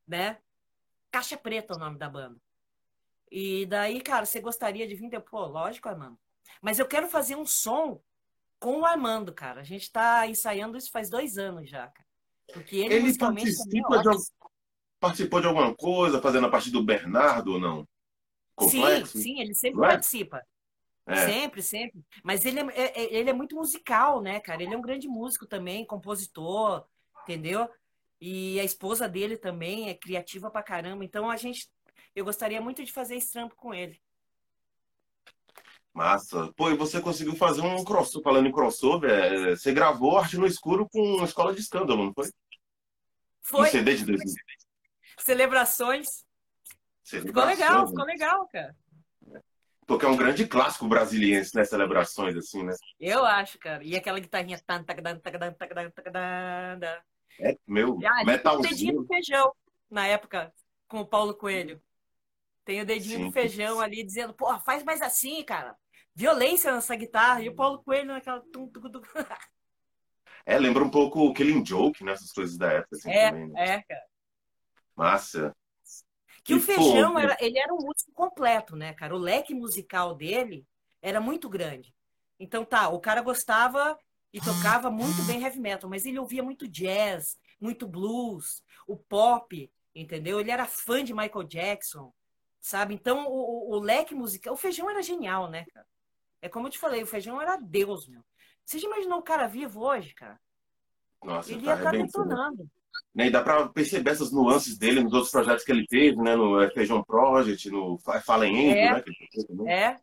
né? 0.08 0.38
Caixa 1.12 1.36
Preta 1.38 1.74
é 1.74 1.76
o 1.76 1.80
nome 1.80 1.98
da 1.98 2.08
banda. 2.10 2.40
E 3.32 3.66
daí, 3.66 4.00
cara, 4.00 4.26
você 4.26 4.40
gostaria 4.40 4.88
de 4.88 4.96
vir? 4.96 5.12
Eu, 5.12 5.22
Pô, 5.22 5.46
lógico, 5.46 5.90
Armando. 5.90 6.18
Mas 6.62 6.80
eu 6.80 6.88
quero 6.88 7.08
fazer 7.08 7.36
um 7.36 7.46
som 7.46 8.02
com 8.60 8.80
o 8.82 8.86
Armando, 8.86 9.34
cara. 9.34 9.62
A 9.62 9.64
gente 9.64 9.92
tá 9.92 10.28
ensaiando 10.28 10.78
isso 10.78 10.92
faz 10.92 11.10
dois 11.10 11.38
anos 11.38 11.70
já, 11.70 11.88
cara. 11.88 12.08
Porque 12.54 12.78
ele, 12.78 12.94
Ele 12.96 13.10
é 13.12 13.18
participa 13.18 14.02
de, 14.02 14.10
participou 15.00 15.42
de 15.42 15.48
alguma 15.48 15.76
coisa, 15.76 16.22
fazendo 16.22 16.48
a 16.48 16.50
parte 16.50 16.72
do 16.72 16.84
Bernardo 16.84 17.54
ou 17.54 17.60
não? 17.60 17.88
Complexo? 18.56 19.18
Sim, 19.18 19.24
sim, 19.24 19.40
ele 19.42 19.54
sempre 19.54 19.84
é? 19.84 19.88
participa. 19.88 20.42
É. 21.08 21.26
Sempre, 21.28 21.62
sempre. 21.62 22.04
Mas 22.24 22.46
ele 22.46 22.60
é, 22.60 22.64
é- 22.76 23.00
é- 23.04 23.14
ele 23.14 23.30
é 23.30 23.34
muito 23.34 23.56
musical, 23.56 24.22
né, 24.22 24.40
cara? 24.40 24.64
Ele 24.64 24.74
é 24.74 24.78
um 24.78 24.82
grande 24.82 25.08
músico 25.08 25.46
também, 25.46 25.86
compositor, 25.86 26.88
entendeu? 27.24 27.70
E 28.20 28.60
a 28.60 28.64
esposa 28.64 29.08
dele 29.08 29.38
também 29.38 29.90
é 29.90 29.94
criativa 29.94 30.50
pra 30.50 30.64
caramba. 30.64 31.04
Então 31.06 31.30
a 31.30 31.38
gente. 31.38 31.70
Eu 32.16 32.24
gostaria 32.26 32.62
muito 32.62 32.84
de 32.84 32.92
fazer 32.92 33.16
esse 33.18 33.32
trampo 33.32 33.56
com 33.56 33.74
ele. 33.74 34.02
Massa. 35.96 36.52
Pô, 36.58 36.70
e 36.70 36.76
você 36.76 37.00
conseguiu 37.00 37.36
fazer 37.38 37.62
um 37.62 37.82
crossover, 37.84 38.22
falando 38.24 38.48
em 38.48 38.52
crossover, 38.52 39.10
é, 39.10 39.56
você 39.56 39.74
gravou 39.74 40.18
Arte 40.18 40.38
no 40.38 40.46
Escuro 40.46 40.90
com 40.92 41.24
Escola 41.24 41.54
de 41.56 41.62
Escândalo, 41.62 42.04
não 42.04 42.14
foi? 42.14 42.30
Foi 43.42 43.68
Um 43.70 43.72
CD 43.72 43.96
de 43.96 44.06
2000. 44.06 44.36
celebrações. 45.18 46.26
Celebrações, 47.02 47.26
Ficou 47.28 47.46
legal, 47.46 47.82
né? 47.84 47.88
ficou 47.88 48.06
legal, 48.06 48.48
cara. 48.50 48.76
Porque 49.88 50.06
é 50.06 50.10
um 50.10 50.18
grande 50.18 50.46
clássico 50.48 50.88
brasiliense, 50.88 51.56
né? 51.56 51.64
Celebrações, 51.64 52.36
assim, 52.36 52.64
né? 52.64 52.74
Eu 53.00 53.24
acho, 53.24 53.58
cara. 53.58 53.84
E 53.84 53.96
aquela 53.96 54.20
guitarrinha. 54.20 54.60
É, 57.40 57.58
meu, 57.68 58.00
Ah, 58.04 58.18
ali 58.20 58.26
tem 58.26 58.52
o 58.52 58.60
dedinho 58.62 58.96
metalzinho. 58.96 59.02
do 59.02 59.08
feijão, 59.08 59.54
na 59.90 60.08
época, 60.08 60.52
com 60.88 61.00
o 61.02 61.06
Paulo 61.08 61.36
Coelho. 61.36 61.82
Tem 62.66 62.82
o 62.82 62.86
dedinho 62.86 63.20
Sim. 63.20 63.26
do 63.28 63.32
feijão 63.32 63.80
ali 63.80 64.04
dizendo, 64.04 64.34
pô, 64.34 64.60
faz 64.60 64.84
mais 64.84 65.02
assim, 65.02 65.44
cara. 65.44 65.78
Violência 66.16 66.74
nessa 66.74 66.96
guitarra. 66.96 67.42
E 67.44 67.50
o 67.50 67.56
Paulo 67.56 67.84
Coelho 67.84 68.08
naquela. 68.08 68.42
É, 70.46 70.58
lembra 70.58 70.84
um 70.84 70.90
pouco 70.90 71.20
o 71.22 71.34
Killing 71.34 71.66
Joke, 71.66 72.04
né? 72.04 72.14
Essas 72.14 72.32
coisas 72.32 72.58
da 72.58 72.72
época, 72.72 72.96
assim, 72.96 73.12
É, 73.12 73.28
também, 73.28 73.48
né? 73.48 73.58
é, 73.58 73.82
cara. 73.84 74.06
Massa. 74.96 75.56
Que 76.44 76.54
E, 76.54 76.56
o 76.56 76.60
feijão, 76.60 77.18
pô, 77.18 77.20
era, 77.20 77.36
ele 77.40 77.58
era 77.58 77.74
um 77.74 77.78
músico 77.78 78.12
completo, 78.14 78.76
né, 78.76 78.94
cara? 78.94 79.16
O 79.16 79.18
leque 79.20 79.54
musical 79.54 80.16
dele 80.16 80.66
era 81.02 81.20
muito 81.20 81.50
grande. 81.50 81.94
Então 82.40 82.64
tá, 82.66 82.90
o 82.90 83.00
cara 83.00 83.22
gostava 83.22 83.98
e 84.32 84.42
tocava 84.42 84.92
muito 84.92 85.24
bem 85.24 85.42
heavy 85.44 85.60
metal, 85.60 85.90
mas 85.90 86.06
ele 86.06 86.20
ouvia 86.20 86.44
muito 86.44 86.68
jazz, 86.68 87.38
muito 87.60 87.88
blues, 87.88 88.62
o 88.88 88.98
pop, 88.98 89.72
entendeu? 89.96 90.40
Ele 90.40 90.52
era 90.52 90.66
fã 90.68 91.04
de 91.04 91.14
Michael 91.14 91.44
Jackson, 91.44 92.14
sabe? 92.60 92.94
Então 92.94 93.26
o, 93.28 93.72
o- 93.72 93.78
o 93.78 93.80
leque 93.80 94.14
musical, 94.14 94.54
o 94.54 94.58
feijão 94.58 94.90
era 94.90 95.02
genial, 95.02 95.50
né, 95.50 95.66
cara? 95.74 95.88
É 96.46 96.50
como 96.50 96.68
eu 96.68 96.72
te 96.72 96.78
falei, 96.78 97.02
o 97.02 97.08
feijão 97.08 97.42
era 97.42 97.58
Deus, 97.58 98.08
meu. 98.08 98.22
Você 98.64 98.78
já 98.78 98.88
imaginou 98.88 99.18
o 99.18 99.24
cara 99.24 99.48
vivo 99.48 99.82
hoje, 99.82 100.14
cara? 100.14 100.40
Nossa, 101.24 101.52
Ele 101.52 101.62
tá 101.62 101.72
ia 101.72 101.78
estar 101.78 101.92
detonando. 101.92 102.70
Né, 103.16 103.26
E 103.28 103.32
dá 103.32 103.42
pra 103.42 103.68
perceber 103.68 104.12
essas 104.12 104.32
nuances 104.32 104.78
dele 104.78 105.02
nos 105.02 105.12
outros 105.12 105.32
projetos 105.32 105.66
que 105.66 105.72
ele 105.72 105.88
teve, 105.88 106.18
né? 106.18 106.36
No 106.36 106.62
é, 106.62 106.70
Feijão 106.70 107.04
Project, 107.04 107.68
no 107.72 107.98
Fa- 107.98 108.22
Fallen 108.22 108.72
É. 108.72 108.92
né? 108.92 109.04
É, 109.66 109.98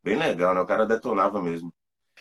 Bem 0.00 0.16
legal, 0.16 0.54
né? 0.54 0.60
O 0.60 0.66
cara 0.66 0.86
detonava 0.86 1.42
mesmo. 1.42 1.74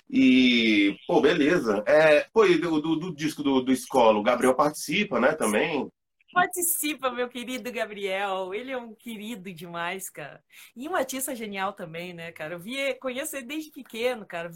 E, 0.10 0.98
pô, 1.06 1.22
beleza. 1.22 1.84
É, 1.86 2.22
pô, 2.34 2.44
e 2.44 2.58
do, 2.58 2.82
do, 2.82 2.96
do 2.96 3.14
disco 3.14 3.44
do, 3.44 3.62
do 3.62 3.72
Escola, 3.72 4.18
o 4.18 4.24
Gabriel 4.24 4.56
participa, 4.56 5.20
né, 5.20 5.36
também. 5.36 5.88
Participa, 6.34 7.10
meu 7.10 7.28
querido 7.30 7.72
Gabriel. 7.72 8.54
Ele 8.54 8.72
é 8.72 8.78
um 8.78 8.94
querido 8.94 9.52
demais, 9.54 10.10
cara. 10.10 10.44
E 10.76 10.88
um 10.88 10.96
artista 10.96 11.36
genial 11.36 11.74
também, 11.74 12.14
né, 12.14 12.32
cara? 12.32 12.56
Eu 12.56 12.60
vi, 12.60 12.94
conheço 12.96 13.36
ele 13.36 13.46
desde 13.48 13.72
pequeno, 13.72 14.26
cara. 14.26 14.52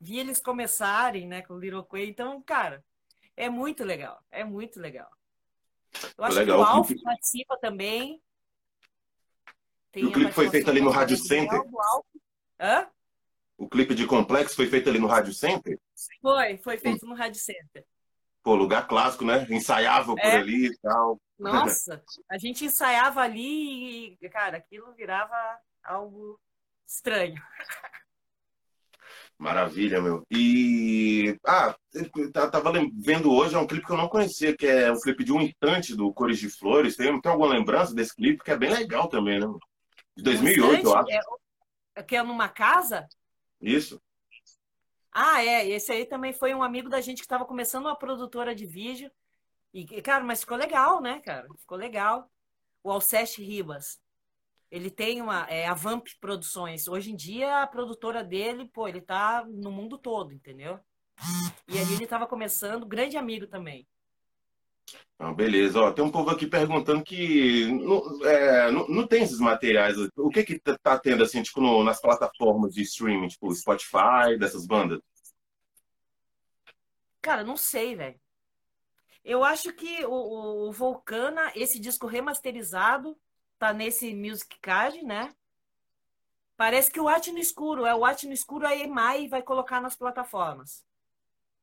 Vi 0.00 0.18
eles 0.18 0.40
começarem, 0.40 1.26
né, 1.28 1.42
com 1.42 1.54
o 1.54 1.58
Little 1.58 1.84
Quay. 1.84 2.08
Então, 2.08 2.42
cara, 2.42 2.84
é 3.36 3.48
muito 3.48 3.84
legal. 3.84 4.20
É 4.30 4.44
muito 4.44 4.80
legal. 4.80 5.08
Eu 6.18 6.24
acho 6.24 6.38
Legal, 6.38 6.58
que 6.58 6.62
o 6.62 6.66
Alf 6.66 6.86
clipe- 6.88 7.02
participa 7.02 7.58
também. 7.58 8.20
Tem 9.92 10.06
o 10.06 10.12
clipe 10.12 10.32
foi 10.32 10.48
feito 10.50 10.70
ali 10.70 10.80
no 10.80 10.90
Rádio 10.90 11.16
Center? 11.16 11.60
Alf. 11.60 12.06
Hã? 12.58 12.88
O 13.58 13.68
clipe 13.68 13.94
de 13.94 14.06
Complexo 14.06 14.56
foi 14.56 14.66
feito 14.66 14.88
ali 14.88 14.98
no 14.98 15.06
Rádio 15.06 15.32
Center. 15.34 15.78
Foi, 16.20 16.56
foi 16.58 16.78
feito 16.78 17.06
no 17.06 17.14
Rádio 17.14 17.40
Center. 17.40 17.84
Pô, 18.42 18.54
lugar 18.54 18.86
clássico, 18.88 19.24
né? 19.24 19.46
Ensaiava 19.48 20.14
por 20.14 20.24
É. 20.24 20.36
ali 20.36 20.66
e 20.66 20.78
tal. 20.78 21.20
Nossa, 21.38 22.02
a 22.30 22.38
gente 22.38 22.64
ensaiava 22.64 23.20
ali 23.20 24.16
e, 24.20 24.28
cara, 24.28 24.56
aquilo 24.56 24.92
virava 24.94 25.36
algo 25.84 26.38
estranho. 26.86 27.40
Maravilha, 29.38 30.00
meu. 30.00 30.24
E. 30.30 31.36
Ah, 31.44 31.74
tava 32.50 32.72
vendo 32.94 33.32
hoje, 33.32 33.54
é 33.56 33.58
um 33.58 33.66
clipe 33.66 33.84
que 33.84 33.92
eu 33.92 33.96
não 33.96 34.08
conhecia, 34.08 34.56
que 34.56 34.66
é 34.66 34.92
um 34.92 35.00
clipe 35.00 35.24
de 35.24 35.32
um 35.32 35.40
instante 35.40 35.96
do 35.96 36.12
Cores 36.12 36.38
de 36.38 36.48
Flores. 36.48 36.96
Tem, 36.96 37.20
tem 37.20 37.32
alguma 37.32 37.52
lembrança 37.52 37.92
desse 37.92 38.14
clipe, 38.14 38.44
que 38.44 38.52
é 38.52 38.56
bem 38.56 38.72
legal 38.72 39.08
também, 39.08 39.40
né? 39.40 39.46
De 40.16 40.22
2008, 40.22 40.86
eu 40.86 40.96
acho. 40.96 41.10
É, 41.10 41.20
é, 41.96 42.02
que 42.02 42.14
é 42.14 42.22
numa 42.22 42.48
casa? 42.48 43.06
Isso. 43.60 44.00
Ah, 45.12 45.44
é. 45.44 45.68
Esse 45.68 45.92
aí 45.92 46.06
também 46.06 46.32
foi 46.32 46.54
um 46.54 46.62
amigo 46.62 46.88
da 46.88 47.00
gente 47.00 47.18
que 47.18 47.24
estava 47.24 47.44
começando 47.44 47.84
uma 47.86 47.96
produtora 47.96 48.54
de 48.54 48.66
vídeo. 48.66 49.10
E, 49.72 50.02
cara, 50.02 50.24
mas 50.24 50.40
ficou 50.40 50.56
legal, 50.56 51.00
né, 51.00 51.20
cara? 51.20 51.46
Ficou 51.58 51.76
legal. 51.76 52.30
O 52.82 52.90
Alceste 52.90 53.42
Ribas. 53.42 54.00
Ele 54.70 54.90
tem 54.90 55.20
uma. 55.20 55.46
É, 55.50 55.66
a 55.66 55.74
Vamp 55.74 56.06
Produções. 56.20 56.88
Hoje 56.88 57.12
em 57.12 57.16
dia, 57.16 57.62
a 57.62 57.66
produtora 57.66 58.24
dele, 58.24 58.66
pô, 58.72 58.88
ele 58.88 59.02
tá 59.02 59.44
no 59.46 59.70
mundo 59.70 59.98
todo, 59.98 60.32
entendeu? 60.32 60.80
E 61.68 61.78
ali 61.78 61.94
ele 61.94 62.04
estava 62.04 62.26
começando, 62.26 62.86
grande 62.86 63.16
amigo 63.16 63.46
também. 63.46 63.86
Então, 65.14 65.34
beleza. 65.34 65.80
Ó, 65.80 65.92
tem 65.92 66.04
um 66.04 66.10
povo 66.10 66.30
aqui 66.30 66.46
perguntando 66.46 67.02
que 67.04 67.66
não, 67.66 68.26
é, 68.26 68.70
não, 68.70 68.88
não 68.88 69.06
tem 69.06 69.22
esses 69.22 69.38
materiais. 69.38 69.96
O 70.16 70.28
que 70.30 70.42
que 70.42 70.58
tá- 70.58 70.76
tá 70.82 70.98
tendo, 70.98 71.22
assim, 71.22 71.42
tipo, 71.42 71.60
no- 71.60 71.84
nas 71.84 72.00
plataformas 72.00 72.74
de 72.74 72.82
streaming, 72.82 73.28
tipo 73.28 73.54
Spotify, 73.54 74.36
dessas 74.38 74.66
bandas? 74.66 75.00
Cara, 77.20 77.44
não 77.44 77.56
sei, 77.56 77.94
velho. 77.94 78.20
Eu 79.24 79.44
acho 79.44 79.72
que 79.72 80.04
o, 80.04 80.68
o, 80.68 80.72
Volcana, 80.72 81.52
esse 81.54 81.78
disco 81.78 82.08
remasterizado, 82.08 83.16
tá 83.58 83.72
nesse 83.72 84.12
Music 84.12 84.58
Card, 84.60 85.04
né? 85.04 85.32
Parece 86.56 86.90
que 86.90 87.00
o 87.00 87.08
Arte 87.08 87.30
no 87.30 87.38
Escuro, 87.38 87.86
é 87.86 87.94
o 87.94 88.04
Arte 88.04 88.26
no 88.26 88.32
Escuro, 88.32 88.66
a 88.66 88.74
EMAI 88.74 89.28
vai 89.28 89.42
colocar 89.42 89.80
nas 89.80 89.94
plataformas. 89.94 90.84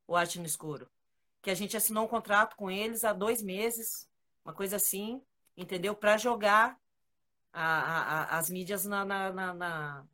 O 0.06 0.16
Arte 0.16 0.38
no 0.38 0.46
Escuro. 0.46 0.90
Que 1.42 1.50
a 1.50 1.54
gente 1.54 1.76
assinou 1.76 2.04
um 2.04 2.08
contrato 2.08 2.54
com 2.56 2.70
eles 2.70 3.04
há 3.04 3.12
dois 3.12 3.42
meses, 3.42 4.08
uma 4.44 4.52
coisa 4.52 4.76
assim, 4.76 5.22
entendeu? 5.56 5.94
Para 5.94 6.16
jogar 6.18 6.78
a- 7.52 8.24
a- 8.34 8.38
as 8.38 8.50
mídias 8.50 8.84
na, 8.84 9.04
na- 9.04 9.54
na- 9.54 10.04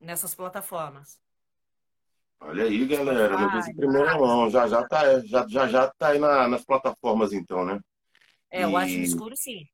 nessas 0.00 0.34
plataformas. 0.34 1.20
Olha 2.40 2.64
aí, 2.64 2.86
galera, 2.86 3.36
notícia 3.38 3.70
em 3.70 3.76
primeira 3.76 4.16
mão. 4.18 4.48
Já 4.48 4.66
já 4.66 4.86
tá, 4.86 5.20
já, 5.20 5.46
já, 5.46 5.68
já 5.68 5.88
tá 5.88 6.08
aí 6.08 6.18
na- 6.18 6.48
nas 6.48 6.64
plataformas, 6.64 7.32
então, 7.32 7.64
né? 7.64 7.78
É, 8.50 8.66
o 8.66 8.76
Arte 8.76 8.92
E- 8.98 9.04
Escuro, 9.04 9.36
sim. 9.36 9.66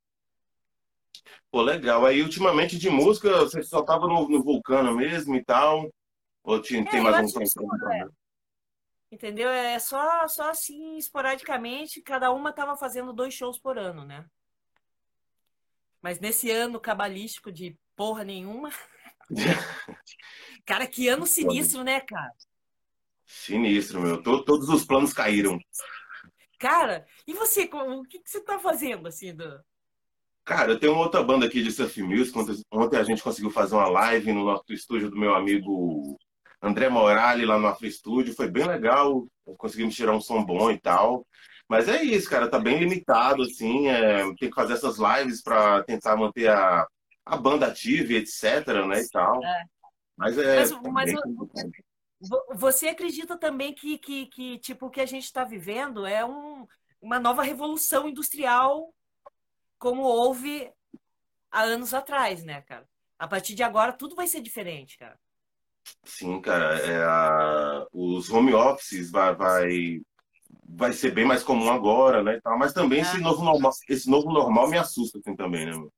Pô, 1.50 1.62
legal. 1.62 2.04
Aí, 2.04 2.22
ultimamente, 2.22 2.78
de 2.78 2.90
música, 2.90 3.38
você 3.40 3.62
só 3.62 3.82
tava 3.82 4.06
no, 4.06 4.28
no 4.28 4.42
Vulcano 4.42 4.94
mesmo 4.94 5.34
e 5.36 5.44
tal. 5.44 5.88
Ou 6.42 6.60
tem, 6.60 6.84
É, 6.84 6.90
tem 6.90 7.02
mais 7.02 7.18
um 7.18 7.38
tempo? 7.38 7.90
é. 7.92 8.08
Entendeu? 9.10 9.48
É 9.48 9.78
só, 9.78 10.26
só 10.26 10.50
assim, 10.50 10.96
esporadicamente, 10.96 12.02
cada 12.02 12.32
uma 12.32 12.52
tava 12.52 12.76
fazendo 12.76 13.12
dois 13.12 13.32
shows 13.32 13.58
por 13.58 13.78
ano, 13.78 14.04
né? 14.04 14.28
Mas 16.02 16.20
nesse 16.20 16.50
ano 16.50 16.80
cabalístico 16.80 17.50
de 17.52 17.78
porra 17.94 18.24
nenhuma. 18.24 18.70
Cara, 20.64 20.86
que 20.86 21.08
ano 21.08 21.26
sinistro, 21.26 21.82
né, 21.84 22.00
cara? 22.00 22.32
Sinistro, 23.24 24.00
meu. 24.00 24.22
To- 24.22 24.44
Todos 24.44 24.68
os 24.68 24.84
planos 24.84 25.12
caíram. 25.12 25.58
Cara, 26.58 27.06
e 27.26 27.32
você, 27.32 27.64
o 27.72 28.02
que, 28.04 28.20
que 28.20 28.30
você 28.30 28.40
tá 28.40 28.58
fazendo 28.58 29.06
assim? 29.06 29.34
Do... 29.34 29.60
Cara, 30.44 30.72
eu 30.72 30.78
tenho 30.80 30.92
uma 30.92 31.02
outra 31.02 31.22
banda 31.22 31.46
aqui 31.46 31.62
de 31.62 31.70
surf 31.70 32.02
music. 32.02 32.36
Ontem 32.72 32.98
a 32.98 33.02
gente 33.04 33.22
conseguiu 33.22 33.50
fazer 33.50 33.74
uma 33.74 33.88
live 33.88 34.32
no 34.32 34.44
nosso 34.44 34.72
estúdio 34.72 35.10
do 35.10 35.16
meu 35.16 35.34
amigo 35.34 36.16
André 36.66 36.88
Morali, 36.88 37.44
lá 37.44 37.58
no 37.58 37.66
Afro 37.66 37.90
Studio. 37.90 38.34
Foi 38.34 38.50
bem 38.50 38.66
legal. 38.66 39.26
Conseguimos 39.56 39.94
tirar 39.94 40.12
um 40.12 40.20
som 40.20 40.44
bom 40.44 40.70
e 40.70 40.78
tal. 40.78 41.26
Mas 41.68 41.88
é 41.88 42.02
isso, 42.02 42.28
cara. 42.28 42.48
Tá 42.48 42.58
bem 42.58 42.78
limitado, 42.78 43.42
assim. 43.42 43.88
é, 43.88 44.22
tem 44.36 44.48
que 44.48 44.54
fazer 44.54 44.74
essas 44.74 44.98
lives 44.98 45.42
para 45.42 45.82
tentar 45.84 46.16
manter 46.16 46.48
a, 46.48 46.86
a 47.24 47.36
banda 47.36 47.66
ativa 47.66 48.12
e 48.12 48.16
etc, 48.16 48.66
né, 48.88 49.00
e 49.00 49.08
tal. 49.10 49.44
É. 49.44 49.64
Mas 50.16 50.38
é... 50.38 50.56
Mas- 50.56 50.70
tá 50.70 50.80
mas 50.90 51.12
Você 52.54 52.88
acredita 52.88 53.36
também 53.36 53.74
que, 53.74 53.98
que, 53.98 54.26
que 54.26 54.58
tipo, 54.58 54.86
o 54.86 54.90
que 54.90 55.00
a 55.00 55.06
gente 55.06 55.24
está 55.24 55.44
vivendo 55.44 56.06
é 56.06 56.24
um, 56.24 56.66
uma 57.00 57.18
nova 57.18 57.42
revolução 57.42 58.08
industrial, 58.08 58.94
como 59.78 60.02
houve 60.02 60.70
há 61.50 61.62
anos 61.62 61.92
atrás, 61.92 62.42
né, 62.42 62.62
cara? 62.62 62.88
A 63.18 63.26
partir 63.26 63.54
de 63.54 63.62
agora, 63.62 63.92
tudo 63.92 64.14
vai 64.14 64.26
ser 64.26 64.40
diferente, 64.40 64.96
cara. 64.96 65.18
Sim, 66.04 66.40
cara, 66.40 66.78
é 66.78 67.04
a- 67.04 67.86
os 67.92 68.30
home 68.30 68.54
offices 68.54 69.10
vai, 69.10 69.34
vai, 69.34 70.00
vai 70.68 70.92
ser 70.92 71.10
bem 71.12 71.24
mais 71.24 71.42
comum 71.42 71.70
agora, 71.70 72.22
né, 72.22 72.38
mas 72.58 72.72
também 72.72 73.00
esse 73.00 73.16
É. 73.16 73.20
novo 73.20 73.44
normal, 73.44 73.72
esse 73.88 74.08
novo 74.10 74.30
normal 74.32 74.68
me 74.68 74.78
assusta 74.78 75.18
assim, 75.18 75.34
também, 75.36 75.66
né, 75.66 75.72
meu? 75.72 75.92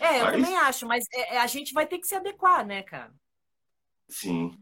É, 0.00 0.20
eu 0.20 0.24
Mas- 0.24 0.32
também 0.34 0.56
acho, 0.58 0.86
mas 0.86 1.04
é- 1.12 1.36
é, 1.36 1.38
a 1.38 1.46
gente 1.46 1.72
vai 1.72 1.86
ter 1.86 1.98
que 1.98 2.06
se 2.06 2.14
adequar, 2.14 2.66
né, 2.66 2.82
cara? 2.82 3.12
Sim. 4.08 4.54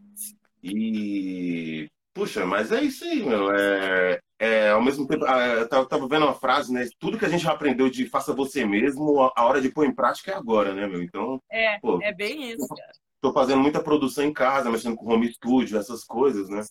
E, 0.62 1.89
puxa, 2.14 2.47
mas 2.47 2.72
é 2.72 2.83
isso 2.83 3.05
aí, 3.05 3.22
meu, 3.22 3.51
é, 3.53 4.18
é 4.39 4.70
ao 4.70 4.83
mesmo 4.83 5.07
tempo, 5.07 5.25
ah, 5.27 5.47
eu 5.47 5.68
tava, 5.68 6.09
vendo 6.09 6.25
uma 6.25 6.35
frase, 6.35 6.72
né, 6.72 6.87
tudo 6.99 7.18
que 7.18 7.25
a 7.25 7.29
gente 7.29 7.43
já 7.43 7.53
aprendeu 7.53 7.91
de 7.91 8.07
faça 8.09 8.33
você 8.33 8.64
mesmo, 8.64 9.20
a 9.22 9.33
a 9.37 9.45
hora 9.45 9.61
de 9.61 9.68
pôr 9.70 9.85
em 9.85 9.95
prática 9.95 10.33
é 10.33 10.35
agora, 10.35 10.72
né, 10.72 10.87
meu? 10.87 11.03
Então, 11.03 11.43
É, 11.51 11.79
pô, 11.81 12.01
é 12.03 12.12
bem 12.14 12.51
isso, 12.53 12.68
cara. 12.68 12.93
Tô 13.25 13.33
fazendo 13.33 13.62
muita 13.62 13.83
produção 13.83 14.22
em 14.22 14.33
casa, 14.35 14.70
mexendo 14.70 14.97
com 14.97 15.11
home 15.11 15.33
studio, 15.33 15.79
essas 15.79 16.05
coisas, 16.05 16.51
né? 16.51 16.62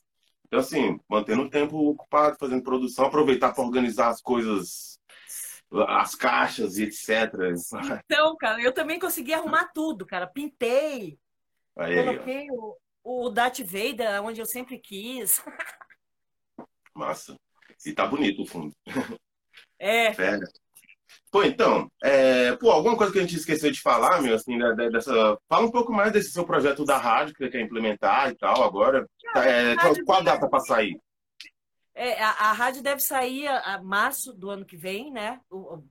Então, 0.45 0.59
assim, 0.59 0.99
mantendo 1.09 1.41
o 1.41 1.49
tempo 1.49 1.75
ocupado, 1.89 2.37
fazendo 2.39 2.61
produção, 2.61 3.05
aproveitar 3.05 3.51
para 3.53 3.63
organizar 3.63 4.09
as 4.09 4.21
coisas, 4.21 4.99
as 5.87 6.13
caixas 6.13 6.77
e 6.77 6.83
etc. 6.83 7.33
Então, 8.05 8.37
cara, 8.37 8.61
eu 8.61 8.71
também 8.71 8.99
consegui 8.99 9.33
arrumar 9.33 9.71
tudo, 9.73 10.05
cara. 10.05 10.27
Pintei, 10.27 11.17
Aí, 11.75 11.97
ó, 11.97 12.03
coloquei 12.03 12.47
o, 12.51 12.77
o 13.03 13.29
Darth 13.31 13.61
Vader 13.61 14.23
onde 14.23 14.39
eu 14.39 14.45
sempre 14.45 14.77
quis. 14.77 15.43
massa. 16.93 17.35
E 17.83 17.93
tá 17.93 18.05
bonito 18.05 18.43
o 18.43 18.45
fundo. 18.45 18.75
É, 19.79 20.13
Fera. 20.13 20.45
Pô, 21.31 21.43
então, 21.43 21.91
é, 22.03 22.55
pô, 22.57 22.69
alguma 22.71 22.95
coisa 22.95 23.11
que 23.11 23.19
a 23.19 23.21
gente 23.21 23.35
esqueceu 23.35 23.71
de 23.71 23.81
falar, 23.81 24.21
meu, 24.21 24.35
assim, 24.35 24.57
da- 24.57 24.73
da- 24.73 24.89
dessa. 24.89 25.37
Fala 25.49 25.65
um 25.65 25.71
pouco 25.71 25.91
mais 25.91 26.11
desse 26.11 26.31
seu 26.31 26.45
projeto 26.45 26.85
da 26.85 26.97
rádio 26.97 27.33
que 27.33 27.43
você 27.43 27.49
quer 27.49 27.61
implementar 27.61 28.29
e 28.29 28.35
tal, 28.35 28.63
agora. 28.63 29.07
É, 29.35 29.75
qual, 29.75 29.95
qual 30.05 30.19
a 30.19 30.23
data 30.23 30.49
para 30.49 30.59
sair? 30.59 30.99
É, 31.95 32.21
a, 32.21 32.29
a 32.29 32.53
rádio 32.53 32.81
deve 32.81 33.01
sair 33.01 33.47
a, 33.47 33.75
a 33.75 33.83
março 33.83 34.33
do 34.33 34.49
ano 34.49 34.65
que 34.65 34.77
vem, 34.77 35.11
né? 35.11 35.39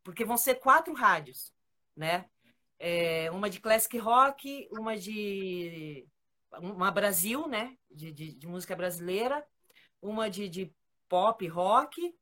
Porque 0.02 0.24
vão 0.24 0.36
ser 0.36 0.56
quatro 0.56 0.94
rádios, 0.94 1.52
né? 1.96 2.26
É, 2.78 3.30
uma 3.30 3.48
de 3.48 3.60
classic 3.60 3.96
rock, 3.98 4.68
uma 4.72 4.96
de 4.96 6.04
uma 6.60 6.90
Brasil, 6.90 7.46
né? 7.46 7.76
De, 7.90 8.12
de, 8.12 8.34
de 8.34 8.46
música 8.46 8.74
brasileira, 8.74 9.44
uma 10.00 10.28
de, 10.28 10.48
de 10.48 10.72
pop 11.08 11.46
rock 11.46 12.14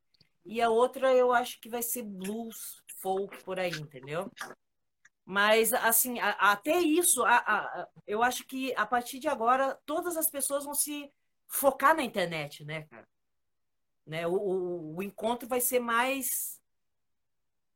e 0.44 0.61
a 0.61 0.68
outra 0.68 1.14
eu 1.14 1.32
acho 1.32 1.61
que 1.61 1.68
vai 1.68 1.82
ser 1.82 2.03
blues, 2.03 2.80
folk 3.01 3.42
por 3.44 3.59
aí, 3.59 3.70
entendeu? 3.70 4.30
Mas 5.24 5.72
assim, 5.72 6.18
a- 6.18 6.30
até 6.53 6.78
isso, 6.78 7.22
a- 7.24 7.38
a- 7.38 7.88
eu 8.07 8.22
acho 8.22 8.44
que 8.46 8.74
a 8.74 8.84
partir 8.86 9.18
de 9.18 9.28
agora 9.28 9.78
todas 9.86 10.16
as 10.16 10.28
pessoas 10.30 10.64
vão 10.64 10.74
se 10.74 11.11
focar 11.46 11.94
na 11.94 12.03
internet, 12.03 12.64
né, 12.64 12.82
cara? 12.82 13.09
né? 14.07 14.26
O, 14.26 14.32
o, 14.34 14.96
o 14.96 15.03
encontro 15.03 15.48
vai 15.48 15.61
ser 15.61 15.78
mais. 15.78 16.61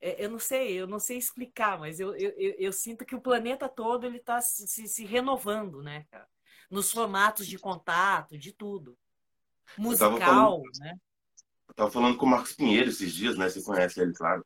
é, 0.01 0.25
Eu 0.25 0.31
não 0.31 0.39
sei, 0.39 0.72
eu 0.72 0.87
não 0.87 0.99
sei 0.99 1.16
explicar, 1.18 1.79
mas 1.79 2.01
eu, 2.01 2.14
eu, 2.16 2.31
eu, 2.37 2.55
eu 2.59 2.72
sinto 2.72 3.05
que 3.05 3.14
o 3.14 3.20
planeta 3.20 3.68
todo 3.68 4.05
ele 4.07 4.18
está 4.18 4.41
se, 4.41 4.89
se, 4.89 5.05
renovando, 5.05 5.81
né, 5.83 6.05
cara? 6.11 6.29
Nos 6.70 6.91
formatos 6.91 7.47
de 7.47 7.59
contato, 7.59 8.37
de 8.37 8.53
tudo. 8.53 8.99
Musical, 9.79 10.18
falando- 10.18 10.79
né? 10.79 10.95
Eu 11.68 11.75
tava 11.75 11.91
falando 11.91 12.16
com 12.16 12.27
o 12.27 12.29
Marcos 12.29 12.53
Pinheiro 12.53 12.91
esses 12.91 13.12
dias, 13.12 13.37
né? 13.39 13.49
Você 13.49 13.62
conhece 13.62 14.01
ele, 14.01 14.12
claro. 14.12 14.45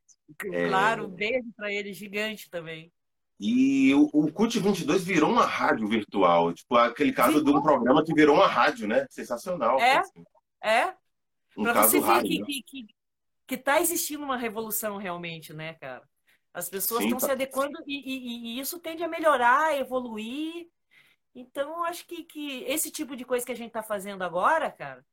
É. 0.52 0.68
Claro, 0.68 1.06
um 1.06 1.10
beijo 1.10 1.48
para 1.56 1.72
ele, 1.72 1.92
gigante 1.92 2.50
também. 2.50 2.92
E 3.40 3.94
o, 3.94 4.10
o 4.12 4.32
CUT 4.32 4.58
22 4.58 5.04
virou 5.04 5.30
uma 5.30 5.46
rádio 5.46 5.86
virtual. 5.86 6.52
Tipo, 6.52 6.76
aquele 6.76 7.12
caso 7.12 7.42
de 7.42 7.50
um 7.50 7.62
programa 7.62 8.04
que 8.04 8.12
virou 8.12 8.36
uma 8.36 8.48
rádio, 8.48 8.88
né? 8.88 9.06
Sensacional. 9.10 9.78
É? 9.78 9.98
assim. 9.98 10.24
É, 10.62 10.92
Um 11.56 11.62
para 11.62 11.74
caso 11.74 11.90
você 11.90 12.00
ver 12.00 12.06
rádio. 12.06 12.28
que, 12.30 12.38
né? 12.40 12.44
que, 12.46 12.62
que, 12.62 12.86
que 13.46 13.56
tá 13.56 13.80
existindo 13.80 14.24
uma 14.24 14.36
revolução 14.36 14.96
realmente, 14.96 15.52
né, 15.52 15.74
cara? 15.74 16.02
As 16.52 16.68
pessoas 16.68 17.04
estão 17.04 17.18
tá. 17.18 17.26
se 17.26 17.32
adequando 17.32 17.78
e, 17.86 17.94
e- 17.94 18.56
e 18.56 18.60
isso 18.60 18.80
tende 18.80 19.04
a 19.04 19.08
melhorar, 19.08 19.76
evoluir. 19.78 20.68
Então, 21.32 21.70
eu 21.70 21.84
acho 21.84 22.04
que, 22.06 22.24
que 22.24 22.64
esse 22.64 22.90
tipo 22.90 23.14
de 23.14 23.24
coisa 23.24 23.46
que 23.46 23.52
a 23.52 23.56
gente 23.56 23.68
está 23.68 23.82
fazendo 23.82 24.22
agora, 24.24 24.68
cara, 24.70 25.04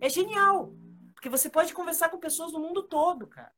é 0.00 0.08
genial. 0.08 0.74
Porque 1.12 1.28
você 1.28 1.50
pode 1.50 1.74
conversar 1.74 2.08
com 2.08 2.18
pessoas 2.18 2.52
do 2.52 2.58
mundo 2.58 2.82
todo, 2.82 3.26
cara. 3.26 3.52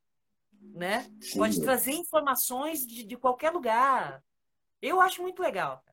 Né? 0.73 1.09
Sim, 1.19 1.39
Pode 1.39 1.61
trazer 1.61 1.91
informações 1.93 2.85
de, 2.85 3.03
de 3.03 3.17
qualquer 3.17 3.51
lugar. 3.51 4.23
Eu 4.81 5.01
acho 5.01 5.21
muito 5.21 5.41
legal. 5.41 5.83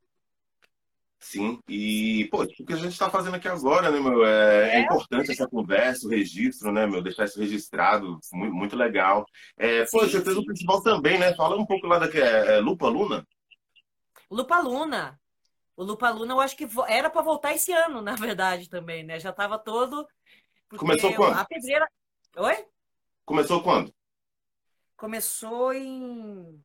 Sim, 1.19 1.59
e, 1.67 2.29
pô, 2.31 2.47
tipo, 2.47 2.63
o 2.63 2.67
que 2.67 2.75
a 2.75 2.77
gente 2.77 2.93
está 2.93 3.09
fazendo 3.09 3.37
aqui 3.37 3.49
agora, 3.49 3.91
né, 3.91 3.99
meu? 3.99 4.27
É, 4.27 4.75
é 4.75 4.77
É. 4.77 4.81
importante 4.81 5.33
essa 5.33 5.49
conversa, 5.49 6.07
o 6.07 6.11
registro, 6.11 6.71
né, 6.71 6.87
meu? 6.87 7.03
Deixar 7.03 7.25
isso 7.25 7.41
registrado, 7.41 8.19
muito, 8.31 8.55
muito 8.55 8.77
legal. 8.77 9.25
É, 9.57 9.85
pô, 9.87 10.01
Sim, 10.01 10.11
você 10.11 10.23
fez 10.23 10.37
um 10.37 10.45
festival 10.45 10.83
também, 10.83 11.19
né? 11.19 11.35
Fala 11.35 11.57
um 11.57 11.65
pouco 11.65 11.87
lá 11.87 11.99
da 11.99 12.07
é, 12.07 12.57
é 12.57 12.61
Lupa 12.61 12.89
Luna. 12.89 13.27
Lupa 14.31 14.59
Luna. 14.61 15.19
O 15.75 15.83
Lupa 15.83 16.11
Luna, 16.11 16.35
eu 16.35 16.41
acho 16.41 16.57
que 16.57 16.69
era 16.89 17.09
para 17.09 17.23
voltar 17.23 17.55
esse 17.55 17.73
ano, 17.73 18.03
na 18.03 18.15
verdade, 18.15 18.69
também, 18.69 19.03
né? 19.03 19.19
Já 19.19 19.31
estava 19.31 19.59
todo. 19.59 20.07
Começou 20.77 21.15
quando? 21.15 21.39
A 21.39 21.45
pedreira. 21.47 21.89
Oi? 22.37 22.67
Começou 23.25 23.63
quando? 23.63 23.93
Começou 25.05 25.75
em 25.75 26.65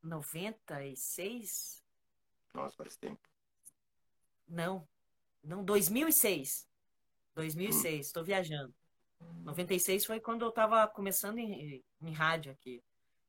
96? 0.00 1.82
Nossa, 2.54 2.76
faz 2.76 2.96
tempo. 2.96 3.18
Não. 4.46 4.86
Não, 5.42 5.64
2006. 5.64 6.68
2006, 7.34 8.06
estou 8.06 8.22
viajando. 8.22 8.72
96 9.42 10.04
foi 10.04 10.20
quando 10.20 10.42
eu 10.42 10.50
estava 10.50 10.86
começando 10.86 11.38
em, 11.38 11.84
em 12.00 12.12
rádio 12.12 12.52
aqui. 12.52 12.80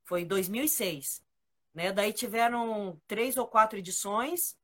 Foi 0.04 0.22
em 0.22 0.28
2006. 0.28 1.26
Né? 1.74 1.92
Daí 1.92 2.14
tiveram 2.14 3.02
três 3.08 3.36
ou 3.36 3.48
quatro 3.48 3.80
edições. 3.80 4.56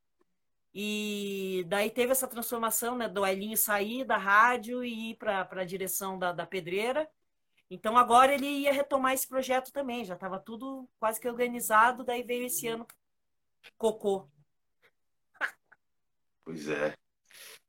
E 0.76 1.66
daí 1.68 1.90
teve 1.90 2.12
essa 2.12 2.28
transformação 2.28 2.96
né, 2.96 3.10
do 3.10 3.26
Elinho 3.26 3.58
sair 3.58 4.06
da 4.06 4.16
rádio 4.18 4.84
e 4.84 5.10
ir 5.10 5.16
para 5.16 5.50
a 5.50 5.66
direção 5.66 6.20
da, 6.20 6.32
da 6.32 6.46
pedreira. 6.46 7.10
Então 7.70 7.98
agora 7.98 8.34
ele 8.34 8.46
ia 8.48 8.72
retomar 8.72 9.14
esse 9.14 9.28
projeto 9.28 9.72
também. 9.72 10.06
Já 10.06 10.14
estava 10.14 10.40
tudo 10.40 10.88
quase 11.00 11.20
que 11.20 11.28
organizado. 11.28 12.04
Daí 12.04 12.24
veio 12.24 12.46
esse 12.46 12.68
ano 12.68 12.86
cocô. 13.78 14.30
Pois 16.44 16.68
é. 16.70 16.94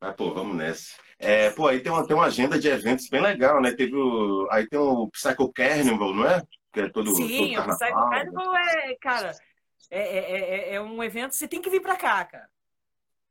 Mas, 0.00 0.14
pô, 0.14 0.32
vamos 0.34 0.54
nessa. 0.56 0.94
É, 1.18 1.50
pô, 1.50 1.66
aí 1.66 1.80
tem 1.80 1.90
uma, 1.90 2.06
tem 2.06 2.14
uma 2.14 2.26
agenda 2.26 2.58
de 2.58 2.68
eventos 2.68 3.08
bem 3.08 3.22
legal, 3.22 3.60
né? 3.60 3.72
Teve 3.74 3.96
o, 3.96 4.46
aí 4.50 4.68
tem 4.68 4.78
o 4.78 5.08
Psycho 5.08 5.50
Carnival, 5.52 6.14
não 6.14 6.28
é? 6.28 6.42
Que 6.72 6.80
é 6.80 6.90
todo, 6.90 7.14
Sim, 7.14 7.54
todo 7.54 7.72
o 7.72 7.76
Psycho. 7.76 8.10
Carnival 8.10 8.56
é, 8.56 8.94
cara, 8.96 9.32
é, 9.90 10.00
é, 10.00 10.38
é- 10.40 10.74
é 10.74 10.80
um 10.80 11.02
evento, 11.02 11.34
você 11.34 11.48
tem 11.48 11.62
que 11.62 11.70
vir 11.70 11.80
pra 11.80 11.96
cá, 11.96 12.22
cara. 12.26 12.48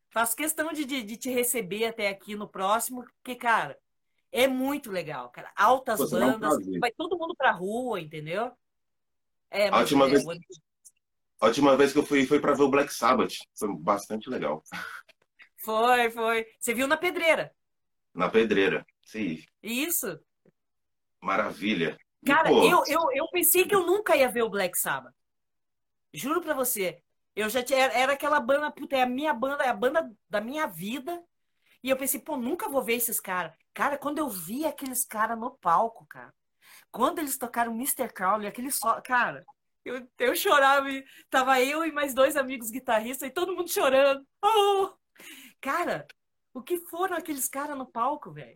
Faço 0.10 0.36
questão 0.36 0.74
de, 0.74 0.86
de, 0.86 1.04
de 1.04 1.18
te 1.18 1.30
receber 1.30 1.86
até 1.86 2.08
aqui 2.08 2.36
no 2.36 2.48
próximo, 2.48 3.04
porque, 3.04 3.36
cara, 3.36 3.78
é 4.44 4.48
muito 4.48 4.92
legal, 4.92 5.30
cara. 5.30 5.52
Altas 5.56 5.98
Pô, 5.98 6.06
um 6.18 6.20
bandas, 6.20 6.56
prazer. 6.56 6.80
vai 6.80 6.92
todo 6.92 7.18
mundo 7.18 7.34
pra 7.36 7.52
rua, 7.52 8.02
entendeu? 8.02 8.52
É, 9.50 9.70
A 9.70 9.80
última 9.80 10.06
é, 10.08 10.10
vez- 10.10 10.26
A 11.40 11.46
última 11.48 11.78
vez 11.78 11.94
que 11.94 12.00
eu 12.00 12.06
fui 12.06 12.26
foi 12.26 12.40
para 12.42 12.54
ver 12.54 12.64
o 12.64 12.70
Black 12.70 12.94
Sabbath. 12.94 13.34
Foi 13.58 13.74
bastante 13.78 14.30
legal. 14.30 14.62
Foi, 15.58 16.12
foi. 16.12 16.46
Você 16.60 16.74
viu 16.74 16.88
na 16.88 16.98
pedreira. 16.98 17.52
Na 18.14 18.30
pedreira, 18.30 18.86
sim. 19.04 19.42
Isso. 19.64 20.20
Maravilha. 21.22 21.98
Cara, 22.26 22.50
pô, 22.50 22.64
eu, 22.64 22.84
eu, 22.88 23.12
eu 23.14 23.28
pensei 23.30 23.66
que 23.66 23.74
eu 23.76 23.86
nunca 23.86 24.16
ia 24.16 24.30
ver 24.30 24.44
o 24.44 24.50
Black 24.50 24.78
Sabbath. 24.78 25.14
Juro 26.14 26.42
pra 26.42 26.54
você. 26.54 27.02
Eu 27.36 27.50
já 27.50 27.62
tinha, 27.64 27.80
era 27.80 28.14
aquela 28.14 28.40
banda, 28.40 28.72
puta, 28.72 28.96
é 28.96 29.02
a 29.04 29.06
minha 29.08 29.34
banda, 29.34 29.64
é 29.64 29.70
a 29.70 29.74
banda 29.74 30.10
da 30.30 30.40
minha 30.42 30.68
vida. 30.68 31.24
E 31.86 31.90
eu 31.92 31.96
pensei, 31.96 32.20
pô, 32.20 32.36
nunca 32.36 32.68
vou 32.68 32.82
ver 32.82 32.96
esses 32.96 33.20
caras. 33.20 33.54
Cara, 33.72 33.96
quando 33.96 34.18
eu 34.18 34.28
vi 34.28 34.66
aqueles 34.66 35.06
caras 35.06 35.38
no 35.38 35.52
palco, 35.52 36.04
cara, 36.10 36.34
quando 36.92 37.20
eles 37.20 37.38
tocaram 37.38 37.74
Mr. 37.76 38.12
Crowley, 38.12 38.48
aquele 38.48 38.72
só, 38.72 39.00
cara, 39.02 39.46
eu, 39.86 40.08
eu 40.18 40.36
chorava. 40.36 40.90
e 40.90 41.06
Tava 41.30 41.62
eu 41.62 41.86
e 41.86 41.92
mais 41.92 42.16
dois 42.16 42.36
amigos 42.36 42.72
guitarristas 42.72 43.30
e 43.30 43.32
todo 43.32 43.56
mundo 43.56 43.70
chorando. 43.72 44.26
Oh! 44.44 44.94
Cara, 45.62 46.08
o 46.56 46.64
que 46.64 46.80
foram 46.90 47.18
aqueles 47.18 47.48
caras 47.48 47.78
no 47.78 47.86
palco, 47.86 48.32
velho? 48.32 48.56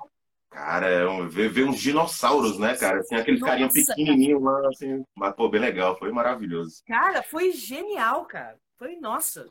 Cara, 0.49 0.87
é 0.87 1.07
um- 1.07 1.29
ver, 1.29 1.49
ver 1.51 1.65
uns 1.69 1.79
dinossauros, 1.79 2.57
né, 2.57 2.75
cara? 2.75 2.99
Aqueles 3.11 3.43
carinha 3.43 3.67
Nossa, 3.67 3.93
pequenininho 3.93 4.39
lá, 4.39 4.69
assim. 4.69 5.05
Mas, 5.15 5.35
pô, 5.35 5.47
bem 5.49 5.61
legal, 5.61 5.95
foi 5.99 6.11
maravilhoso. 6.11 6.81
Cara, 6.87 7.21
foi 7.21 7.51
genial, 7.51 8.25
cara. 8.25 8.57
Foi, 8.79 8.95
nossa. 8.95 9.45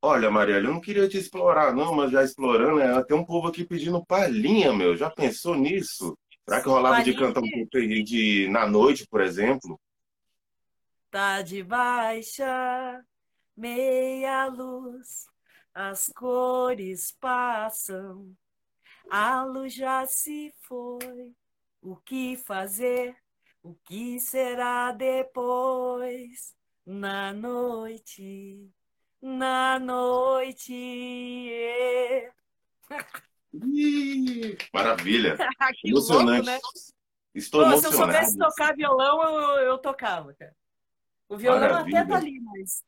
Olha, 0.00 0.30
Marielle, 0.30 0.66
eu 0.66 0.72
não 0.72 0.80
queria 0.80 1.08
te 1.08 1.18
explorar, 1.18 1.74
não, 1.74 1.92
mas 1.94 2.12
já 2.12 2.22
explorando, 2.22 2.80
é, 2.80 3.04
tem 3.04 3.16
um 3.16 3.24
povo 3.24 3.48
aqui 3.48 3.64
pedindo 3.64 4.04
palhinha, 4.06 4.72
meu. 4.72 4.96
Já 4.96 5.10
pensou 5.10 5.56
nisso? 5.56 6.16
Será 6.48 6.62
que 6.62 6.68
rolava 6.68 7.02
de 7.02 7.12
Palhinha 7.12 7.18
cantar 7.18 7.40
um 7.40 7.42
de- 7.42 7.50
pouco 7.50 8.04
de 8.04 8.48
Na 8.48 8.66
Noite, 8.66 9.06
por 9.10 9.20
exemplo? 9.20 9.78
Tá 11.10 11.42
de 11.42 11.62
baixa, 11.64 13.02
meia 13.56 14.46
luz, 14.46 15.26
as 15.74 16.08
cores 16.14 17.12
passam, 17.20 18.36
a 19.10 19.42
luz 19.44 19.74
já 19.74 20.06
se 20.06 20.54
foi. 20.62 21.34
O 21.82 21.96
que 21.96 22.36
fazer? 22.36 23.16
O 23.62 23.74
que 23.84 24.20
será 24.20 24.92
depois? 24.92 26.54
Na 26.86 27.32
noite, 27.32 28.68
na 29.22 29.78
noite. 29.78 30.72
Ih, 33.52 34.56
maravilha. 34.72 35.36
Que 35.80 35.92
louco, 35.92 36.12
Emocionante. 36.12 36.46
né? 36.46 36.58
Estou 37.34 37.62
Pô, 37.64 37.76
se 37.76 37.86
eu 37.86 37.92
emocionado. 37.92 38.12
soubesse 38.12 38.38
tocar 38.38 38.74
violão, 38.74 39.22
eu, 39.22 39.66
eu 39.66 39.78
tocava, 39.78 40.34
cara. 40.34 40.54
O 41.28 41.36
violão 41.36 41.60
Maravilha. 41.60 42.00
até 42.00 42.08
tá 42.10 42.16
ali, 42.16 42.40
mas 42.40 42.82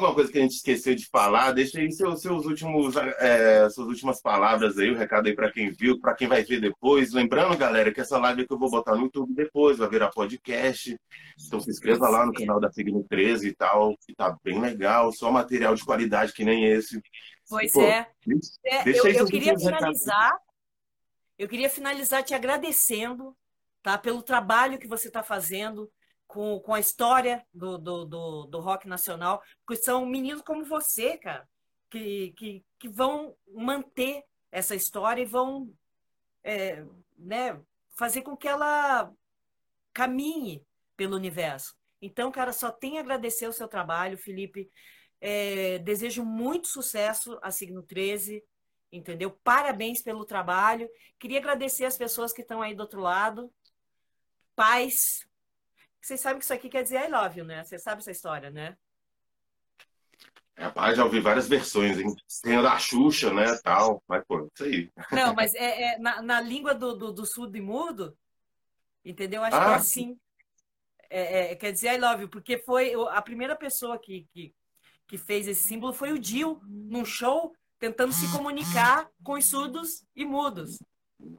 alguma 0.00 0.14
coisa 0.14 0.32
que 0.32 0.38
a 0.38 0.42
gente 0.42 0.56
esqueceu 0.56 0.94
de 0.94 1.06
falar? 1.06 1.52
Deixa 1.52 1.78
aí 1.78 1.92
seus, 1.92 2.22
seus 2.22 2.46
últimos, 2.46 2.96
é, 2.96 3.68
suas 3.68 3.88
últimas 3.88 4.20
palavras 4.20 4.78
aí, 4.78 4.90
o 4.90 4.96
recado 4.96 5.26
aí 5.26 5.34
pra 5.34 5.52
quem 5.52 5.70
viu, 5.70 6.00
pra 6.00 6.14
quem 6.14 6.26
vai 6.26 6.42
ver 6.42 6.60
depois. 6.60 7.12
Lembrando, 7.12 7.56
galera, 7.56 7.92
que 7.92 8.00
essa 8.00 8.18
live 8.18 8.46
que 8.46 8.52
eu 8.52 8.58
vou 8.58 8.70
botar 8.70 8.94
no 8.96 9.02
YouTube 9.02 9.34
depois, 9.34 9.78
vai 9.78 9.88
virar 9.88 10.10
podcast. 10.10 10.98
Então 11.46 11.60
se 11.60 11.70
inscreva 11.70 12.08
lá 12.08 12.24
no 12.24 12.32
canal 12.32 12.58
da 12.58 12.70
Signo 12.72 13.04
13 13.08 13.48
e 13.48 13.54
tal, 13.54 13.96
que 13.98 14.14
tá 14.14 14.36
bem 14.42 14.60
legal, 14.60 15.12
só 15.12 15.30
material 15.30 15.74
de 15.74 15.84
qualidade 15.84 16.32
que 16.32 16.44
nem 16.44 16.66
esse. 16.66 17.00
pois 17.48 17.72
Pô, 17.72 17.82
é. 17.82 18.08
É, 18.64 18.84
Deixa 18.84 19.00
eu, 19.00 19.04
aí 19.06 19.12
eu 19.12 19.18
seus 19.18 19.30
queria 19.30 19.52
últimos 19.52 19.70
recados. 19.70 20.02
finalizar, 20.02 20.38
eu 21.38 21.48
queria 21.48 21.70
finalizar 21.70 22.22
te 22.22 22.34
agradecendo, 22.34 23.36
tá, 23.82 23.98
pelo 23.98 24.22
trabalho 24.22 24.78
que 24.78 24.88
você 24.88 25.08
está 25.08 25.22
fazendo 25.22 25.90
com, 26.30 26.60
com 26.60 26.72
a 26.72 26.78
história 26.78 27.44
do, 27.52 27.76
do, 27.76 28.04
do, 28.04 28.46
do 28.46 28.60
rock 28.60 28.86
nacional, 28.86 29.42
porque 29.66 29.82
são 29.82 30.06
meninos 30.06 30.42
como 30.42 30.64
você, 30.64 31.18
cara, 31.18 31.46
que, 31.90 32.32
que, 32.36 32.64
que 32.78 32.88
vão 32.88 33.36
manter 33.52 34.24
essa 34.52 34.76
história 34.76 35.22
e 35.22 35.26
vão 35.26 35.74
é, 36.44 36.84
né, 37.18 37.60
fazer 37.98 38.22
com 38.22 38.36
que 38.36 38.46
ela 38.46 39.12
caminhe 39.92 40.64
pelo 40.96 41.16
universo. 41.16 41.74
Então, 42.00 42.30
cara, 42.30 42.52
só 42.52 42.70
tenho 42.70 42.98
a 42.98 43.00
agradecer 43.00 43.48
o 43.48 43.52
seu 43.52 43.66
trabalho, 43.66 44.16
Felipe. 44.16 44.70
É, 45.20 45.78
desejo 45.80 46.24
muito 46.24 46.68
sucesso 46.68 47.40
a 47.42 47.50
Signo 47.50 47.82
13, 47.82 48.40
entendeu? 48.92 49.32
Parabéns 49.42 50.00
pelo 50.00 50.24
trabalho. 50.24 50.88
Queria 51.18 51.40
agradecer 51.40 51.86
as 51.86 51.98
pessoas 51.98 52.32
que 52.32 52.42
estão 52.42 52.62
aí 52.62 52.72
do 52.72 52.82
outro 52.82 53.00
lado. 53.00 53.52
Paz, 54.54 55.28
Vocês 56.00 56.20
sabem 56.20 56.38
que 56.38 56.44
isso 56.44 56.54
aqui 56.54 56.68
quer 56.68 56.82
dizer 56.82 57.06
I 57.08 57.10
love 57.10 57.38
you, 57.38 57.44
né? 57.44 57.62
Você 57.62 57.78
sabe 57.78 58.00
essa 58.00 58.10
história, 58.10 58.50
né? 58.50 58.76
Rapaz, 60.56 60.96
já 60.96 61.04
ouvi 61.04 61.20
várias 61.20 61.48
versões, 61.48 61.98
hein? 61.98 62.14
Tem 62.42 62.56
a 62.56 62.62
da 62.62 62.78
Xuxa, 62.78 63.32
né, 63.32 63.56
tal. 63.64 64.02
Mas, 64.06 64.22
pô, 64.26 64.46
isso 64.54 64.64
aí. 64.64 64.90
Não, 65.10 65.34
mas 65.34 65.54
é, 65.54 65.94
é 65.94 65.98
na, 65.98 66.20
na 66.20 66.40
língua 66.40 66.74
do, 66.74 66.94
do, 66.94 67.12
do 67.12 67.24
surdo 67.26 67.56
e 67.56 67.60
mudo, 67.62 68.16
entendeu? 69.04 69.42
Acho 69.42 69.56
que 69.56 69.62
é 69.62 69.66
Ah. 69.66 69.76
assim. 69.76 70.18
É, 71.08 71.52
é, 71.52 71.56
quer 71.56 71.72
dizer 71.72 71.94
I 71.94 71.98
love 71.98 72.22
you, 72.22 72.28
porque 72.28 72.58
foi 72.58 72.92
a 73.10 73.20
primeira 73.22 73.56
pessoa 73.56 73.98
que, 73.98 74.26
que, 74.32 74.54
que 75.08 75.18
fez 75.18 75.48
esse 75.48 75.62
símbolo 75.66 75.92
foi 75.92 76.12
o 76.12 76.18
Dio, 76.18 76.60
num 76.64 77.04
show, 77.04 77.52
tentando 77.78 78.12
se 78.12 78.30
comunicar 78.30 79.08
com 79.24 79.32
os 79.32 79.46
surdos 79.48 80.04
e 80.14 80.24
mudos, 80.24 80.78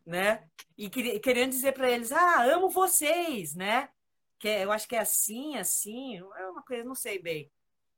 né? 0.05 0.43
E 0.78 0.89
queri- 0.89 1.20
querendo 1.20 1.51
dizer 1.51 1.74
para 1.74 1.89
eles, 1.89 2.12
ah, 2.12 2.43
amo 2.43 2.70
vocês, 2.70 3.55
né? 3.55 3.88
Que 4.42 4.50
é- 4.50 4.66
eu 4.66 4.72
acho 4.74 4.88
que 4.89 4.96
é 4.98 5.00
assim, 5.00 5.56
assim, 5.58 6.18
é 6.18 6.48
uma 6.50 6.64
coisa, 6.64 6.84
não 6.84 6.96
sei 6.96 7.22
bem. 7.22 7.52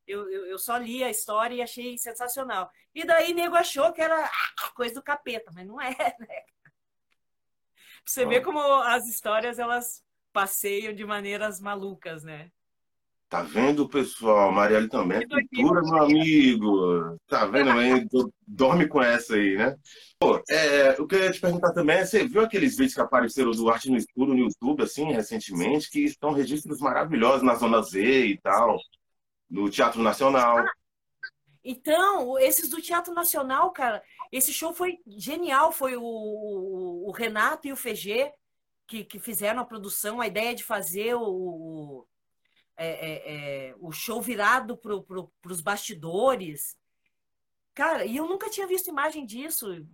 Eu, 0.07 0.29
eu, 0.29 0.45
eu 0.47 0.59
só 0.59 0.77
li 0.77 1.03
a 1.03 1.09
história 1.09 1.55
e 1.55 1.61
achei 1.63 1.97
sensacional. 1.97 2.69
E 2.95 3.05
daí 3.05 3.33
nego 3.33 3.55
achou 3.55 3.93
que 3.93 4.01
era 4.01 4.29
coisa 4.75 4.95
do 4.95 5.03
capeta, 5.03 5.51
mas 5.55 5.65
não 5.67 5.81
é, 5.81 5.89
né? 6.19 6.43
Você 8.05 8.25
ver 8.25 8.41
como 8.41 8.59
as 8.59 9.07
histórias 9.07 9.59
elas 9.59 10.03
passeiam 10.33 10.93
de 10.93 11.05
maneiras 11.05 11.61
malucas, 11.61 12.23
né? 12.23 12.51
Tá 13.33 13.41
vendo, 13.41 13.89
pessoal? 13.89 14.51
Marielle 14.51 14.87
também 14.87 15.17
é 15.17 15.25
cultura, 15.25 15.81
meu 15.81 16.03
amigo. 16.03 17.17
Tá 17.27 17.47
vendo? 17.47 18.07
Do- 18.07 18.31
Dorme 18.45 18.87
com 18.87 19.01
essa 19.01 19.33
aí, 19.33 19.57
né? 19.57 19.75
Pô, 20.19 20.39
é, 20.47 20.91
o 21.01 21.07
que 21.07 21.15
eu 21.15 21.23
ia 21.23 21.31
te 21.31 21.41
perguntar 21.41 21.73
também 21.73 21.97
é, 21.97 22.05
você 22.05 22.27
viu 22.27 22.41
aqueles 22.43 22.73
vídeos 22.77 22.93
que 22.93 23.01
apareceram 23.01 23.49
do 23.49 23.67
Arte 23.71 23.89
no 23.89 23.97
Escuro 23.97 24.35
no 24.35 24.39
YouTube, 24.39 24.83
assim, 24.83 25.11
recentemente, 25.11 25.89
que 25.89 26.03
estão 26.03 26.31
registros 26.31 26.79
maravilhosos 26.79 27.41
na 27.41 27.55
Zona 27.55 27.81
Z 27.81 27.99
e 28.27 28.37
tal, 28.39 28.77
no 29.49 29.67
Teatro 29.67 29.99
Nacional. 30.03 30.63
Então, 31.63 32.37
esses 32.37 32.69
do 32.69 32.79
Teatro 32.83 33.15
Nacional, 33.15 33.71
cara, 33.71 34.03
esse 34.31 34.53
show 34.53 34.73
foi 34.75 34.99
genial. 35.07 35.71
Foi 35.71 35.95
o, 35.97 36.03
o- 36.03 37.11
Renato 37.11 37.67
e 37.67 37.71
o 37.71 37.75
Fegê 37.75 38.31
que, 38.85 39.03
que 39.03 39.17
fizeram 39.17 39.59
a 39.59 39.65
produção, 39.65 40.21
a 40.21 40.27
ideia 40.27 40.53
de 40.53 40.63
fazer 40.63 41.15
o, 41.15 42.05
é, 42.75 42.87
é, 42.87 43.67
é, 43.69 43.75
o 43.79 43.91
show 43.91 44.21
virado 44.21 44.77
para 44.77 44.99
pro, 45.01 45.31
os 45.45 45.61
bastidores. 45.61 46.77
Cara, 47.73 48.05
e 48.05 48.17
eu 48.17 48.27
nunca 48.27 48.49
tinha 48.49 48.67
visto 48.67 48.89
imagem 48.89 49.25
disso. 49.25 49.85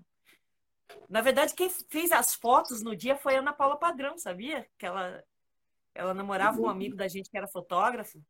Na 1.08 1.22
verdade, 1.22 1.54
quem 1.54 1.70
fez 1.70 2.12
as 2.12 2.34
fotos 2.36 2.82
no 2.82 2.96
dia 2.96 3.16
foi 3.16 3.36
a 3.36 3.40
Ana 3.40 3.54
Paula 3.54 3.78
Padrão, 3.78 4.18
sabia? 4.18 4.68
Que 4.78 4.86
ela, 4.86 5.24
ela 5.94 6.14
namorava 6.14 6.60
um 6.60 6.68
amigo 6.70 6.96
da 6.96 7.08
gente 7.08 7.30
que 7.30 7.38
era 7.38 7.48
fotógrafo. 7.48 8.22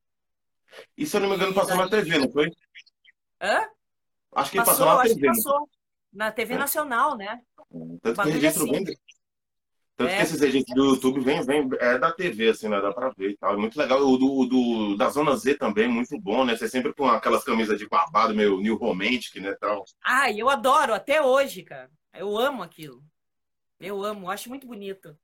E 0.97 1.05
se 1.05 1.15
eu 1.17 1.21
não 1.21 1.29
me 1.29 1.35
engano, 1.35 1.53
passou 1.53 1.75
na 1.77 1.89
TV, 1.89 2.19
não 2.19 2.31
foi? 2.31 2.51
Hã? 3.41 3.67
Acho 4.33 4.51
que 4.51 4.57
Passou, 4.57 4.85
passou 4.85 4.97
na 4.97 5.03
TV. 5.03 5.21
né? 5.21 5.27
passou. 5.27 5.69
Na 6.11 6.31
TV 6.31 6.53
É. 6.53 6.57
Nacional, 6.57 7.17
né? 7.17 7.41
Tanto 8.01 8.21
que 8.23 8.29
registro 8.29 8.63
assim. 8.63 8.83
vem. 8.83 8.97
Tanto 9.99 10.11
É. 10.11 10.15
que 10.15 10.23
esses 10.23 10.39
registros 10.39 10.75
do 10.75 10.85
YouTube 10.93 11.19
vem, 11.19 11.41
vem 11.45 11.69
é 11.77 11.97
da 11.97 12.09
TV, 12.09 12.47
assim, 12.51 12.69
né? 12.69 12.79
Dá 12.79 12.93
pra 12.93 13.09
ver 13.09 13.31
e 13.31 13.37
tal. 13.37 13.53
É 13.53 13.57
muito 13.57 13.77
legal. 13.77 13.99
O 14.01 14.17
do, 14.17 14.45
do- 14.45 14.95
da 14.97 15.09
Zona 15.09 15.35
Z 15.35 15.55
também, 15.55 15.89
muito 15.89 16.17
bom, 16.21 16.45
né? 16.45 16.55
Você 16.55 16.69
sempre 16.69 16.93
com 16.93 17.05
aquelas 17.05 17.43
camisas 17.43 17.77
de 17.77 17.85
barbado, 17.85 18.33
meio 18.33 18.61
New 18.61 18.77
Romantic, 18.77 19.35
né? 19.41 19.53
Tal. 19.59 19.83
Ai, 20.01 20.39
eu 20.41 20.49
adoro 20.49 20.93
até 20.93 21.21
hoje, 21.21 21.63
cara. 21.63 21.91
Eu 22.13 22.37
amo 22.37 22.63
aquilo. 22.63 23.03
Eu 23.77 24.01
amo, 24.01 24.31
acho 24.31 24.47
muito 24.47 24.65
bonito. 24.65 25.17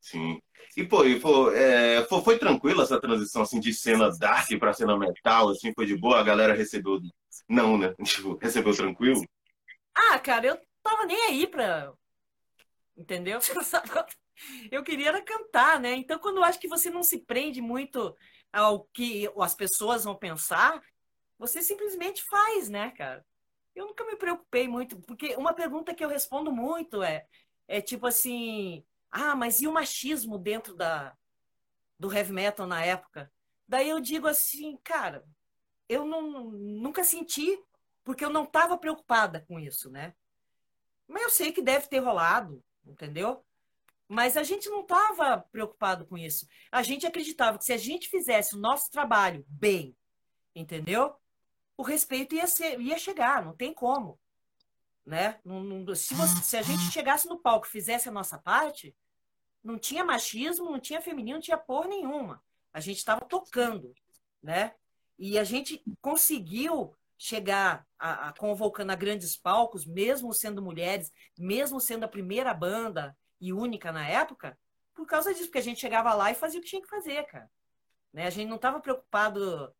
Sim. 0.00 0.38
E, 0.76 0.84
pô, 0.84 1.02
e, 1.06 1.18
pô, 1.18 1.50
é, 1.52 2.04
foi, 2.04 2.20
foi 2.22 2.38
tranquila 2.38 2.82
essa 2.82 3.00
transição, 3.00 3.40
assim, 3.40 3.58
de 3.58 3.72
cena 3.72 4.10
dark 4.18 4.50
pra 4.58 4.74
cena 4.74 4.98
metal, 4.98 5.48
assim? 5.48 5.72
Foi 5.74 5.86
de 5.86 5.96
boa? 5.96 6.20
A 6.20 6.22
galera 6.22 6.52
recebeu... 6.52 7.00
Não, 7.48 7.78
né? 7.78 7.94
Tipo, 8.04 8.36
recebeu 8.36 8.74
tranquilo? 8.76 9.24
Ah, 9.94 10.18
cara, 10.18 10.46
eu 10.46 10.58
tava 10.82 11.06
nem 11.06 11.18
aí 11.28 11.46
pra. 11.46 11.92
Entendeu? 12.96 13.40
Eu 14.70 14.82
queria 14.82 15.22
cantar, 15.22 15.80
né? 15.80 15.94
Então, 15.94 16.18
quando 16.18 16.38
eu 16.38 16.44
acho 16.44 16.58
que 16.58 16.68
você 16.68 16.90
não 16.90 17.04
se 17.04 17.18
prende 17.20 17.60
muito 17.60 18.16
ao 18.52 18.84
que 18.92 19.30
as 19.38 19.54
pessoas 19.54 20.04
vão 20.04 20.16
pensar, 20.16 20.82
você 21.38 21.62
simplesmente 21.62 22.22
faz, 22.24 22.68
né, 22.68 22.90
cara? 22.90 23.24
Eu 23.74 23.86
nunca 23.86 24.04
me 24.04 24.16
preocupei 24.16 24.68
muito, 24.68 25.00
porque 25.02 25.34
uma 25.36 25.52
pergunta 25.52 25.94
que 25.94 26.04
eu 26.04 26.08
respondo 26.08 26.52
muito 26.52 27.02
é, 27.02 27.26
é 27.66 27.80
tipo 27.80 28.06
assim, 28.06 28.84
ah, 29.10 29.34
mas 29.34 29.60
e 29.60 29.66
o 29.66 29.72
machismo 29.72 30.38
dentro 30.38 30.74
da, 30.74 31.16
do 31.98 32.12
heavy 32.12 32.32
metal 32.32 32.66
na 32.66 32.84
época? 32.84 33.32
Daí 33.66 33.88
eu 33.88 34.00
digo 34.00 34.26
assim, 34.26 34.78
cara, 34.84 35.24
eu 35.88 36.04
não, 36.04 36.50
nunca 36.50 37.02
senti, 37.02 37.58
porque 38.04 38.24
eu 38.24 38.30
não 38.30 38.44
estava 38.44 38.78
preocupada 38.78 39.44
com 39.48 39.58
isso, 39.58 39.90
né? 39.90 40.14
Mas 41.08 41.22
eu 41.22 41.30
sei 41.30 41.52
que 41.52 41.62
deve 41.62 41.88
ter 41.88 41.98
rolado, 41.98 42.62
entendeu? 42.86 43.44
Mas 44.08 44.36
a 44.36 44.42
gente 44.42 44.68
não 44.68 44.82
estava 44.82 45.38
preocupado 45.50 46.04
com 46.06 46.16
isso. 46.18 46.46
A 46.70 46.82
gente 46.82 47.06
acreditava 47.06 47.56
que 47.58 47.64
se 47.64 47.72
a 47.72 47.76
gente 47.78 48.08
fizesse 48.08 48.54
o 48.54 48.58
nosso 48.58 48.90
trabalho 48.90 49.44
bem, 49.48 49.96
entendeu? 50.54 51.14
O 51.76 51.82
respeito 51.82 52.34
ia 52.34 52.46
ser, 52.46 52.80
ia 52.80 52.98
chegar, 52.98 53.44
não 53.44 53.56
tem 53.56 53.72
como, 53.72 54.18
né? 55.04 55.40
Não- 55.44 55.62
não- 55.64 55.94
se, 55.94 56.14
você- 56.14 56.42
se 56.42 56.56
a 56.56 56.62
gente 56.62 56.92
chegasse 56.92 57.26
no 57.28 57.38
palco 57.38 57.66
e 57.66 57.70
fizesse 57.70 58.08
a 58.08 58.12
nossa 58.12 58.38
parte, 58.38 58.94
não 59.62 59.78
tinha 59.78 60.04
machismo, 60.04 60.70
não 60.70 60.78
tinha 60.78 61.00
feminino, 61.00 61.38
não 61.38 61.42
tinha 61.42 61.56
porra 61.56 61.88
nenhuma. 61.88 62.42
A 62.72 62.80
gente 62.80 62.98
estava 62.98 63.22
tocando, 63.24 63.94
né? 64.42 64.74
E 65.18 65.38
a 65.38 65.44
gente 65.44 65.82
conseguiu 66.02 66.94
chegar 67.24 67.86
a, 67.98 68.28
a 68.28 68.32
convocando 68.34 68.92
a 68.92 68.94
grandes 68.94 69.34
palcos, 69.34 69.86
mesmo 69.86 70.30
sendo 70.34 70.60
mulheres, 70.60 71.10
mesmo 71.38 71.80
sendo 71.80 72.04
a 72.04 72.08
primeira 72.08 72.52
banda 72.52 73.16
e 73.40 73.50
única 73.50 73.90
na 73.90 74.06
época, 74.06 74.58
por 74.92 75.06
causa 75.06 75.32
disso, 75.32 75.46
porque 75.46 75.56
a 75.58 75.62
gente 75.62 75.80
chegava 75.80 76.12
lá 76.12 76.30
e 76.30 76.34
fazia 76.34 76.60
o 76.60 76.62
que 76.62 76.68
tinha 76.68 76.82
que 76.82 76.88
fazer, 76.88 77.24
cara. 77.24 77.50
Né? 78.12 78.26
A 78.26 78.30
gente 78.30 78.46
não 78.46 78.56
estava 78.56 78.78
preocupado, 78.78 79.74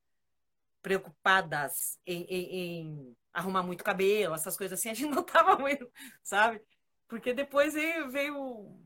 preocupadas 0.81 1.99
em, 2.07 2.23
em- 2.23 2.55
em 2.81 3.17
arrumar 3.31 3.63
muito 3.63 3.85
cabelo, 3.85 4.35
essas 4.35 4.57
coisas 4.57 4.79
assim, 4.79 4.89
a 4.89 4.95
gente 4.95 5.11
não 5.15 5.21
estava 5.21 5.59
muito, 5.59 5.87
sabe? 6.23 6.63
Porque 7.07 7.35
depois 7.35 7.75
veio, 7.75 8.11
veio, 8.11 8.81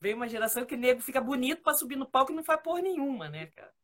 veio 0.00 0.14
uma 0.14 0.28
geração 0.28 0.64
que 0.64 0.76
nego 0.76 1.00
fica 1.00 1.20
bonito 1.20 1.62
para 1.64 1.74
subir 1.74 1.96
no 1.96 2.08
palco 2.08 2.30
e 2.30 2.36
não 2.36 2.44
faz 2.44 2.62
porra 2.62 2.80
nenhuma, 2.80 3.28
né, 3.28 3.46
cara? 3.48 3.74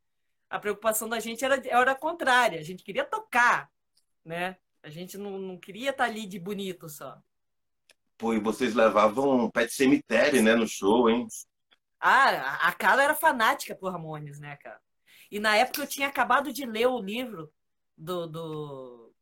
A 0.48 0.60
preocupação 0.60 1.08
da 1.08 1.18
gente 1.18 1.44
era, 1.44 1.60
era 1.66 1.90
a 1.92 1.96
contrária, 1.96 2.60
a 2.60 2.62
gente 2.62 2.84
queria 2.84 3.04
tocar, 3.04 3.68
né? 4.24 4.56
A 4.82 4.90
gente 4.90 5.18
não, 5.18 5.38
não 5.38 5.58
queria 5.58 5.90
estar 5.90 6.04
ali 6.04 6.26
de 6.26 6.38
bonito 6.38 6.88
só. 6.88 7.18
Pô, 8.16 8.34
e 8.34 8.38
vocês 8.40 8.74
levavam 8.74 9.50
Pet 9.50 9.72
Cemitério, 9.72 10.42
né, 10.42 10.54
no 10.54 10.66
show, 10.66 11.08
hein? 11.08 11.26
Ah, 12.00 12.68
a 12.68 12.72
Carla 12.72 13.02
era 13.02 13.14
fanática 13.14 13.74
por 13.74 13.92
Ramones, 13.92 14.38
né, 14.38 14.56
cara? 14.56 14.80
E 15.30 15.38
na 15.38 15.56
época 15.56 15.82
eu 15.82 15.86
tinha 15.86 16.08
acabado 16.08 16.52
de 16.52 16.64
ler 16.66 16.86
o 16.86 17.00
livro 17.00 17.52
do, 17.96 18.26
do, 18.26 19.14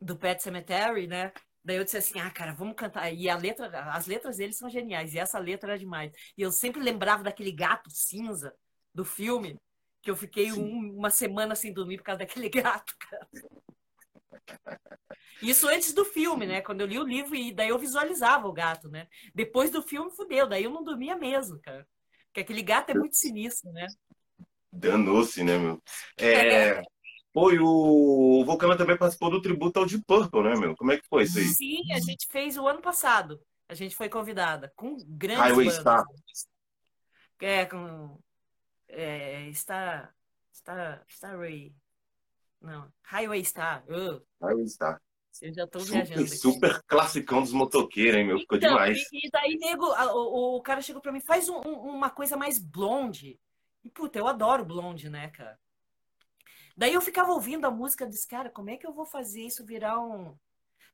do 0.00 0.16
Pet 0.16 0.42
Cemetery, 0.42 1.06
né? 1.06 1.32
Daí 1.64 1.76
eu 1.76 1.84
disse 1.84 1.96
assim, 1.96 2.20
ah, 2.20 2.30
cara, 2.30 2.52
vamos 2.52 2.74
cantar. 2.76 3.10
E 3.12 3.28
a 3.28 3.36
letra, 3.36 3.68
as 3.92 4.06
letras 4.06 4.36
deles 4.36 4.56
são 4.58 4.68
geniais, 4.68 5.14
e 5.14 5.18
essa 5.18 5.38
letra 5.38 5.70
era 5.72 5.78
demais. 5.78 6.12
E 6.36 6.42
eu 6.42 6.52
sempre 6.52 6.82
lembrava 6.82 7.22
daquele 7.22 7.52
gato 7.52 7.90
cinza 7.90 8.54
do 8.94 9.04
filme, 9.04 9.56
que 10.02 10.10
eu 10.10 10.16
fiquei 10.16 10.52
um- 10.52 10.96
uma 10.98 11.10
semana 11.10 11.54
sem 11.54 11.72
dormir 11.72 11.96
por 11.98 12.04
causa 12.04 12.18
daquele 12.18 12.48
gato, 12.82 12.94
cara. 12.98 13.28
Isso 15.42 15.68
antes 15.68 15.92
do 15.92 16.04
filme, 16.04 16.46
né? 16.46 16.60
Quando 16.60 16.80
eu 16.80 16.86
li 16.86 16.98
o 16.98 17.06
livro, 17.06 17.34
e 17.34 17.52
daí 17.52 17.68
eu 17.68 17.78
visualizava 17.78 18.48
o 18.48 18.52
gato, 18.52 18.88
né? 18.88 19.06
Depois 19.34 19.70
do 19.70 19.82
filme, 19.82 20.10
fudeu, 20.10 20.46
daí 20.46 20.64
eu 20.64 20.70
não 20.70 20.82
dormia 20.82 21.16
mesmo, 21.16 21.60
cara. 21.60 21.86
Porque 22.26 22.40
aquele 22.40 22.62
gato 22.62 22.90
é 22.90 22.94
muito 22.94 23.16
sinistro, 23.16 23.70
né? 23.72 23.86
Danou-se, 24.72 25.44
né, 25.44 25.58
meu? 25.58 25.82
É... 26.18 26.82
E 27.36 27.58
o 27.58 28.44
Vulcano 28.46 28.76
também 28.76 28.96
participou 28.96 29.28
do 29.28 29.42
tributo 29.42 29.80
ao 29.80 29.86
Deep 29.86 30.04
Purple, 30.06 30.44
né, 30.44 30.54
meu? 30.54 30.76
Como 30.76 30.92
é 30.92 30.98
que 30.98 31.08
foi 31.08 31.24
isso 31.24 31.38
aí? 31.38 31.46
Sim, 31.46 31.92
a 31.92 31.98
gente 31.98 32.28
fez 32.30 32.56
o 32.56 32.68
ano 32.68 32.80
passado. 32.80 33.40
A 33.68 33.74
gente 33.74 33.96
foi 33.96 34.08
convidada 34.08 34.72
com 34.76 34.96
grandes 35.04 35.42
Highway 35.42 35.66
bandas. 35.66 35.80
Star. 35.80 36.04
É, 37.40 37.64
com... 37.64 38.20
É, 38.86 39.50
Star... 39.52 40.14
Star... 40.54 41.04
Starway. 41.08 41.74
Não, 42.60 42.90
Highway 43.02 43.44
Star. 43.44 43.84
Uh, 43.88 44.20
Highway 44.42 44.66
Star. 44.68 45.00
eu 45.42 45.52
já 45.52 45.66
tô 45.66 45.78
viajando 45.80 46.20
Super, 46.20 46.26
aqui. 46.26 46.36
super 46.36 46.82
classicão 46.86 47.42
dos 47.42 47.52
motoqueiros, 47.52 48.20
hein, 48.20 48.26
meu? 48.26 48.38
Ficou 48.38 48.56
Então, 48.58 48.70
demais. 48.70 48.98
E, 49.12 49.26
e 49.26 49.30
daí, 49.30 49.56
nego, 49.58 49.86
a- 49.92 50.14
o, 50.14 50.56
o 50.56 50.62
cara 50.62 50.80
chegou 50.80 51.02
pra 51.02 51.12
mim, 51.12 51.20
faz 51.20 51.48
um- 51.48 51.60
uma 51.60 52.10
coisa 52.10 52.36
mais 52.36 52.58
blonde. 52.58 53.38
E, 53.84 53.90
puta, 53.90 54.18
eu 54.18 54.26
adoro 54.26 54.64
blonde, 54.64 55.10
né, 55.10 55.28
cara? 55.28 55.58
Daí 56.76 56.92
eu 56.94 57.00
ficava 57.00 57.32
ouvindo 57.32 57.66
a 57.66 57.70
música 57.70 58.06
desse 58.06 58.26
cara, 58.26 58.50
como 58.50 58.70
é 58.70 58.76
que 58.76 58.86
eu 58.86 58.92
vou 58.92 59.06
fazer 59.06 59.42
isso 59.42 59.64
virar 59.64 60.00
um. 60.00 60.36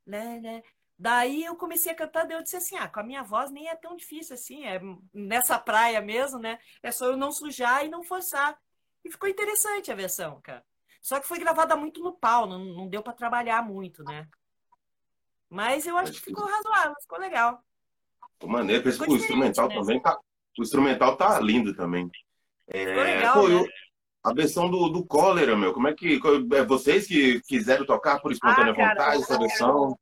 Né, 0.07 0.41
né, 0.41 0.63
Daí 0.99 1.45
eu 1.45 1.57
comecei 1.57 1.91
a 1.91 1.95
cantar, 1.95 2.27
daí 2.27 2.37
eu 2.37 2.43
disse 2.43 2.57
assim, 2.57 2.77
ah, 2.77 2.87
com 2.87 3.01
a 3.01 3.03
minha 3.03 3.23
voz 3.23 3.51
nem 3.51 3.69
é 3.69 3.75
tão 3.75 3.97
difícil 3.97 4.35
assim, 4.35 4.67
é 4.67 4.79
nessa 5.15 5.59
praia 5.59 5.99
mesmo, 6.03 6.39
né? 6.39 6.59
É 6.83 6.93
só 6.93 7.07
eu 7.07 7.17
não 7.17 7.33
sujar 7.33 7.87
e 7.87 7.89
não 7.89 8.03
forçar. 8.03 8.59
E 9.03 9.11
ficou 9.11 9.27
interessante 9.29 9.91
a 9.91 9.95
versão, 9.95 10.39
cara. 10.43 10.63
Só 11.01 11.19
que 11.19 11.27
foi 11.27 11.39
gravada 11.39 11.77
muito 11.77 12.03
no 12.03 12.13
pau, 12.13 12.47
não, 12.47 12.65
não 12.65 12.89
deu 12.89 13.03
para 13.03 13.13
trabalhar 13.13 13.63
muito, 13.63 14.05
né? 14.05 14.29
Mas 15.49 15.87
eu 15.87 15.97
acho 15.97 16.13
que 16.13 16.21
ficou 16.21 16.45
razoável, 16.45 16.95
ficou 17.01 17.19
legal. 17.19 17.65
Pô, 18.39 18.47
maneiro, 18.47 18.91
Ficou 18.91 19.09
o 19.15 19.17
instrumental 19.17 19.69
né? 19.69 19.75
também 19.75 20.01
tá. 20.01 20.19
O 20.59 20.63
instrumental 20.63 21.17
tá 21.17 21.41
lindo 21.41 21.75
também. 21.75 22.11
É, 22.69 22.87
Ficou 22.87 23.03
legal, 23.03 23.35
pô, 23.35 23.49
né? 23.49 23.55
eu- 23.55 23.67
a 24.23 24.35
versão 24.35 24.71
do, 24.71 24.91
do 24.91 25.05
Cólera, 25.07 25.57
meu, 25.57 25.73
como 25.73 25.89
é 25.89 25.95
que. 25.95 26.21
É 26.55 26.65
vocês 26.65 27.07
que 27.07 27.41
quiseram 27.43 27.87
tocar 27.87 28.21
por 28.21 28.31
espontânea 28.33 28.73
Ah, 28.73 28.77
cara, 28.77 28.89
vontade 28.91 29.23
essa 29.23 29.39
versão? 29.39 29.99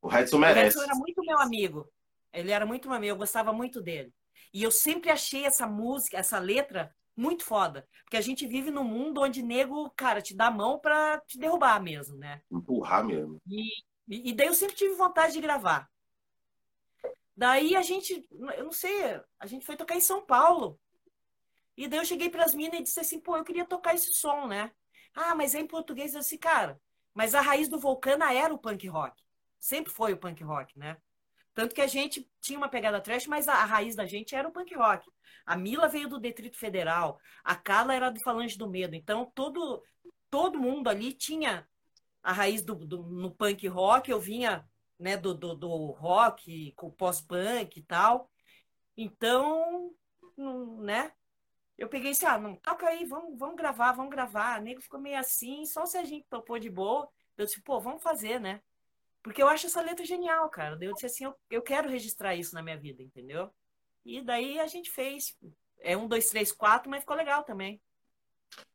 O 0.00 0.08
Redson 0.08 0.36
O 0.36 0.40
merece. 0.40 0.78
Edson 0.78 0.82
era 0.82 0.94
muito 0.94 1.22
meu 1.22 1.38
amigo. 1.38 1.92
Ele 2.32 2.50
era 2.50 2.64
muito 2.64 2.88
meu 2.88 2.96
amigo, 2.96 3.12
eu 3.12 3.18
gostava 3.18 3.52
muito 3.52 3.82
dele. 3.82 4.12
E 4.52 4.62
eu 4.62 4.70
sempre 4.70 5.10
achei 5.10 5.44
essa 5.44 5.66
música, 5.66 6.16
essa 6.16 6.38
letra, 6.38 6.94
muito 7.16 7.44
foda. 7.44 7.86
Porque 8.04 8.16
a 8.16 8.20
gente 8.20 8.46
vive 8.46 8.70
num 8.70 8.84
mundo 8.84 9.20
onde 9.20 9.42
nego, 9.42 9.90
cara, 9.90 10.22
te 10.22 10.34
dá 10.34 10.46
a 10.46 10.50
mão 10.50 10.78
pra 10.78 11.20
te 11.20 11.38
derrubar 11.38 11.82
mesmo, 11.82 12.16
né? 12.16 12.42
Empurrar 12.50 13.04
mesmo. 13.04 13.40
E, 13.46 13.70
e 14.08 14.32
daí 14.32 14.46
eu 14.46 14.54
sempre 14.54 14.76
tive 14.76 14.94
vontade 14.94 15.32
de 15.32 15.40
gravar. 15.40 15.88
Daí 17.36 17.74
a 17.76 17.82
gente, 17.82 18.26
eu 18.30 18.64
não 18.64 18.72
sei, 18.72 19.20
a 19.38 19.46
gente 19.46 19.64
foi 19.64 19.76
tocar 19.76 19.96
em 19.96 20.00
São 20.00 20.24
Paulo. 20.24 20.78
E 21.76 21.88
daí 21.88 21.98
eu 21.98 22.04
cheguei 22.04 22.28
pras 22.28 22.54
minas 22.54 22.80
e 22.80 22.82
disse 22.82 23.00
assim, 23.00 23.18
pô, 23.18 23.36
eu 23.36 23.44
queria 23.44 23.64
tocar 23.64 23.94
esse 23.94 24.12
som, 24.14 24.46
né? 24.46 24.70
Ah, 25.14 25.34
mas 25.34 25.54
é 25.54 25.60
em 25.60 25.66
português. 25.66 26.14
Eu 26.14 26.20
disse, 26.20 26.36
cara, 26.36 26.80
mas 27.14 27.34
a 27.34 27.40
raiz 27.40 27.68
do 27.68 27.78
Vulcana 27.78 28.32
era 28.32 28.52
o 28.52 28.58
punk 28.58 28.86
rock. 28.88 29.22
Sempre 29.58 29.92
foi 29.92 30.12
o 30.12 30.18
punk 30.18 30.42
rock, 30.42 30.78
né? 30.78 30.96
Tanto 31.54 31.74
que 31.74 31.80
a 31.80 31.86
gente 31.86 32.28
tinha 32.40 32.58
uma 32.58 32.68
pegada 32.68 33.00
trash, 33.00 33.26
mas 33.26 33.48
a, 33.48 33.54
a 33.54 33.64
raiz 33.64 33.94
da 33.96 34.06
gente 34.06 34.34
era 34.34 34.48
o 34.48 34.52
punk 34.52 34.74
rock. 34.74 35.08
A 35.44 35.56
Mila 35.56 35.88
veio 35.88 36.08
do 36.08 36.18
Detrito 36.20 36.58
Federal, 36.58 37.18
a 37.44 37.54
Carla 37.56 37.94
era 37.94 38.10
do 38.10 38.20
Falange 38.22 38.56
do 38.56 38.68
Medo. 38.68 38.94
Então 38.94 39.30
todo, 39.34 39.82
todo 40.30 40.58
mundo 40.58 40.88
ali 40.88 41.12
tinha 41.12 41.66
a 42.22 42.32
raiz 42.32 42.62
do, 42.62 42.74
do- 42.74 43.04
no 43.04 43.30
punk 43.34 43.66
rock, 43.68 44.10
eu 44.10 44.20
vinha 44.20 44.68
né, 44.98 45.16
do, 45.16 45.34
do, 45.34 45.54
do 45.54 45.68
rock, 45.92 46.72
com 46.76 46.90
pós-punk 46.90 47.78
e 47.78 47.82
tal. 47.82 48.30
Então, 48.96 49.92
né? 50.82 51.12
Eu 51.78 51.88
peguei 51.88 52.10
assim, 52.12 52.26
ah, 52.26 52.38
não, 52.38 52.56
toca 52.56 52.86
aí, 52.88 53.04
vamos, 53.06 53.38
vamos 53.38 53.56
gravar, 53.56 53.92
vamos 53.92 54.10
gravar. 54.10 54.56
A 54.56 54.60
nego 54.60 54.82
ficou 54.82 55.00
meio 55.00 55.18
assim, 55.18 55.64
só 55.66 55.86
se 55.86 55.96
a 55.98 56.04
gente 56.04 56.26
topou 56.28 56.58
de 56.58 56.70
boa. 56.70 57.08
Eu 57.36 57.46
disse, 57.46 57.62
pô, 57.62 57.80
vamos 57.80 58.02
fazer, 58.02 58.40
né? 58.40 58.62
Porque 59.22 59.42
eu 59.42 59.48
acho 59.48 59.66
essa 59.66 59.82
letra 59.82 60.04
genial, 60.04 60.48
cara. 60.48 60.78
Eu 60.80 60.94
disse 60.94 61.06
assim, 61.06 61.24
eu, 61.24 61.34
eu 61.50 61.62
quero 61.62 61.88
registrar 61.88 62.34
isso 62.34 62.54
na 62.54 62.62
minha 62.62 62.78
vida, 62.78 63.02
entendeu? 63.02 63.50
E 64.04 64.22
daí 64.22 64.58
a 64.58 64.66
gente 64.66 64.90
fez. 64.90 65.36
É 65.80 65.96
um, 65.96 66.08
dois, 66.08 66.28
três, 66.30 66.52
quatro, 66.52 66.90
mas 66.90 67.00
ficou 67.00 67.16
legal 67.16 67.42
também. 67.44 67.80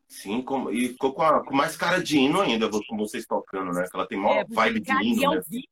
Sim, 0.07 0.41
com- 0.43 0.69
e 0.71 0.89
ficou 0.89 1.13
com, 1.13 1.21
a- 1.23 1.43
com 1.43 1.55
mais 1.55 1.75
cara 1.75 2.01
de 2.01 2.17
hino 2.17 2.39
ainda, 2.41 2.69
com 2.69 2.97
vocês 2.97 3.25
tocando, 3.25 3.71
né? 3.71 3.87
Que 3.89 3.95
ela 3.95 4.07
tem 4.07 4.17
maior 4.19 4.41
É, 4.41 4.45
vibe 4.47 4.79
de 4.81 4.91
hino, 5.03 5.31
né? 5.31 5.41
vivo, 5.47 5.67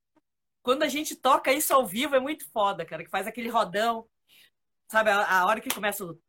quando 0.64 0.84
a 0.84 0.88
gente 0.88 1.16
toca 1.16 1.52
isso 1.54 1.74
ao 1.74 1.86
vivo 1.86 2.16
é 2.16 2.20
muito 2.20 2.50
foda, 2.52 2.86
cara, 2.86 3.04
que 3.04 3.10
faz 3.12 3.28
aquele 3.28 3.50
rodão. 3.50 4.08
Sabe, 4.90 5.10
a, 5.12 5.40
a 5.40 5.46
hora 5.46 5.62
que 5.62 5.74
começa 5.74 6.04
o. 6.06 6.20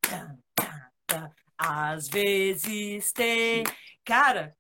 Às 1.56 2.08
vezes 2.08 3.12
tem. 3.12 3.64
Cara, 4.04 4.54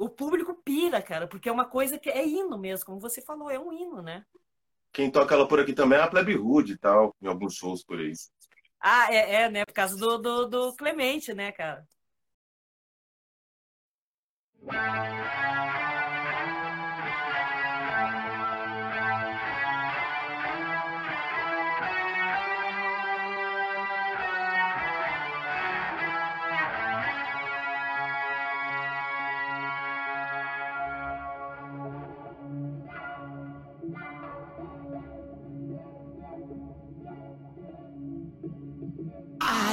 o 0.00 0.08
público 0.08 0.54
pira, 0.54 1.02
cara, 1.02 1.28
porque 1.28 1.46
é 1.46 1.52
uma 1.52 1.66
coisa 1.66 1.98
que 1.98 2.08
é 2.08 2.26
hino 2.26 2.56
mesmo, 2.56 2.86
como 2.86 2.98
você 2.98 3.20
falou, 3.20 3.50
é 3.50 3.58
um 3.58 3.70
hino, 3.70 4.00
né? 4.00 4.24
Quem 4.90 5.10
toca 5.10 5.34
ela 5.34 5.46
por 5.46 5.60
aqui 5.60 5.74
também 5.74 5.98
é 5.98 6.02
a 6.02 6.08
Plebe 6.08 6.36
Hood 6.36 6.72
e 6.72 6.78
tal, 6.78 7.14
em 7.20 7.26
alguns 7.26 7.54
shows 7.54 7.84
por 7.84 7.98
aí. 8.00 8.14
Ah, 8.80 9.12
é, 9.12 9.42
é, 9.42 9.50
né? 9.50 9.64
Por 9.66 9.74
causa 9.74 9.94
do, 9.98 10.16
do, 10.16 10.46
do 10.46 10.74
Clemente, 10.74 11.34
né, 11.34 11.52
cara? 11.52 11.86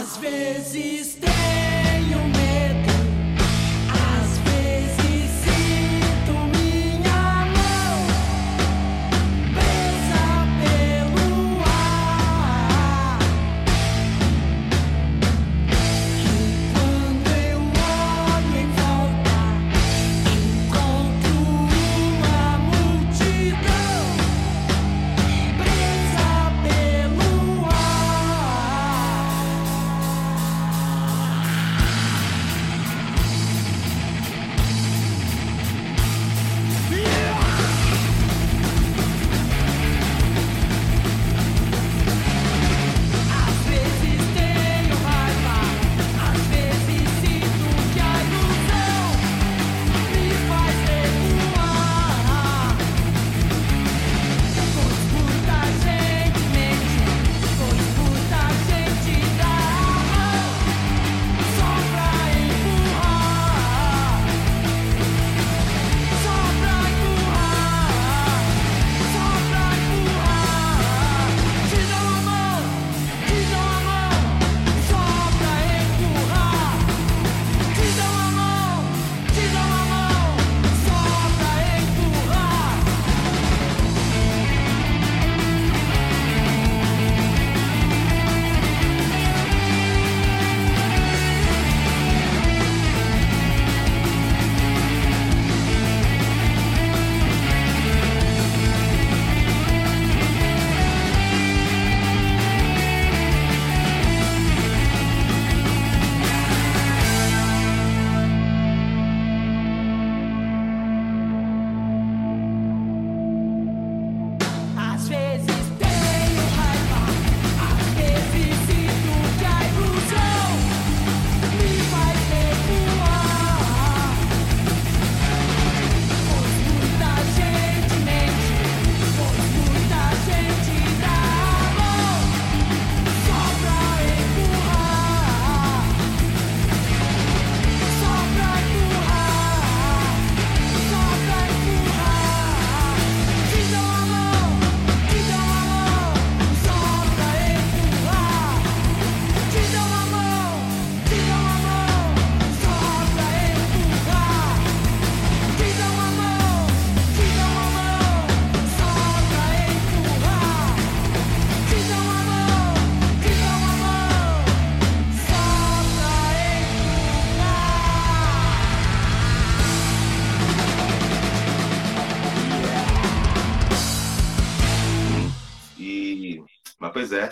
Às 0.07 0.15
vezes 0.15 1.15
tenho 1.15 1.36